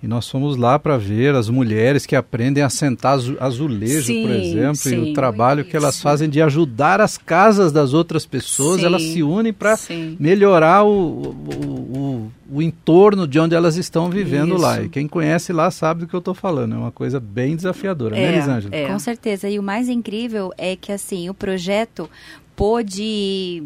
e 0.02 0.08
nós 0.08 0.30
fomos 0.30 0.56
lá 0.56 0.80
para 0.80 0.98
ver 0.98 1.36
as 1.36 1.50
mulheres 1.50 2.06
que 2.06 2.16
aprendem 2.16 2.64
a 2.64 2.70
sentar 2.70 3.20
azulejo, 3.40 4.08
sim, 4.08 4.22
por 4.22 4.32
exemplo, 4.32 4.76
sim, 4.76 4.96
e 4.96 5.12
o 5.12 5.14
trabalho 5.14 5.62
isso. 5.62 5.70
que 5.70 5.76
elas 5.76 6.02
fazem 6.02 6.30
de 6.30 6.42
ajudar 6.42 7.02
as 7.02 7.18
casas 7.18 7.72
das 7.72 7.94
outras 7.94 8.26
pessoas, 8.26 8.80
sim, 8.80 8.86
elas 8.86 9.02
se 9.02 9.22
unem 9.22 9.52
para 9.52 9.78
melhorar 10.18 10.84
o, 10.84 10.90
o, 10.90 11.30
o, 11.30 12.32
o, 12.50 12.62
entorno 12.62 13.28
de 13.28 13.38
onde 13.40 13.56
elas 13.56 13.76
estão 13.76 14.10
vivendo 14.10 14.54
isso. 14.54 14.64
lá. 14.64 14.82
E 14.82 14.88
quem 14.88 15.06
conhece 15.06 15.52
lá 15.52 15.70
sabe 15.70 16.02
do 16.02 16.08
que 16.08 16.16
eu 16.16 16.20
estou 16.20 16.34
falando. 16.34 16.76
É 16.76 16.78
uma 16.78 16.92
coisa 16.92 17.20
bem 17.20 17.56
desafiadora, 17.58 18.16
né, 18.16 18.24
é, 18.24 18.32
né, 18.32 18.38
Elisângela? 18.38 18.76
É. 18.76 18.88
Com 18.88 19.00
certeza. 19.00 19.50
E 19.50 19.60
o 19.60 19.64
mais 19.64 19.90
incrível 19.90 20.54
é 20.58 20.78
que 20.78 20.94
assim 20.94 21.30
o 21.30 21.34
projeto 21.34 22.10
pôde 22.56 23.64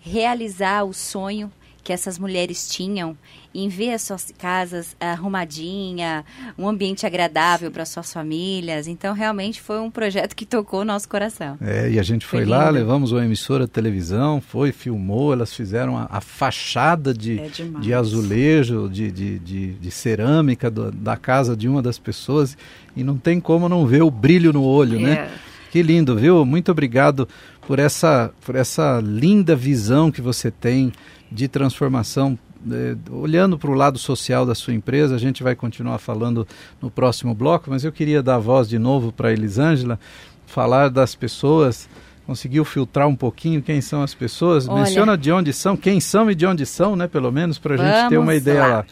realizar 0.00 0.84
o 0.84 0.92
sonho 0.92 1.50
que 1.82 1.92
essas 1.92 2.18
mulheres 2.18 2.68
tinham 2.68 3.16
em 3.54 3.68
ver 3.68 3.92
as 3.92 4.02
suas 4.02 4.32
casas 4.38 4.96
arrumadinha, 4.98 6.24
um 6.56 6.66
ambiente 6.68 7.04
agradável 7.04 7.70
para 7.70 7.84
suas 7.84 8.12
famílias. 8.12 8.86
Então, 8.86 9.14
realmente 9.14 9.60
foi 9.60 9.78
um 9.80 9.90
projeto 9.90 10.34
que 10.34 10.46
tocou 10.46 10.80
o 10.80 10.84
nosso 10.84 11.08
coração. 11.08 11.58
É, 11.60 11.90
e 11.90 11.98
a 11.98 12.02
gente 12.02 12.24
foi, 12.24 12.40
foi 12.40 12.48
lá, 12.48 12.70
levamos 12.70 13.12
uma 13.12 13.24
emissora 13.24 13.64
de 13.64 13.70
televisão, 13.70 14.40
foi, 14.40 14.72
filmou, 14.72 15.32
elas 15.32 15.52
fizeram 15.52 15.98
a, 15.98 16.06
a 16.10 16.20
fachada 16.20 17.12
de, 17.12 17.38
é 17.38 17.48
de 17.48 17.92
azulejo, 17.92 18.88
de, 18.88 19.10
de, 19.10 19.38
de, 19.38 19.72
de 19.74 19.90
cerâmica 19.90 20.70
do, 20.70 20.90
da 20.90 21.16
casa 21.16 21.56
de 21.56 21.68
uma 21.68 21.82
das 21.82 21.98
pessoas 21.98 22.56
e 22.96 23.02
não 23.02 23.18
tem 23.18 23.40
como 23.40 23.68
não 23.68 23.86
ver 23.86 24.02
o 24.02 24.10
brilho 24.10 24.52
no 24.52 24.62
olho, 24.62 24.98
né? 24.98 25.12
é. 25.12 25.14
né? 25.14 25.30
Que 25.72 25.82
lindo, 25.82 26.14
viu? 26.16 26.44
Muito 26.44 26.70
obrigado 26.70 27.26
por 27.66 27.78
essa, 27.78 28.30
por 28.44 28.54
essa 28.54 29.00
linda 29.02 29.56
visão 29.56 30.10
que 30.10 30.20
você 30.20 30.50
tem 30.50 30.92
de 31.32 31.48
transformação 31.48 32.38
é, 32.70 32.96
olhando 33.10 33.58
para 33.58 33.70
o 33.70 33.74
lado 33.74 33.98
social 33.98 34.46
da 34.46 34.54
sua 34.54 34.72
empresa, 34.72 35.14
a 35.16 35.18
gente 35.18 35.42
vai 35.42 35.54
continuar 35.54 35.98
falando 35.98 36.46
no 36.80 36.90
próximo 36.90 37.34
bloco, 37.34 37.70
mas 37.70 37.84
eu 37.84 37.90
queria 37.90 38.22
dar 38.22 38.36
a 38.36 38.38
voz 38.38 38.68
de 38.68 38.78
novo 38.78 39.10
para 39.10 39.28
a 39.28 39.32
Elisângela, 39.32 39.98
falar 40.46 40.88
das 40.88 41.14
pessoas, 41.14 41.88
conseguiu 42.26 42.64
filtrar 42.64 43.08
um 43.08 43.16
pouquinho 43.16 43.62
quem 43.62 43.80
são 43.80 44.02
as 44.02 44.14
pessoas, 44.14 44.68
Olha, 44.68 44.82
menciona 44.82 45.16
de 45.18 45.32
onde 45.32 45.52
são, 45.52 45.76
quem 45.76 45.98
são 45.98 46.30
e 46.30 46.34
de 46.34 46.46
onde 46.46 46.64
são, 46.64 46.94
né, 46.94 47.08
pelo 47.08 47.32
menos, 47.32 47.58
para 47.58 47.74
a 47.74 47.76
gente 47.78 48.08
ter 48.10 48.18
uma 48.18 48.34
ideia 48.34 48.60
lá. 48.60 48.68
lá. 48.68 48.86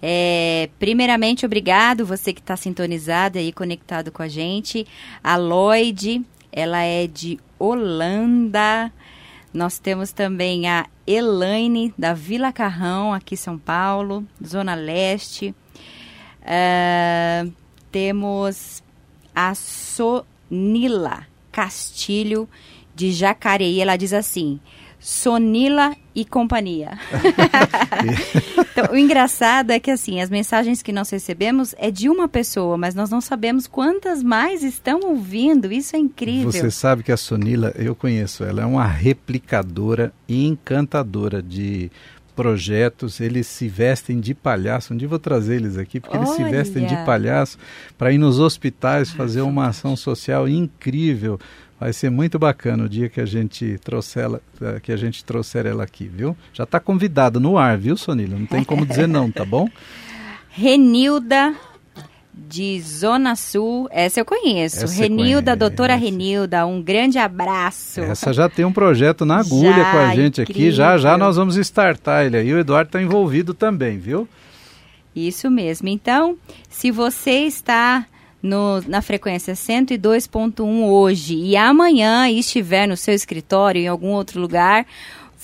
É, 0.00 0.68
primeiramente, 0.78 1.46
obrigado 1.46 2.04
você 2.04 2.32
que 2.32 2.40
está 2.40 2.56
sintonizado 2.56 3.38
aí, 3.38 3.52
conectado 3.52 4.12
com 4.12 4.22
a 4.22 4.28
gente. 4.28 4.86
A 5.22 5.36
Lloyd, 5.36 6.22
ela 6.52 6.82
é 6.82 7.06
de 7.06 7.38
Holanda. 7.58 8.92
Nós 9.54 9.78
temos 9.78 10.10
também 10.10 10.68
a 10.68 10.86
Elaine, 11.06 11.94
da 11.96 12.12
Vila 12.12 12.52
Carrão, 12.52 13.12
aqui 13.12 13.34
em 13.34 13.38
São 13.38 13.56
Paulo, 13.56 14.26
Zona 14.44 14.74
Leste. 14.74 15.54
Uh, 16.42 17.52
temos 17.92 18.82
a 19.32 19.54
Sonila 19.54 21.24
Castilho, 21.52 22.48
de 22.96 23.12
Jacareí. 23.12 23.80
Ela 23.80 23.96
diz 23.96 24.12
assim: 24.12 24.58
Sonila 25.06 25.94
e 26.14 26.24
companhia. 26.24 26.92
então, 28.72 28.90
o 28.90 28.96
engraçado 28.96 29.70
é 29.70 29.78
que 29.78 29.90
assim, 29.90 30.22
as 30.22 30.30
mensagens 30.30 30.80
que 30.80 30.92
nós 30.92 31.10
recebemos 31.10 31.74
é 31.76 31.90
de 31.90 32.08
uma 32.08 32.26
pessoa, 32.26 32.78
mas 32.78 32.94
nós 32.94 33.10
não 33.10 33.20
sabemos 33.20 33.66
quantas 33.66 34.22
mais 34.22 34.62
estão 34.62 35.00
ouvindo. 35.00 35.70
Isso 35.70 35.94
é 35.94 35.98
incrível. 35.98 36.50
Você 36.50 36.70
sabe 36.70 37.02
que 37.02 37.12
a 37.12 37.18
Sonila, 37.18 37.70
eu 37.76 37.94
conheço, 37.94 38.44
ela 38.44 38.62
é 38.62 38.64
uma 38.64 38.86
replicadora 38.86 40.10
encantadora 40.26 41.42
de 41.42 41.90
projetos, 42.34 43.20
eles 43.20 43.46
se 43.46 43.68
vestem 43.68 44.18
de 44.18 44.34
palhaço. 44.34 44.94
Um 44.94 44.96
dia 44.96 45.06
vou 45.06 45.18
trazer 45.18 45.56
eles 45.56 45.76
aqui, 45.76 46.00
porque 46.00 46.16
Olha. 46.16 46.24
eles 46.24 46.34
se 46.34 46.44
vestem 46.44 46.86
de 46.86 46.96
palhaço 47.04 47.58
para 47.96 48.10
ir 48.10 48.18
nos 48.18 48.38
hospitais 48.38 49.10
fazer 49.10 49.42
uma 49.42 49.68
ação 49.68 49.94
social 49.96 50.48
incrível. 50.48 51.38
Vai 51.78 51.92
ser 51.92 52.10
muito 52.10 52.38
bacana 52.38 52.84
o 52.84 52.88
dia 52.88 53.08
que 53.08 53.20
a 53.20 53.26
gente 53.26 53.78
trouxer 53.78 54.24
ela, 54.24 54.40
eh, 54.60 54.80
que 54.80 54.92
a 54.92 54.96
gente 54.96 55.24
trouxer 55.24 55.66
ela 55.66 55.82
aqui, 55.82 56.06
viu? 56.06 56.36
Já 56.52 56.64
está 56.64 56.78
convidada 56.78 57.40
no 57.40 57.58
ar, 57.58 57.76
viu, 57.76 57.96
Sonila? 57.96 58.38
Não 58.38 58.46
tem 58.46 58.62
como 58.62 58.86
dizer 58.86 59.08
não, 59.08 59.30
tá 59.30 59.44
bom? 59.44 59.68
Renilda 60.50 61.54
de 62.32 62.80
Zona 62.80 63.36
Sul, 63.36 63.88
essa 63.90 64.20
eu 64.20 64.24
conheço. 64.24 64.84
Essa 64.84 65.02
Renilda, 65.02 65.52
conhece. 65.52 65.58
doutora 65.58 65.94
Renilda, 65.94 66.66
um 66.66 66.82
grande 66.82 67.18
abraço. 67.18 68.00
Essa 68.00 68.32
já 68.32 68.48
tem 68.48 68.64
um 68.64 68.72
projeto 68.72 69.24
na 69.24 69.38
agulha 69.38 69.76
já, 69.76 69.90
com 69.92 69.98
a 69.98 70.14
gente 70.14 70.42
incrível. 70.42 70.62
aqui, 70.62 70.70
já 70.72 70.98
já 70.98 71.16
nós 71.16 71.36
vamos 71.36 71.56
startar 71.56 72.24
ele 72.24 72.36
aí. 72.36 72.52
O 72.52 72.58
Eduardo 72.58 72.88
está 72.88 73.02
envolvido 73.02 73.54
também, 73.54 73.98
viu? 73.98 74.28
Isso 75.14 75.50
mesmo. 75.50 75.88
Então, 75.88 76.36
se 76.68 76.90
você 76.90 77.46
está 77.46 78.04
no, 78.44 78.80
na 78.86 79.00
frequência 79.00 79.54
102.1 79.54 80.86
hoje 80.86 81.34
e 81.34 81.56
amanhã 81.56 82.28
estiver 82.28 82.86
no 82.86 82.94
seu 82.94 83.14
escritório 83.14 83.80
em 83.80 83.88
algum 83.88 84.10
outro 84.10 84.38
lugar, 84.38 84.84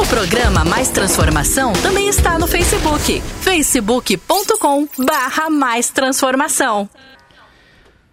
O 0.00 0.06
programa 0.06 0.64
Mais 0.64 0.90
Transformação 0.90 1.72
também 1.82 2.08
está 2.08 2.38
no 2.38 2.46
Facebook. 2.46 3.20
facebook.com 3.40 4.88
barra 5.04 5.50
Mais 5.50 5.90
Transformação. 5.90 6.88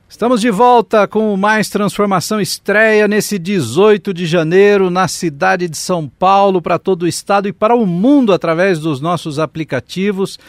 Estamos 0.10 0.40
de 0.40 0.50
volta 0.50 1.06
com 1.06 1.36
mais 1.36 1.70
Transformação 1.70 2.40
Estreia 2.40 3.10
nesse 3.10 3.38
18 3.38 4.14
de 4.14 4.26
janeiro 4.26 4.90
na 4.90 5.06
cidade 5.06 5.68
de 5.68 5.76
São 5.76 6.08
Paulo, 6.08 6.62
para 6.62 6.80
todo 6.80 7.04
o 7.04 7.08
estado 7.08 7.50
e 7.50 7.54
para 7.54 7.76
o 7.76 7.86
mundo 7.86 8.32
através 8.32 8.80
dos 8.80 9.02
nossos 9.02 9.38
aplicativos. 9.38 10.40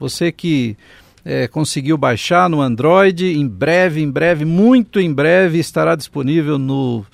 Você 0.00 0.32
que 0.32 0.76
é, 1.24 1.46
conseguiu 1.46 1.96
baixar 1.96 2.50
no 2.50 2.60
Android, 2.60 3.24
em 3.24 3.46
breve, 3.46 4.02
em 4.02 4.10
breve, 4.10 4.44
muito 4.44 4.98
em 4.98 5.12
breve, 5.12 5.60
estará 5.60 5.94
disponível 5.94 6.58
no, 6.58 7.06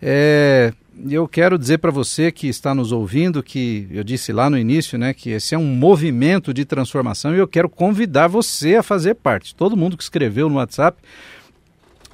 É, 0.03 0.71
eu 1.09 1.27
quero 1.27 1.59
dizer 1.59 1.79
para 1.79 1.91
você 1.91 2.31
que 2.31 2.47
está 2.47 2.75
nos 2.75 2.93
ouvindo 2.93 3.43
que 3.43 3.89
eu 3.91 4.05
disse 4.05 4.35
lá 4.35 4.51
no 4.51 4.59
início, 4.59 4.99
né, 4.99 5.15
que 5.15 5.31
esse 5.31 5.55
é 5.55 5.59
um 5.59 5.65
movimento 5.65 6.53
de 6.53 6.67
transformação 6.67 7.35
e 7.35 7.39
eu 7.39 7.49
quero 7.49 7.71
convidar 7.71 8.29
você 8.29 8.77
a 8.77 8.83
fazer 8.83 9.15
parte. 9.15 9.55
Todo 9.55 9.79
mundo 9.79 9.97
que 9.97 10.03
escreveu 10.03 10.51
no 10.51 10.57
WhatsApp, 10.57 10.99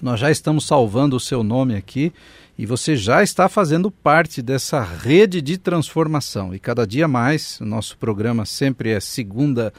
nós 0.00 0.20
já 0.20 0.30
estamos 0.30 0.64
salvando 0.64 1.16
o 1.16 1.20
seu 1.20 1.42
nome 1.42 1.74
aqui 1.74 2.12
e 2.58 2.66
você 2.66 2.96
já 2.96 3.22
está 3.22 3.48
fazendo 3.48 3.88
parte 3.88 4.42
dessa 4.42 4.82
rede 4.82 5.40
de 5.40 5.56
transformação. 5.56 6.52
E 6.52 6.58
cada 6.58 6.84
dia 6.84 7.06
mais, 7.06 7.60
o 7.60 7.64
nosso 7.64 7.96
programa 7.96 8.44
sempre 8.44 8.90
é 8.90 8.98
segunda 8.98 9.72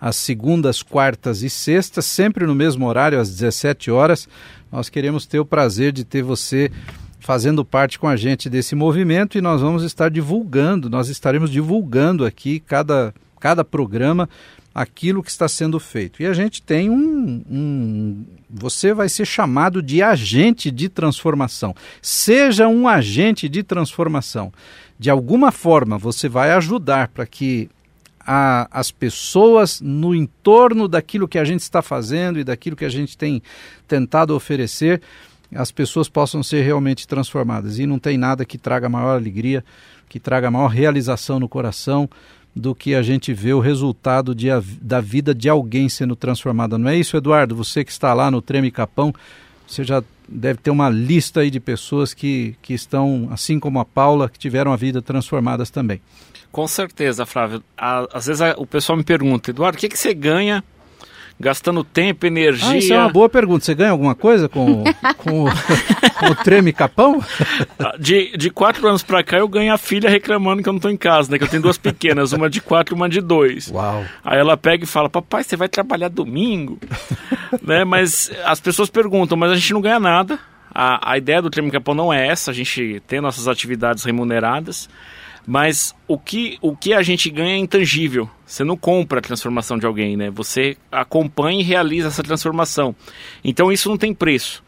às 0.00 0.14
segundas, 0.14 0.80
quartas 0.80 1.42
e 1.42 1.50
sextas, 1.50 2.06
sempre 2.06 2.46
no 2.46 2.54
mesmo 2.54 2.86
horário, 2.86 3.18
às 3.18 3.28
17 3.30 3.90
horas. 3.90 4.28
Nós 4.70 4.88
queremos 4.88 5.26
ter 5.26 5.40
o 5.40 5.44
prazer 5.44 5.92
de 5.92 6.04
ter 6.04 6.22
você 6.22 6.70
fazendo 7.18 7.64
parte 7.64 7.98
com 7.98 8.06
a 8.06 8.16
gente 8.16 8.48
desse 8.48 8.76
movimento 8.76 9.36
e 9.36 9.40
nós 9.40 9.60
vamos 9.60 9.82
estar 9.82 10.08
divulgando, 10.08 10.88
nós 10.88 11.08
estaremos 11.08 11.50
divulgando 11.50 12.24
aqui 12.24 12.60
cada, 12.60 13.12
cada 13.38 13.64
programa 13.64 14.28
aquilo 14.74 15.22
que 15.22 15.30
está 15.30 15.48
sendo 15.48 15.80
feito. 15.80 16.22
E 16.22 16.26
a 16.26 16.32
gente 16.32 16.62
tem 16.62 16.88
um, 16.88 17.42
um, 17.50 18.24
Você 18.52 18.92
vai 18.92 19.08
ser 19.08 19.24
chamado 19.24 19.82
de 19.82 20.02
agente 20.02 20.70
de 20.70 20.88
transformação. 20.88 21.74
Seja 22.02 22.66
um 22.68 22.88
agente 22.88 23.48
de 23.48 23.62
transformação. 23.62 24.52
De 24.98 25.08
alguma 25.08 25.52
forma, 25.52 25.96
você 25.96 26.28
vai 26.28 26.52
ajudar 26.52 27.08
para 27.08 27.26
que 27.26 27.70
a, 28.20 28.68
as 28.70 28.90
pessoas 28.90 29.80
no 29.80 30.14
entorno 30.14 30.88
daquilo 30.88 31.28
que 31.28 31.38
a 31.38 31.44
gente 31.44 31.60
está 31.60 31.80
fazendo 31.80 32.38
e 32.38 32.44
daquilo 32.44 32.76
que 32.76 32.84
a 32.84 32.90
gente 32.90 33.16
tem 33.16 33.42
tentado 33.88 34.34
oferecer 34.34 35.00
as 35.54 35.70
pessoas 35.70 36.08
possam 36.08 36.42
ser 36.42 36.62
realmente 36.62 37.06
transformadas. 37.06 37.78
E 37.78 37.86
não 37.86 37.98
tem 37.98 38.16
nada 38.16 38.44
que 38.44 38.56
traga 38.56 38.88
maior 38.88 39.16
alegria, 39.16 39.64
que 40.08 40.20
traga 40.20 40.50
maior 40.50 40.68
realização 40.68 41.40
no 41.40 41.48
coração 41.48 42.08
do 42.54 42.74
que 42.74 42.94
a 42.94 43.02
gente 43.02 43.32
vê 43.32 43.52
o 43.52 43.60
resultado 43.60 44.34
de, 44.34 44.48
da 44.80 45.00
vida 45.00 45.34
de 45.34 45.48
alguém 45.48 45.88
sendo 45.88 46.16
transformada. 46.16 46.76
Não 46.76 46.90
é 46.90 46.96
isso, 46.96 47.16
Eduardo? 47.16 47.54
Você 47.56 47.84
que 47.84 47.92
está 47.92 48.12
lá 48.12 48.30
no 48.30 48.42
Treme 48.42 48.70
Capão, 48.70 49.14
você 49.66 49.84
já 49.84 50.02
deve 50.28 50.58
ter 50.58 50.70
uma 50.70 50.88
lista 50.88 51.40
aí 51.40 51.50
de 51.50 51.60
pessoas 51.60 52.12
que, 52.12 52.56
que 52.62 52.74
estão, 52.74 53.28
assim 53.30 53.58
como 53.58 53.78
a 53.78 53.84
Paula, 53.84 54.28
que 54.28 54.38
tiveram 54.38 54.72
a 54.72 54.76
vida 54.76 55.00
transformadas 55.00 55.70
também. 55.70 56.00
Com 56.50 56.66
certeza, 56.66 57.24
Flávio. 57.24 57.62
Às 57.76 58.26
vezes 58.26 58.42
o 58.56 58.66
pessoal 58.66 58.96
me 58.96 59.04
pergunta, 59.04 59.50
Eduardo, 59.50 59.78
o 59.78 59.80
que, 59.80 59.88
que 59.88 59.98
você 59.98 60.12
ganha 60.12 60.64
gastando 61.40 61.82
tempo, 61.82 62.26
energia. 62.26 62.68
Ah, 62.68 62.76
isso 62.76 62.92
é 62.92 62.98
uma 62.98 63.08
boa 63.08 63.28
pergunta. 63.28 63.64
Você 63.64 63.74
ganha 63.74 63.90
alguma 63.90 64.14
coisa 64.14 64.46
com, 64.46 64.84
com, 65.16 65.46
com 65.46 66.26
o 66.26 66.34
treme 66.34 66.70
capão? 66.70 67.24
De, 67.98 68.36
de 68.36 68.50
quatro 68.50 68.86
anos 68.86 69.02
pra 69.02 69.24
cá 69.24 69.38
eu 69.38 69.48
ganho 69.48 69.72
a 69.72 69.78
filha 69.78 70.10
reclamando 70.10 70.62
que 70.62 70.68
eu 70.68 70.72
não 70.74 70.80
tô 70.80 70.90
em 70.90 70.96
casa, 70.98 71.32
né? 71.32 71.38
Que 71.38 71.44
eu 71.44 71.48
tenho 71.48 71.62
duas 71.62 71.78
pequenas, 71.78 72.34
uma 72.34 72.50
de 72.50 72.60
quatro 72.60 72.94
e 72.94 72.96
uma 72.96 73.08
de 73.08 73.22
dois. 73.22 73.70
Uau. 73.70 74.04
Aí 74.22 74.38
ela 74.38 74.54
pega 74.56 74.84
e 74.84 74.86
fala, 74.86 75.08
papai, 75.08 75.42
você 75.42 75.56
vai 75.56 75.68
trabalhar 75.68 76.08
domingo? 76.08 76.78
né? 77.64 77.84
Mas 77.84 78.30
as 78.44 78.60
pessoas 78.60 78.90
perguntam, 78.90 79.38
mas 79.38 79.50
a 79.50 79.54
gente 79.54 79.72
não 79.72 79.80
ganha 79.80 79.98
nada. 79.98 80.38
A, 80.72 81.12
a 81.12 81.18
ideia 81.18 81.40
do 81.40 81.50
treme 81.50 81.70
capão 81.70 81.94
não 81.94 82.12
é 82.12 82.28
essa, 82.28 82.50
a 82.50 82.54
gente 82.54 83.02
tem 83.06 83.20
nossas 83.20 83.48
atividades 83.48 84.04
remuneradas. 84.04 84.88
Mas 85.46 85.94
o 86.06 86.18
que, 86.18 86.58
o 86.60 86.76
que 86.76 86.92
a 86.92 87.02
gente 87.02 87.30
ganha 87.30 87.54
é 87.54 87.58
intangível. 87.58 88.28
Você 88.46 88.64
não 88.64 88.76
compra 88.76 89.18
a 89.18 89.22
transformação 89.22 89.78
de 89.78 89.86
alguém, 89.86 90.16
né? 90.16 90.30
Você 90.30 90.76
acompanha 90.90 91.60
e 91.60 91.64
realiza 91.64 92.08
essa 92.08 92.22
transformação. 92.22 92.94
Então 93.42 93.72
isso 93.72 93.88
não 93.88 93.96
tem 93.96 94.14
preço. 94.14 94.62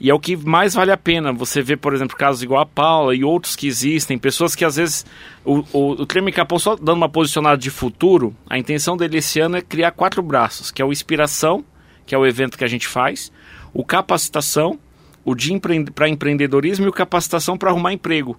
E 0.00 0.08
é 0.08 0.14
o 0.14 0.18
que 0.18 0.34
mais 0.34 0.72
vale 0.74 0.90
a 0.90 0.96
pena. 0.96 1.30
Você 1.32 1.60
vê, 1.60 1.76
por 1.76 1.92
exemplo, 1.92 2.16
casos 2.16 2.42
igual 2.42 2.62
a 2.62 2.66
Paula 2.66 3.14
e 3.14 3.22
outros 3.22 3.54
que 3.54 3.66
existem, 3.66 4.18
pessoas 4.18 4.54
que 4.54 4.64
às 4.64 4.76
vezes. 4.76 5.04
O, 5.44 5.58
o, 5.72 5.90
o 5.92 6.06
Treme 6.06 6.32
Capão, 6.32 6.58
só 6.58 6.74
dando 6.74 6.96
uma 6.96 7.08
posicionada 7.08 7.58
de 7.58 7.70
futuro, 7.70 8.34
a 8.48 8.58
intenção 8.58 8.96
dele 8.96 9.18
esse 9.18 9.40
ano 9.40 9.58
é 9.58 9.60
criar 9.60 9.90
quatro 9.90 10.22
braços: 10.22 10.70
que 10.70 10.80
é 10.80 10.84
o 10.84 10.92
Inspiração, 10.92 11.62
que 12.06 12.14
é 12.14 12.18
o 12.18 12.26
evento 12.26 12.56
que 12.56 12.64
a 12.64 12.68
gente 12.68 12.88
faz, 12.88 13.30
o 13.74 13.84
Capacitação, 13.84 14.78
o 15.22 15.34
de 15.34 15.52
empre 15.52 15.84
para 15.90 16.08
empreendedorismo 16.08 16.86
e 16.86 16.88
o 16.88 16.92
capacitação 16.92 17.58
para 17.58 17.70
arrumar 17.70 17.92
emprego. 17.92 18.38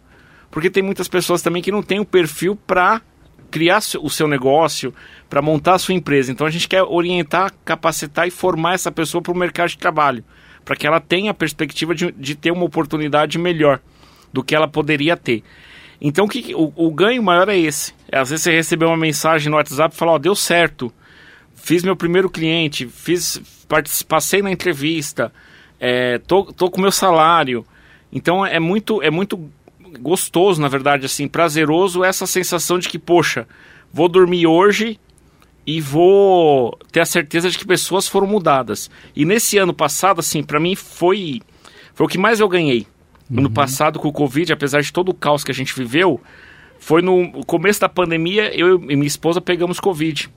Porque 0.51 0.69
tem 0.69 0.83
muitas 0.83 1.07
pessoas 1.07 1.41
também 1.41 1.61
que 1.61 1.71
não 1.71 1.81
têm 1.81 1.99
o 1.99 2.05
perfil 2.05 2.55
para 2.55 3.01
criar 3.49 3.79
o 4.01 4.09
seu 4.09 4.27
negócio, 4.27 4.93
para 5.29 5.41
montar 5.41 5.75
a 5.75 5.79
sua 5.79 5.93
empresa. 5.93 6.31
Então 6.31 6.45
a 6.45 6.49
gente 6.49 6.67
quer 6.67 6.83
orientar, 6.83 7.53
capacitar 7.65 8.27
e 8.27 8.31
formar 8.31 8.73
essa 8.73 8.91
pessoa 8.91 9.21
para 9.21 9.33
o 9.33 9.37
mercado 9.37 9.69
de 9.69 9.77
trabalho, 9.77 10.23
para 10.63 10.75
que 10.75 10.87
ela 10.87 10.99
tenha 10.99 11.31
a 11.31 11.33
perspectiva 11.33 11.93
de, 11.93 12.11
de, 12.11 12.35
ter 12.35 12.51
uma 12.51 12.63
oportunidade 12.63 13.37
melhor 13.37 13.79
do 14.31 14.43
que 14.43 14.55
ela 14.55 14.67
poderia 14.67 15.17
ter. 15.17 15.43
Então 15.99 16.27
que, 16.27 16.55
o, 16.55 16.71
o 16.75 16.91
ganho 16.91 17.21
maior 17.21 17.49
é 17.49 17.57
esse. 17.57 17.93
É, 18.09 18.17
às 18.17 18.29
vezes 18.29 18.43
você 18.43 18.51
recebeu 18.51 18.87
uma 18.87 18.97
mensagem 18.97 19.49
no 19.49 19.57
WhatsApp 19.57 19.93
e 19.93 19.97
fala, 19.97 20.13
ó, 20.13 20.15
oh, 20.15 20.19
deu 20.19 20.33
certo, 20.33 20.91
fiz 21.53 21.83
meu 21.83 21.95
primeiro 21.95 22.29
cliente, 22.29 22.87
fiz, 22.87 23.41
passei 24.07 24.41
na 24.41 24.51
entrevista, 24.51 25.31
é, 25.79 26.17
tô, 26.19 26.45
tô 26.45 26.71
com 26.71 26.81
meu 26.81 26.91
salário. 26.91 27.65
Então 28.11 28.45
é 28.45 28.59
muito, 28.59 29.01
é 29.01 29.09
muito 29.09 29.49
gostoso, 29.99 30.61
na 30.61 30.67
verdade, 30.67 31.05
assim, 31.05 31.27
prazeroso 31.27 32.03
essa 32.03 32.25
sensação 32.25 32.79
de 32.79 32.87
que, 32.87 32.99
poxa, 32.99 33.47
vou 33.91 34.07
dormir 34.07 34.47
hoje 34.47 34.99
e 35.65 35.79
vou 35.79 36.77
ter 36.91 37.01
a 37.01 37.05
certeza 37.05 37.49
de 37.49 37.57
que 37.57 37.65
pessoas 37.65 38.07
foram 38.07 38.27
mudadas. 38.27 38.89
E 39.15 39.25
nesse 39.25 39.57
ano 39.57 39.73
passado, 39.73 40.19
assim, 40.19 40.43
para 40.43 40.59
mim 40.59 40.75
foi 40.75 41.41
foi 41.93 42.05
o 42.05 42.09
que 42.09 42.17
mais 42.17 42.39
eu 42.39 42.47
ganhei. 42.47 42.87
Uhum. 43.29 43.39
Ano 43.39 43.49
passado 43.49 43.99
com 43.99 44.07
o 44.07 44.13
Covid, 44.13 44.53
apesar 44.53 44.81
de 44.81 44.91
todo 44.91 45.09
o 45.09 45.13
caos 45.13 45.43
que 45.43 45.51
a 45.51 45.53
gente 45.53 45.75
viveu, 45.75 46.19
foi 46.79 47.01
no 47.01 47.45
começo 47.45 47.81
da 47.81 47.89
pandemia, 47.89 48.53
eu 48.57 48.75
e 48.89 48.95
minha 48.95 49.07
esposa 49.07 49.39
pegamos 49.39 49.79
Covid, 49.79 50.29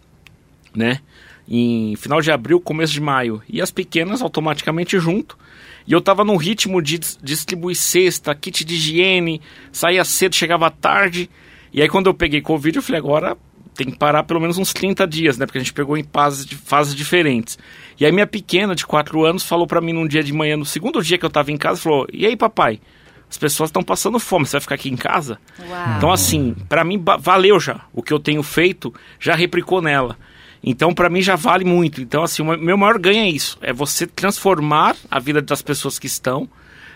né? 0.75 1.01
em 1.49 1.95
final 1.97 2.21
de 2.21 2.31
abril, 2.31 2.61
começo 2.61 2.93
de 2.93 3.01
maio. 3.01 3.43
E 3.49 3.61
as 3.61 3.71
pequenas 3.71 4.23
automaticamente 4.23 4.99
junto. 4.99 5.39
E 5.87 5.93
eu 5.93 6.01
tava 6.01 6.25
num 6.25 6.37
ritmo 6.37 6.81
de 6.81 6.99
distribuir 7.23 7.77
cesta, 7.77 8.35
kit 8.35 8.65
de 8.65 8.75
higiene, 8.75 9.41
saía 9.71 10.05
cedo, 10.05 10.35
chegava 10.35 10.71
tarde. 10.71 11.29
E 11.73 11.83
aí 11.83 11.89
quando 11.89 12.07
eu 12.07 12.15
peguei 12.15 12.41
Covid, 12.41 12.77
eu 12.77 12.83
falei, 12.83 13.01
agora 13.01 13.37
tem 13.75 13.91
que 13.91 13.99
parar 13.99 14.23
pelo 14.23 14.41
menos 14.41 14.57
uns 14.57 14.73
30 14.73 15.07
dias, 15.07 15.37
né? 15.37 15.47
Porque 15.47 15.59
a 15.59 15.61
gente 15.61 15.73
pegou 15.73 15.97
em 15.99 16.05
fases, 16.05 16.47
fases 16.65 16.95
diferentes. 16.95 17.59
E 17.99 18.07
aí 18.07 18.13
minha 18.13 18.27
pequena, 18.27 18.75
de 18.75 18.87
4 18.87 19.25
anos, 19.25 19.45
falou 19.45 19.67
para 19.67 19.81
mim 19.81 19.93
num 19.93 20.07
dia 20.07 20.23
de 20.23 20.33
manhã, 20.33 20.57
no 20.57 20.65
segundo 20.65 21.03
dia 21.03 21.19
que 21.19 21.25
eu 21.25 21.31
tava 21.31 21.51
em 21.51 21.57
casa, 21.57 21.81
falou, 21.81 22.07
e 22.13 22.25
aí 22.25 22.37
papai, 22.37 22.81
as 23.29 23.37
pessoas 23.37 23.69
estão 23.69 23.83
passando 23.83 24.19
fome, 24.21 24.47
você 24.47 24.53
vai 24.53 24.61
ficar 24.61 24.75
aqui 24.77 24.89
em 24.89 24.97
casa? 24.97 25.39
Uau. 25.59 25.97
Então 25.97 26.13
assim, 26.13 26.55
para 26.69 26.85
mim 26.85 27.03
valeu 27.19 27.59
já. 27.59 27.85
O 27.93 28.03
que 28.03 28.13
eu 28.13 28.21
tenho 28.21 28.43
feito 28.43 28.95
já 29.19 29.35
replicou 29.35 29.83
nela. 29.83 30.17
Então, 30.65 30.95
para 30.95 31.11
mim, 31.11 31.21
já 31.21 31.37
vale 31.37 31.65
muito. 31.65 32.01
Então, 32.01 32.23
assim, 32.23 32.43
o 32.43 32.57
meu 32.57 32.79
maior 32.79 32.99
ganho 32.99 33.21
é 33.21 33.29
isso: 33.29 33.59
é 33.61 33.73
você 33.73 34.07
transformar 34.07 34.97
a 35.11 35.21
vida 35.21 35.43
das 35.43 35.61
pessoas 35.61 35.99
que 35.99 36.07
estão, 36.07 36.49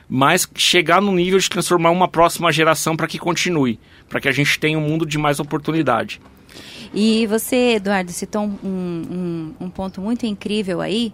mas 0.09 0.49
chegar 0.55 1.03
no 1.03 1.13
nível 1.13 1.39
de 1.39 1.51
transformar 1.51 1.91
uma 1.91 2.09
próxima 2.09 2.51
geração 2.51 2.97
para 2.97 3.07
que 3.07 3.19
continue, 3.19 3.79
para 4.09 4.21
que 4.21 4.29
a 4.29 4.33
gente 4.33 4.59
tenha 4.59 4.79
um 4.79 4.81
mundo 4.81 5.05
de 5.05 5.19
mais 5.19 5.39
oportunidade. 5.39 6.19
E 6.95 7.27
você, 7.27 7.75
Eduardo, 7.75 8.11
citou 8.11 8.43
um, 8.43 8.57
um, 8.65 9.55
um 9.67 9.71
ponto 9.71 10.01
muito 10.01 10.25
incrível 10.25 10.81
aí, 10.81 11.13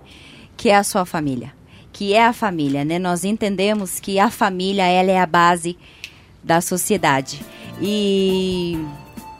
que 0.56 0.70
é 0.70 0.76
a 0.76 0.84
sua 0.84 1.04
família. 1.04 1.52
Que 1.92 2.14
é 2.14 2.24
a 2.24 2.32
família, 2.32 2.84
né? 2.84 2.98
Nós 2.98 3.24
entendemos 3.24 3.98
que 3.98 4.18
a 4.18 4.30
família, 4.30 4.84
ela 4.84 5.10
é 5.10 5.18
a 5.18 5.26
base 5.26 5.76
da 6.42 6.60
sociedade. 6.60 7.40
E, 7.80 8.78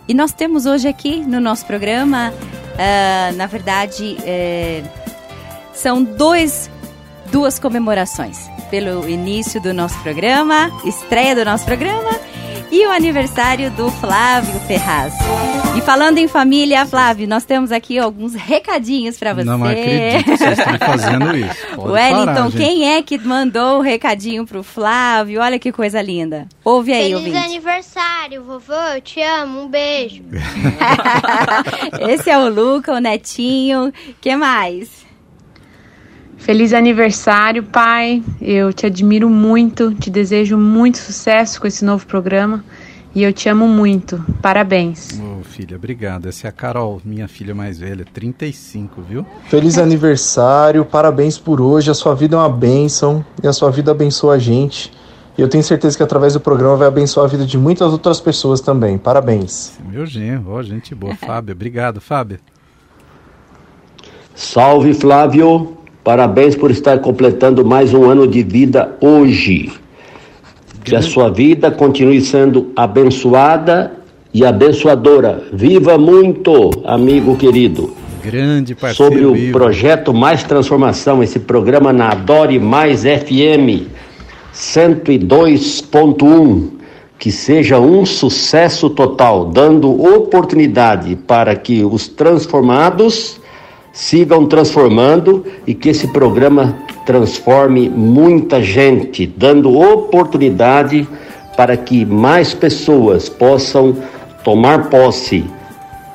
e 0.07 0.15
nós 0.15 0.33
temos 0.33 0.67
hoje 0.67 0.89
aqui 0.89 1.21
no 1.21 1.41
nosso 1.41 1.65
programa 1.67 2.33
Uh, 2.75 3.37
na 3.37 3.47
verdade, 3.47 4.17
é, 4.25 4.83
são 5.73 6.03
dois, 6.03 6.71
duas 7.31 7.59
comemorações. 7.59 8.51
Pelo 8.71 9.09
início 9.09 9.61
do 9.61 9.73
nosso 9.73 9.97
programa, 10.03 10.71
estreia 10.85 11.35
do 11.37 11.45
nosso 11.45 11.65
programa 11.65 12.11
e 12.75 12.85
o 12.89 12.91
aniversário 12.91 13.71
do 13.71 13.89
Flávio 13.89 14.59
Ferraz. 14.67 15.15
E 15.77 15.81
falando 15.81 16.19
em 16.19 16.27
família, 16.27 16.85
Flávio, 16.85 17.29
nós 17.29 17.45
temos 17.45 17.71
aqui 17.71 18.01
alguns 18.01 18.35
recadinhos 18.35 19.17
para 19.17 19.33
você. 19.33 19.45
Não 19.45 19.63
acredito 19.65 20.25
que 20.25 20.37
vocês 20.37 20.59
estão 20.59 20.79
fazendo 20.79 21.37
isso. 21.37 21.67
Pode 21.77 21.93
Wellington, 21.93 22.35
parar, 22.35 22.51
quem 22.51 22.93
é 22.95 23.01
que 23.01 23.17
mandou 23.17 23.79
o 23.79 23.81
recadinho 23.81 24.45
pro 24.45 24.65
Flávio? 24.65 25.41
Olha 25.41 25.57
que 25.57 25.71
coisa 25.71 26.03
linda. 26.03 26.49
Ouve 26.65 26.93
aí, 26.93 27.13
Feliz 27.13 27.19
ouvinte. 27.19 27.37
aniversário, 27.37 28.43
vovô. 28.43 28.75
Eu 28.93 29.01
te 29.01 29.23
amo. 29.23 29.63
Um 29.63 29.69
beijo. 29.69 30.25
Esse 32.11 32.29
é 32.29 32.37
o 32.37 32.49
Luca, 32.49 32.93
o 32.93 32.99
netinho. 32.99 33.93
que 34.21 34.35
mais? 34.35 35.04
Feliz 36.45 36.75
aniversário, 36.75 37.63
pai. 37.63 38.23
Eu 38.39 38.71
te 38.71 38.85
admiro 38.85 39.31
muito, 39.31 39.95
te 39.95 40.11
desejo 40.11 40.59
muito 40.59 40.99
sucesso 40.99 41.59
com 41.59 41.67
esse 41.67 41.83
novo 41.83 42.07
programa 42.07 42.63
e 43.15 43.23
eu 43.23 43.33
te 43.33 43.49
amo 43.49 43.67
muito. 43.67 44.23
Parabéns. 44.43 45.19
Ô, 45.19 45.39
oh, 45.41 45.43
filha, 45.43 45.75
obrigado. 45.75 46.29
Essa 46.29 46.47
é 46.47 46.51
a 46.51 46.53
Carol, 46.53 47.01
minha 47.03 47.27
filha 47.27 47.55
mais 47.55 47.79
velha, 47.79 48.05
35, 48.13 49.01
viu? 49.01 49.27
Feliz 49.49 49.79
aniversário, 49.79 50.85
parabéns 50.85 51.39
por 51.39 51.63
hoje. 51.63 51.91
A 51.91 51.95
sua 51.95 52.15
vida 52.15 52.37
é 52.37 52.39
uma 52.39 52.51
bênção 52.51 53.25
e 53.43 53.49
a 53.49 53.53
sua 53.55 53.71
vida 53.71 53.93
abençoa 53.93 54.35
a 54.35 54.39
gente. 54.39 54.93
E 55.39 55.41
eu 55.41 55.49
tenho 55.49 55.65
certeza 55.65 55.97
que 55.97 56.03
através 56.03 56.35
do 56.35 56.41
programa 56.41 56.77
vai 56.77 56.89
abençoar 56.89 57.25
a 57.25 57.29
vida 57.31 57.47
de 57.47 57.57
muitas 57.57 57.91
outras 57.91 58.21
pessoas 58.21 58.61
também. 58.61 58.99
Parabéns. 58.99 59.79
Meu 59.91 60.05
genro, 60.05 60.51
ó, 60.51 60.63
gente 60.63 60.95
boa. 60.95 61.17
Fábio, 61.17 61.55
obrigado, 61.55 62.03
Fábio. 62.03 62.39
Salve, 64.35 64.93
Flávio. 64.93 65.84
Parabéns 66.05 66.55
por 66.55 66.71
estar 66.71 66.99
completando 66.99 67.65
mais 67.65 67.95
um 67.95 68.05
ano 68.05 68.29
de 68.29 68.43
vida 68.43 68.95
hoje. 69.01 69.73
Que 70.85 70.95
a 70.95 71.01
sua 71.01 71.31
vida 71.31 71.71
continue 71.71 72.21
sendo 72.21 72.71
abençoada 72.77 73.91
e 74.33 74.45
abençoadora. 74.45 75.43
Viva 75.51 75.97
muito, 75.97 76.71
amigo 76.85 77.35
querido. 77.37 77.95
Grande 78.23 78.75
parceiro. 78.75 79.13
Sobre 79.13 79.25
o 79.25 79.33
vivo. 79.33 79.59
projeto 79.59 80.13
Mais 80.13 80.43
Transformação, 80.43 81.23
esse 81.23 81.39
programa 81.39 81.91
na 81.91 82.11
Adore 82.11 82.59
Mais 82.59 83.05
FM 83.05 83.89
102.1, 84.55 86.69
que 87.19 87.33
seja 87.33 87.81
um 87.81 88.05
sucesso 88.05 88.91
total, 88.91 89.47
dando 89.47 89.91
oportunidade 89.91 91.17
para 91.17 91.57
que 91.57 91.83
os 91.83 92.09
transformados 92.09 93.43
sigam 93.95 94.45
transformando 94.45 95.47
e 95.67 95.73
que 95.73 95.89
esse 95.89 96.09
programa 96.09 96.77
transforme 97.07 97.89
muita 97.89 98.61
gente, 98.61 99.25
dando 99.25 99.79
oportunidade 99.79 101.09
para 101.57 101.77
que 101.77 102.05
mais 102.05 102.53
pessoas 102.53 103.29
possam 103.29 103.97
tomar 104.43 104.91
posse 104.91 105.45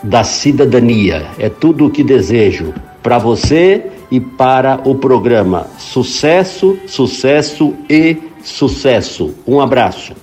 da 0.04 0.26
cidadania. 0.26 1.26
É 1.40 1.50
tudo 1.50 1.86
o 1.86 1.90
que 1.90 2.04
desejo 2.04 2.74
para 3.02 3.18
você 3.18 3.88
e 4.12 4.20
para 4.20 4.82
o 4.84 4.96
programa. 4.96 5.68
Sucesso, 5.78 6.78
sucesso 6.86 7.74
e 7.90 8.18
sucesso. 8.44 9.34
Um 9.48 9.62
abraço. 9.62 10.14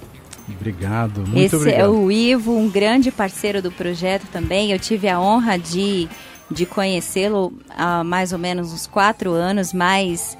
Obrigado, 0.49 1.21
muito 1.21 1.39
Esse 1.39 1.57
obrigado. 1.57 1.81
é 1.81 1.89
o 1.89 2.11
Ivo, 2.11 2.57
um 2.57 2.69
grande 2.69 3.11
parceiro 3.11 3.63
do 3.63 3.71
projeto 3.71 4.27
também. 4.33 4.73
Eu 4.73 4.79
tive 4.79 5.09
a 5.09 5.21
honra 5.21 5.57
de 5.57 6.09
de 6.51 6.64
conhecê-lo 6.66 7.53
há 7.70 8.05
mais 8.05 8.32
ou 8.32 8.38
menos 8.38 8.72
uns 8.72 8.86
quatro 8.86 9.32
anos, 9.32 9.72
mas 9.72 10.36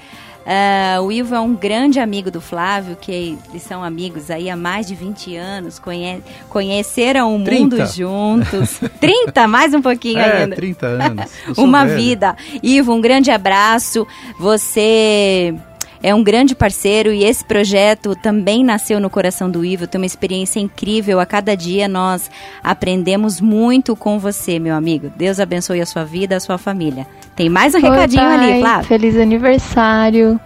uh, 0.47 1.03
o 1.03 1.11
Ivo 1.11 1.35
é 1.35 1.41
um 1.41 1.55
grande 1.55 1.99
amigo 1.99 2.31
do 2.31 2.41
Flávio, 2.41 2.97
que 2.97 3.37
eles 3.51 3.63
são 3.63 3.83
amigos 3.83 4.31
aí 4.31 4.49
há 4.49 4.57
mais 4.57 4.87
de 4.87 4.95
20 4.95 5.37
anos, 5.37 5.79
conhe 5.79 6.23
conheceram 6.49 7.37
o 7.37 7.45
30. 7.45 7.61
mundo 7.61 7.87
juntos. 7.87 8.81
30, 9.01 9.49
mais 9.49 9.75
um 9.75 9.83
pouquinho 9.83 10.21
é, 10.21 10.43
ainda. 10.43 10.57
30 10.57 10.87
anos. 10.87 11.31
Uma 11.59 11.85
velho. 11.85 12.01
vida. 12.01 12.37
Ivo, 12.63 12.93
um 12.93 13.01
grande 13.01 13.31
abraço. 13.31 14.07
Você 14.39 15.55
é 16.07 16.15
um 16.15 16.23
grande 16.23 16.55
parceiro 16.55 17.13
e 17.13 17.25
esse 17.25 17.45
projeto 17.45 18.15
também 18.15 18.63
nasceu 18.63 19.01
no 19.01 19.11
coração 19.11 19.51
do 19.51 19.65
Ivo. 19.65 19.89
Tem 19.89 20.01
uma 20.01 20.07
experiência 20.07 20.61
incrível. 20.61 21.19
A 21.19 21.27
cada 21.27 21.57
dia 21.57 21.89
nós 21.89 22.31
aprendemos 22.63 23.41
muito 23.41 23.97
com 23.97 24.17
você, 24.17 24.61
meu 24.61 24.77
amigo. 24.77 25.11
Deus 25.17 25.41
abençoe 25.41 25.81
a 25.81 25.87
sua 25.87 26.05
vida, 26.05 26.37
a 26.37 26.41
sua 26.41 26.59
família. 26.59 27.09
Tem 27.35 27.49
mais 27.49 27.75
um 27.75 27.79
Oi, 27.79 27.83
recadinho 27.83 28.23
pai. 28.23 28.53
ali, 28.53 28.61
Flávio. 28.61 28.87
Feliz 28.87 29.17
aniversário. 29.17 30.39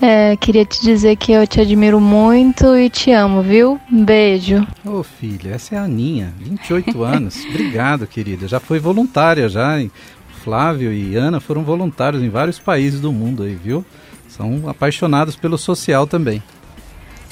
É, 0.00 0.38
queria 0.38 0.64
te 0.64 0.80
dizer 0.80 1.16
que 1.16 1.32
eu 1.32 1.46
te 1.46 1.60
admiro 1.60 2.00
muito 2.00 2.74
e 2.74 2.88
te 2.88 3.10
amo, 3.10 3.42
viu? 3.42 3.78
Um 3.92 4.02
beijo. 4.02 4.66
Ô 4.86 5.00
oh, 5.00 5.02
filha, 5.02 5.50
essa 5.50 5.74
é 5.74 5.78
a 5.78 5.82
Aninha, 5.82 6.32
28 6.38 7.04
anos. 7.04 7.44
Obrigado, 7.50 8.06
querida. 8.06 8.48
Já 8.48 8.58
foi 8.58 8.78
voluntária 8.78 9.50
já. 9.50 9.78
Flávio 10.42 10.90
e 10.90 11.14
Ana 11.14 11.40
foram 11.40 11.62
voluntários 11.62 12.22
em 12.22 12.30
vários 12.30 12.58
países 12.58 13.02
do 13.02 13.12
mundo 13.12 13.42
aí, 13.42 13.54
viu? 13.54 13.84
São 14.36 14.68
apaixonados 14.68 15.36
pelo 15.36 15.56
social 15.56 16.08
também. 16.08 16.42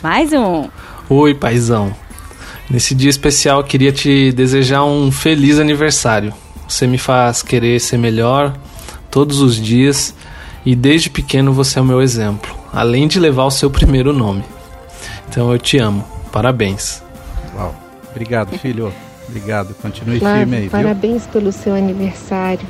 Mais 0.00 0.32
um. 0.32 0.68
Oi, 1.09 1.34
paizão. 1.34 1.92
Nesse 2.70 2.94
dia 2.94 3.11
especial, 3.11 3.64
queria 3.64 3.90
te 3.90 4.30
desejar 4.30 4.84
um 4.84 5.11
feliz 5.11 5.59
aniversário. 5.59 6.32
Você 6.68 6.86
me 6.86 6.98
faz 6.98 7.42
querer 7.42 7.80
ser 7.80 7.98
melhor 7.98 8.57
todos 9.11 9.40
os 9.40 9.57
dias 9.57 10.14
e 10.64 10.76
desde 10.76 11.11
pequeno 11.11 11.53
você 11.53 11.80
é 11.80 11.82
o 11.82 11.84
meu 11.84 12.00
exemplo. 12.00 12.57
além 12.72 13.09
de 13.09 13.18
levar 13.18 13.46
o 13.46 13.50
seu 13.50 13.68
primeiro 13.68 14.12
nome. 14.12 14.44
Então 15.28 15.50
eu 15.53 15.59
te 15.59 15.78
amo. 15.78 16.05
Parabéns. 16.30 17.03
Uau. 17.57 17.74
Obrigado, 18.12 18.57
filho. 18.59 18.92
Obrigado. 19.28 19.74
Continue 19.74 20.20
Flávio, 20.20 20.38
firme 20.38 20.57
aí, 20.57 20.62
viu? 20.62 20.70
parabéns 20.70 21.26
pelo 21.26 21.50
seu 21.50 21.74
aniversário. 21.74 22.66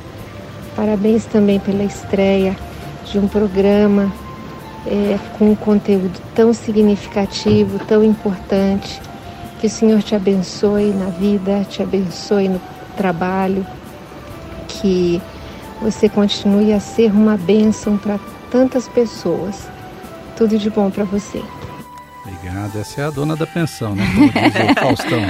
Parabéns 0.74 1.26
também 1.26 1.60
pela 1.60 1.84
estreia 1.84 2.56
de 3.10 3.18
um 3.18 3.28
programa 3.28 4.12
é, 4.86 5.18
com 5.38 5.50
um 5.50 5.54
conteúdo 5.54 6.20
tão 6.34 6.52
significativo, 6.52 7.78
tão 7.86 8.04
importante. 8.04 9.00
Que 9.60 9.66
o 9.66 9.70
Senhor 9.70 10.02
te 10.02 10.14
abençoe 10.14 10.90
na 10.90 11.06
vida, 11.06 11.64
te 11.68 11.82
abençoe 11.82 12.48
no 12.48 12.60
trabalho, 12.96 13.64
que 14.66 15.22
você 15.80 16.08
continue 16.08 16.72
a 16.72 16.80
ser 16.80 17.12
uma 17.12 17.36
bênção 17.36 17.96
para 17.96 18.18
tantas 18.50 18.88
pessoas. 18.88 19.68
Tudo 20.36 20.58
de 20.58 20.68
bom 20.68 20.90
para 20.90 21.04
você. 21.04 21.42
Obrigado. 22.24 22.78
Essa 22.78 23.02
é 23.02 23.04
a 23.04 23.10
dona 23.10 23.36
da 23.36 23.46
pensão, 23.46 23.94
né? 23.94 24.04
Como 24.14 24.32
diz 24.32 24.70
o 24.70 24.74
Faustão. 24.80 25.20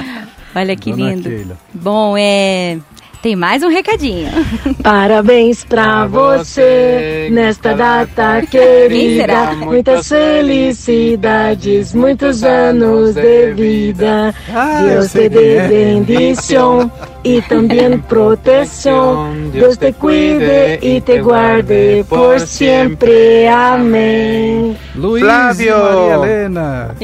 Olha 0.55 0.77
que 0.77 0.91
Dona 0.91 1.11
lindo. 1.11 1.29
Keila. 1.29 1.59
Bom, 1.73 2.17
é. 2.17 2.79
Tem 3.23 3.37
mais 3.37 3.63
um 3.63 3.69
recadinho. 3.69 4.29
Parabéns 4.83 5.65
pra 5.65 6.09
você 6.09 7.29
nesta 7.31 7.73
data 7.73 8.43
querida. 8.51 9.53
Muitas 9.53 10.09
felicidades, 10.09 11.95
muitos 11.95 12.43
anos 12.43 13.15
de 13.15 13.53
vida. 13.53 14.35
Ah, 14.53 14.83
eu 14.83 14.89
Deus 14.89 15.13
te 15.13 15.29
dê 15.29 15.55
é. 15.55 15.69
bendición 15.69 16.91
y 17.23 17.41
también 17.43 18.01
protección. 18.01 19.53
Deus 19.53 19.79
te 19.79 19.93
cuide 19.93 20.81
y 20.83 21.01
te 21.01 21.21
guarde 21.23 22.05
por 22.09 22.41
siempre. 22.41 23.49
Amén. 23.49 24.77
Luiz 24.97 25.23
Flávio! 25.23 25.79
Maria 25.79 26.15
Helena. 26.15 26.95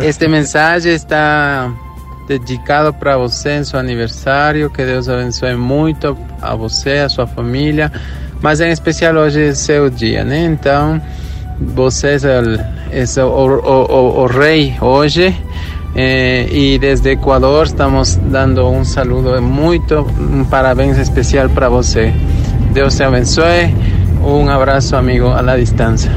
Este 0.00 0.28
mensaje 0.28 0.94
está 0.94 1.74
dedicado 2.28 2.92
para 2.92 3.16
você 3.16 3.56
em 3.56 3.64
seu 3.64 3.80
aniversário. 3.80 4.70
Que 4.70 4.84
Deus 4.84 5.08
abençoe 5.08 5.56
muito 5.56 6.16
a 6.40 6.54
você, 6.54 6.98
a 6.98 7.08
sua 7.08 7.26
família. 7.26 7.90
Mas 8.40 8.60
em 8.60 8.70
especial 8.70 9.14
hoje 9.14 9.48
é 9.48 9.54
seu 9.54 9.88
dia, 9.88 10.22
né? 10.22 10.44
Então, 10.44 11.00
você 11.58 12.16
é, 12.22 12.40
o, 13.20 13.24
é 13.24 13.24
o, 13.24 13.60
o, 13.64 14.22
o, 14.22 14.26
rei 14.26 14.76
hoje. 14.80 15.34
Eh, 15.96 16.46
e 16.50 16.78
desde 16.78 17.12
Equador 17.12 17.66
estamos 17.66 18.16
dando 18.16 18.68
um 18.68 18.84
saludo 18.84 19.40
muito, 19.40 20.06
um 20.20 20.44
parabéns 20.44 20.98
especial 20.98 21.48
para 21.48 21.68
você. 21.68 22.12
Deus 22.72 22.94
te 22.94 23.02
abençoe. 23.02 23.74
Um 24.22 24.48
abraço, 24.48 24.94
amigo, 24.94 25.28
à 25.28 25.56
distância. 25.56 26.12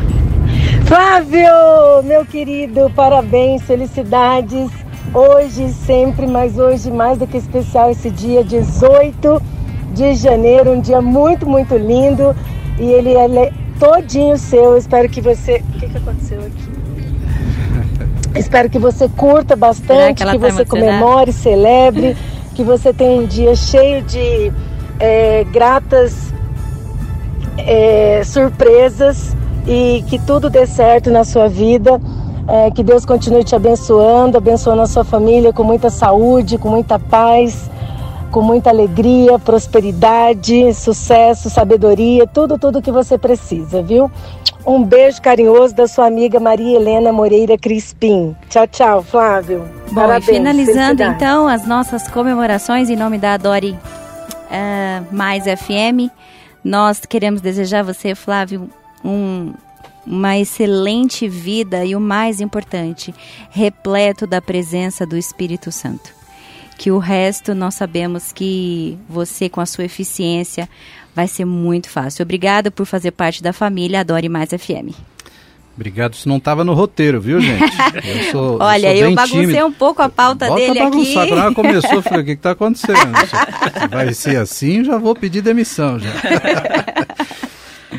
Flávio, 0.85 2.03
meu 2.03 2.25
querido, 2.25 2.91
parabéns, 2.93 3.63
felicidades. 3.63 4.80
Hoje, 5.13 5.69
sempre, 5.85 6.25
mas 6.25 6.57
hoje 6.57 6.89
mais 6.89 7.17
do 7.17 7.27
que 7.27 7.37
especial 7.37 7.91
esse 7.91 8.09
dia 8.09 8.43
18 8.43 9.41
de 9.93 10.15
janeiro, 10.15 10.71
um 10.71 10.79
dia 10.79 11.01
muito, 11.01 11.45
muito 11.45 11.75
lindo. 11.75 12.33
E 12.79 12.83
ele 12.83 13.13
é 13.13 13.51
todinho 13.77 14.37
seu. 14.37 14.77
Espero 14.77 15.09
que 15.09 15.19
você. 15.19 15.61
O 15.75 15.79
que, 15.79 15.89
que 15.89 15.97
aconteceu 15.97 16.39
aqui? 16.39 16.71
Espero 18.39 18.69
que 18.69 18.79
você 18.79 19.09
curta 19.09 19.55
bastante, 19.55 20.23
que 20.23 20.31
que 20.31 20.39
tá 20.39 20.49
você 20.49 20.63
comemore, 20.63 21.33
celebre, 21.33 22.15
que 22.55 22.63
você 22.63 22.93
tenha 22.93 23.21
um 23.21 23.25
dia 23.25 23.53
cheio 23.53 24.01
de 24.03 24.51
eh, 24.97 25.45
gratas 25.51 26.33
é, 27.57 28.21
surpresas 28.23 29.35
e 29.67 30.03
que 30.07 30.17
tudo 30.19 30.49
dê 30.49 30.65
certo 30.65 31.11
na 31.11 31.25
sua 31.25 31.49
vida. 31.49 31.99
É, 32.53 32.69
que 32.69 32.83
Deus 32.83 33.05
continue 33.05 33.45
te 33.45 33.55
abençoando, 33.55 34.37
abençoando 34.37 34.81
a 34.81 34.85
sua 34.85 35.05
família 35.05 35.53
com 35.53 35.63
muita 35.63 35.89
saúde, 35.89 36.57
com 36.57 36.67
muita 36.67 36.99
paz, 36.99 37.69
com 38.29 38.41
muita 38.41 38.69
alegria, 38.69 39.39
prosperidade, 39.39 40.73
sucesso, 40.73 41.49
sabedoria, 41.49 42.27
tudo, 42.27 42.59
tudo 42.59 42.81
que 42.81 42.91
você 42.91 43.17
precisa, 43.17 43.81
viu? 43.81 44.11
Um 44.65 44.83
beijo 44.83 45.21
carinhoso 45.21 45.73
da 45.73 45.87
sua 45.87 46.07
amiga 46.07 46.41
Maria 46.41 46.75
Helena 46.75 47.13
Moreira 47.13 47.57
Crispim. 47.57 48.35
Tchau, 48.49 48.67
tchau, 48.67 49.01
Flávio. 49.01 49.63
Bom, 49.87 50.01
Parabéns, 50.01 50.27
e 50.27 50.33
finalizando 50.33 51.03
então 51.03 51.47
as 51.47 51.65
nossas 51.65 52.05
comemorações 52.09 52.89
em 52.89 52.97
nome 52.97 53.17
da 53.17 53.35
Adore 53.35 53.79
ah, 54.51 55.03
Mais 55.09 55.45
FM, 55.45 56.11
nós 56.61 56.99
queremos 57.05 57.39
desejar 57.39 57.79
a 57.79 57.83
você, 57.83 58.13
Flávio, 58.13 58.69
um- 59.05 59.53
uma 60.05 60.37
excelente 60.37 61.27
vida 61.27 61.85
e 61.85 61.95
o 61.95 61.99
mais 61.99 62.39
importante, 62.41 63.13
repleto 63.51 64.25
da 64.25 64.41
presença 64.41 65.05
do 65.05 65.17
Espírito 65.17 65.71
Santo. 65.71 66.09
Que 66.77 66.89
o 66.89 66.97
resto 66.97 67.53
nós 67.53 67.75
sabemos 67.75 68.31
que 68.31 68.97
você, 69.07 69.47
com 69.47 69.61
a 69.61 69.65
sua 69.65 69.83
eficiência, 69.85 70.67
vai 71.15 71.27
ser 71.27 71.45
muito 71.45 71.89
fácil. 71.89 72.23
Obrigada 72.23 72.71
por 72.71 72.85
fazer 72.85 73.11
parte 73.11 73.43
da 73.43 73.53
família 73.53 73.99
Adore 73.99 74.27
Mais 74.29 74.49
FM. 74.49 74.95
Obrigado, 75.75 76.13
isso 76.13 76.27
não 76.27 76.37
estava 76.37 76.63
no 76.63 76.73
roteiro, 76.73 77.21
viu, 77.21 77.39
gente? 77.39 77.63
Eu 78.03 78.31
sou, 78.31 78.57
Olha, 78.61 78.89
sou 78.89 78.97
eu 78.97 79.15
baguncei 79.15 79.41
tímido. 79.41 79.65
um 79.65 79.71
pouco 79.71 80.01
a 80.01 80.09
pauta 80.09 80.47
Bota 80.47 80.59
dele 80.59 80.79
bagunçar. 80.79 81.23
aqui. 81.23 81.31
Quando 81.31 81.55
começou, 81.55 81.93
eu 81.93 82.01
falei, 82.01 82.21
o 82.21 82.25
que 82.25 82.31
está 82.31 82.51
acontecendo? 82.51 82.97
Se 83.79 83.87
vai 83.89 84.13
ser 84.13 84.37
assim, 84.37 84.83
já 84.83 84.97
vou 84.97 85.15
pedir 85.15 85.41
demissão 85.41 85.97
já. 85.97 86.09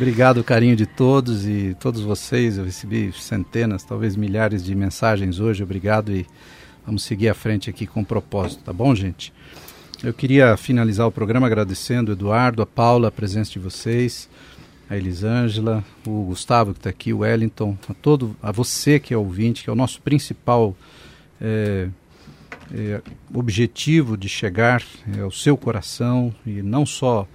Obrigado, 0.03 0.39
o 0.39 0.45
carinho 0.45 0.75
de 0.75 0.85
todos 0.85 1.47
e 1.47 1.77
todos 1.79 2.01
vocês. 2.01 2.59
Eu 2.59 2.65
recebi 2.65 3.13
centenas, 3.13 3.85
talvez 3.85 4.17
milhares 4.17 4.65
de 4.65 4.75
mensagens 4.75 5.39
hoje. 5.39 5.63
Obrigado 5.63 6.11
e 6.11 6.27
vamos 6.85 7.05
seguir 7.05 7.29
à 7.29 7.35
frente 7.35 7.71
aqui 7.71 7.87
com 7.87 8.03
propósito, 8.03 8.65
tá 8.65 8.73
bom, 8.73 8.93
gente? 8.97 9.33
Eu 10.03 10.13
queria 10.13 10.57
finalizar 10.57 11.07
o 11.07 11.13
programa 11.13 11.47
agradecendo 11.47 12.11
o 12.11 12.15
Eduardo, 12.15 12.61
a 12.63 12.67
Paula, 12.67 13.07
a 13.07 13.13
presença 13.13 13.53
de 13.53 13.61
vocês, 13.61 14.29
a 14.91 14.97
Elisângela, 14.97 15.85
o 16.05 16.25
Gustavo 16.25 16.73
que 16.73 16.81
está 16.81 16.91
aqui, 16.91 17.13
o 17.13 17.19
Wellington, 17.19 17.79
a 17.89 17.95
todo, 17.95 18.37
a 18.43 18.51
você 18.51 18.99
que 18.99 19.15
é 19.15 19.17
ouvinte, 19.17 19.63
que 19.63 19.71
é 19.71 19.73
o 19.73 19.77
nosso 19.77 20.03
principal 20.03 20.75
é, 21.41 21.89
é, 22.75 23.01
objetivo 23.33 24.17
de 24.17 24.29
chegar 24.29 24.83
é, 25.17 25.21
ao 25.21 25.31
seu 25.31 25.57
coração 25.57 26.35
e 26.45 26.61
não 26.61 26.85
só 26.85 27.29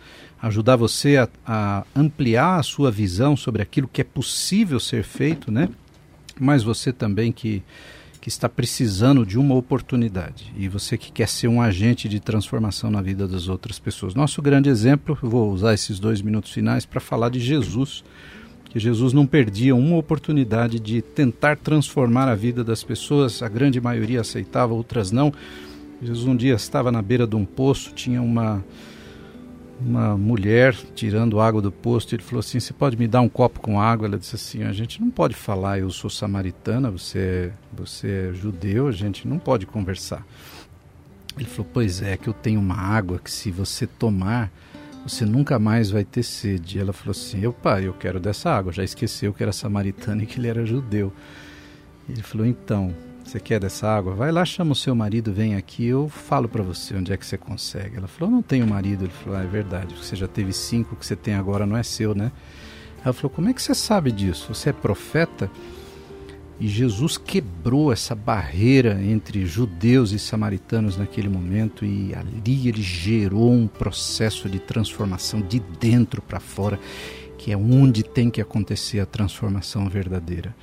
ajudar 0.47 0.75
você 0.75 1.17
a, 1.17 1.29
a 1.45 1.83
ampliar 1.95 2.59
a 2.59 2.63
sua 2.63 2.89
visão 2.91 3.35
sobre 3.37 3.61
aquilo 3.61 3.87
que 3.87 4.01
é 4.01 4.03
possível 4.03 4.79
ser 4.79 5.03
feito, 5.03 5.51
né? 5.51 5.69
Mas 6.39 6.63
você 6.63 6.91
também 6.91 7.31
que 7.31 7.63
que 8.27 8.29
está 8.29 8.49
precisando 8.49 9.25
de 9.25 9.39
uma 9.39 9.55
oportunidade 9.55 10.51
e 10.57 10.67
você 10.67 10.97
que 10.97 11.13
quer 11.13 11.29
ser 11.29 11.47
um 11.47 11.61
agente 11.61 12.09
de 12.09 12.19
transformação 12.19 12.91
na 12.91 13.01
vida 13.01 13.25
das 13.25 13.47
outras 13.47 13.79
pessoas. 13.79 14.13
Nosso 14.13 14.41
grande 14.41 14.69
exemplo, 14.69 15.17
vou 15.21 15.49
usar 15.49 15.73
esses 15.73 15.97
dois 15.97 16.21
minutos 16.21 16.51
finais 16.51 16.85
para 16.85 16.99
falar 16.99 17.29
de 17.29 17.39
Jesus, 17.39 18.03
que 18.65 18.79
Jesus 18.79 19.13
não 19.13 19.25
perdia 19.25 19.73
uma 19.73 19.95
oportunidade 19.95 20.77
de 20.77 21.01
tentar 21.01 21.55
transformar 21.55 22.27
a 22.27 22.35
vida 22.35 22.65
das 22.65 22.83
pessoas, 22.83 23.41
a 23.41 23.47
grande 23.47 23.79
maioria 23.79 24.19
aceitava, 24.19 24.73
outras 24.73 25.09
não. 25.09 25.31
Jesus 26.01 26.27
um 26.27 26.35
dia 26.35 26.55
estava 26.55 26.91
na 26.91 27.01
beira 27.01 27.25
de 27.25 27.37
um 27.37 27.45
poço, 27.45 27.93
tinha 27.93 28.21
uma 28.21 28.61
uma 29.79 30.17
mulher 30.17 30.75
tirando 30.95 31.39
água 31.39 31.61
do 31.61 31.71
poço, 31.71 32.13
ele 32.13 32.23
falou 32.23 32.39
assim: 32.39 32.59
"Você 32.59 32.73
pode 32.73 32.97
me 32.97 33.07
dar 33.07 33.21
um 33.21 33.29
copo 33.29 33.59
com 33.59 33.79
água?" 33.79 34.07
Ela 34.07 34.17
disse 34.17 34.35
assim: 34.35 34.63
"A 34.63 34.73
gente 34.73 34.99
não 34.99 35.09
pode 35.09 35.35
falar, 35.35 35.79
eu 35.79 35.89
sou 35.89 36.09
samaritana, 36.09 36.89
você 36.89 37.19
é, 37.19 37.51
você 37.73 38.29
é 38.29 38.33
judeu, 38.33 38.87
a 38.87 38.91
gente 38.91 39.27
não 39.27 39.37
pode 39.37 39.65
conversar." 39.65 40.25
Ele 41.37 41.47
falou: 41.47 41.69
"Pois 41.73 42.01
é, 42.01 42.17
que 42.17 42.27
eu 42.27 42.33
tenho 42.33 42.59
uma 42.59 42.75
água 42.75 43.19
que 43.19 43.29
se 43.29 43.51
você 43.51 43.85
tomar, 43.85 44.51
você 45.05 45.25
nunca 45.25 45.59
mais 45.59 45.91
vai 45.91 46.03
ter 46.03 46.23
sede." 46.23 46.79
Ela 46.79 46.93
falou 46.93 47.11
assim: 47.11 47.41
"Eu, 47.41 47.53
pai, 47.53 47.87
eu 47.87 47.93
quero 47.93 48.19
dessa 48.19 48.49
água." 48.49 48.73
Já 48.73 48.83
esqueceu 48.83 49.33
que 49.33 49.43
era 49.43 49.51
samaritana 49.51 50.23
e 50.23 50.25
que 50.25 50.39
ele 50.39 50.47
era 50.47 50.65
judeu. 50.65 51.13
Ele 52.09 52.23
falou: 52.23 52.47
"Então, 52.47 52.93
você 53.29 53.39
quer 53.39 53.59
dessa 53.59 53.87
água? 53.87 54.13
Vai 54.13 54.31
lá, 54.31 54.43
chama 54.45 54.71
o 54.71 54.75
seu 54.75 54.95
marido, 54.95 55.33
vem 55.33 55.55
aqui, 55.55 55.85
eu 55.85 56.09
falo 56.09 56.47
para 56.47 56.63
você 56.63 56.95
onde 56.95 57.11
é 57.11 57.17
que 57.17 57.25
você 57.25 57.37
consegue." 57.37 57.97
Ela 57.97 58.07
falou: 58.07 58.33
"Não 58.33 58.41
tenho 58.41 58.67
marido." 58.67 59.05
Ele 59.05 59.13
falou: 59.23 59.39
ah, 59.39 59.43
"É 59.43 59.47
verdade, 59.47 59.95
você 59.95 60.15
já 60.15 60.27
teve 60.27 60.53
cinco, 60.53 60.95
o 60.95 60.97
que 60.97 61.05
você 61.05 61.15
tem 61.15 61.35
agora 61.35 61.65
não 61.65 61.77
é 61.77 61.83
seu, 61.83 62.15
né?" 62.15 62.31
Ela 63.03 63.13
falou: 63.13 63.29
"Como 63.29 63.49
é 63.49 63.53
que 63.53 63.61
você 63.61 63.75
sabe 63.75 64.11
disso? 64.11 64.53
Você 64.53 64.69
é 64.69 64.73
profeta?" 64.73 65.49
E 66.59 66.67
Jesus 66.67 67.17
quebrou 67.17 67.93
essa 67.93 68.15
barreira 68.15 68.99
entre 69.03 69.45
judeus 69.45 70.11
e 70.11 70.17
samaritanos 70.17 70.97
naquele 70.97 71.29
momento, 71.29 71.85
e 71.85 72.15
ali 72.15 72.67
ele 72.67 72.81
gerou 72.81 73.51
um 73.51 73.67
processo 73.67 74.49
de 74.49 74.57
transformação 74.57 75.39
de 75.39 75.59
dentro 75.59 76.19
para 76.19 76.39
fora, 76.39 76.79
que 77.37 77.51
é 77.51 77.57
onde 77.57 78.01
tem 78.01 78.31
que 78.31 78.41
acontecer 78.41 78.99
a 78.99 79.05
transformação 79.05 79.87
verdadeira. 79.87 80.55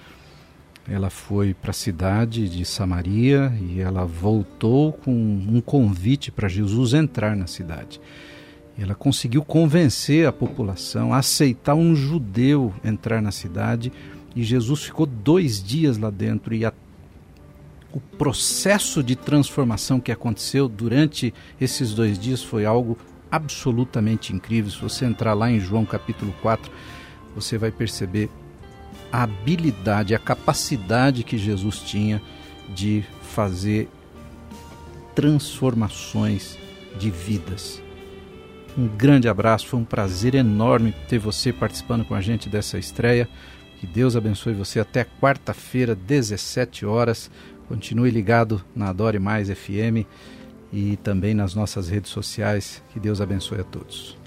Ela 0.89 1.09
foi 1.09 1.55
para 1.55 1.71
a 1.71 1.75
cidade 1.75 2.49
de 2.49 2.65
Samaria 2.65 3.53
e 3.61 3.81
ela 3.81 4.05
voltou 4.05 4.93
com 4.93 5.13
um 5.13 5.61
convite 5.61 6.31
para 6.31 6.47
Jesus 6.47 6.93
entrar 6.93 7.35
na 7.35 7.47
cidade. 7.47 8.01
Ela 8.79 8.95
conseguiu 8.95 9.43
convencer 9.43 10.27
a 10.27 10.33
população 10.33 11.15
a 11.15 11.19
aceitar 11.19 11.75
um 11.75 11.95
judeu 11.95 12.75
entrar 12.85 13.23
na 13.23 13.31
cidade 13.31 13.93
E 14.35 14.43
Jesus 14.43 14.83
ficou 14.83 15.07
dois 15.07 15.63
dias 15.63 15.97
lá 15.97 16.11
dentro 16.11 16.55
e 16.55 16.67
a, 16.67 16.73
o 17.93 18.01
processo 18.01 19.03
de 19.03 19.15
transformação 19.15 20.01
que 20.01 20.11
aconteceu 20.11 20.69
durante 20.69 21.33
esses 21.61 21.95
dois 21.95 22.19
dias 22.19 22.43
foi 22.43 22.67
algo 22.67 22.99
absolutamente 23.31 24.35
incrível. 24.35 24.71
Se 24.71 24.81
você 24.81 25.05
entrar 25.05 25.35
lá 25.35 25.51
em 25.51 25.61
João 25.61 25.87
capítulo 25.87 26.35
4, 26.43 26.71
você 27.35 27.57
vai 27.57 27.71
perceber 27.71 28.29
a 29.15 29.23
habilidade, 29.23 30.13
a 30.13 30.19
capacidade 30.19 31.23
que 31.23 31.39
Jesus 31.39 31.79
tinha 31.79 32.21
de 32.75 33.05
fazer 33.23 33.89
transformações 35.15 36.59
de 36.99 37.13
vidas. 37.13 37.81
Um 38.77 38.89
grande 38.89 39.29
abraço, 39.29 39.69
foi 39.69 39.79
um 39.79 39.85
prazer 39.85 40.35
enorme 40.35 40.93
ter 41.09 41.21
você 41.21 41.53
participando 41.53 42.05
com 42.05 42.17
a 42.17 42.21
gente 42.21 42.49
dessa 42.49 42.77
estreia. 42.77 43.29
Que 43.79 43.87
Deus 43.87 44.17
abençoe 44.17 44.53
você 44.53 44.81
até 44.81 45.07
quarta-feira, 45.21 45.95
17 45.95 46.85
horas. 46.85 47.31
Continue 47.69 48.11
ligado 48.11 48.65
na 48.75 48.89
Adore 48.89 49.21
Mais 49.21 49.49
FM 49.49 50.09
e 50.73 50.97
também 51.05 51.35
nas 51.35 51.55
nossas 51.55 51.89
redes 51.89 52.11
sociais. 52.11 52.83
Que 52.93 52.99
Deus 52.99 53.21
abençoe 53.21 53.61
a 53.61 53.65
todos. 53.65 54.19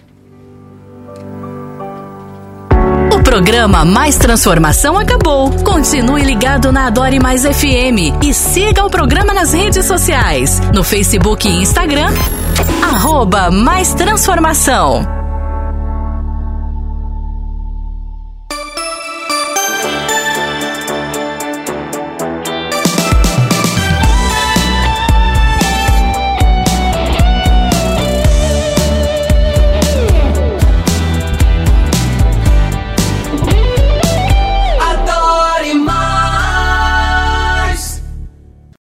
Programa 3.27 3.83
Mais 3.83 4.15
Transformação 4.15 4.97
acabou. 4.97 5.51
Continue 5.61 6.23
ligado 6.23 6.71
na 6.71 6.87
Adore 6.87 7.19
Mais 7.19 7.43
FM 7.43 8.23
e 8.23 8.33
siga 8.33 8.85
o 8.85 8.89
programa 8.89 9.33
nas 9.33 9.51
redes 9.51 9.85
sociais, 9.85 10.61
no 10.73 10.81
Facebook 10.81 11.45
e 11.45 11.61
Instagram, 11.61 12.13
arroba 12.81 13.51
Mais 13.51 13.93
Transformação. 13.93 15.26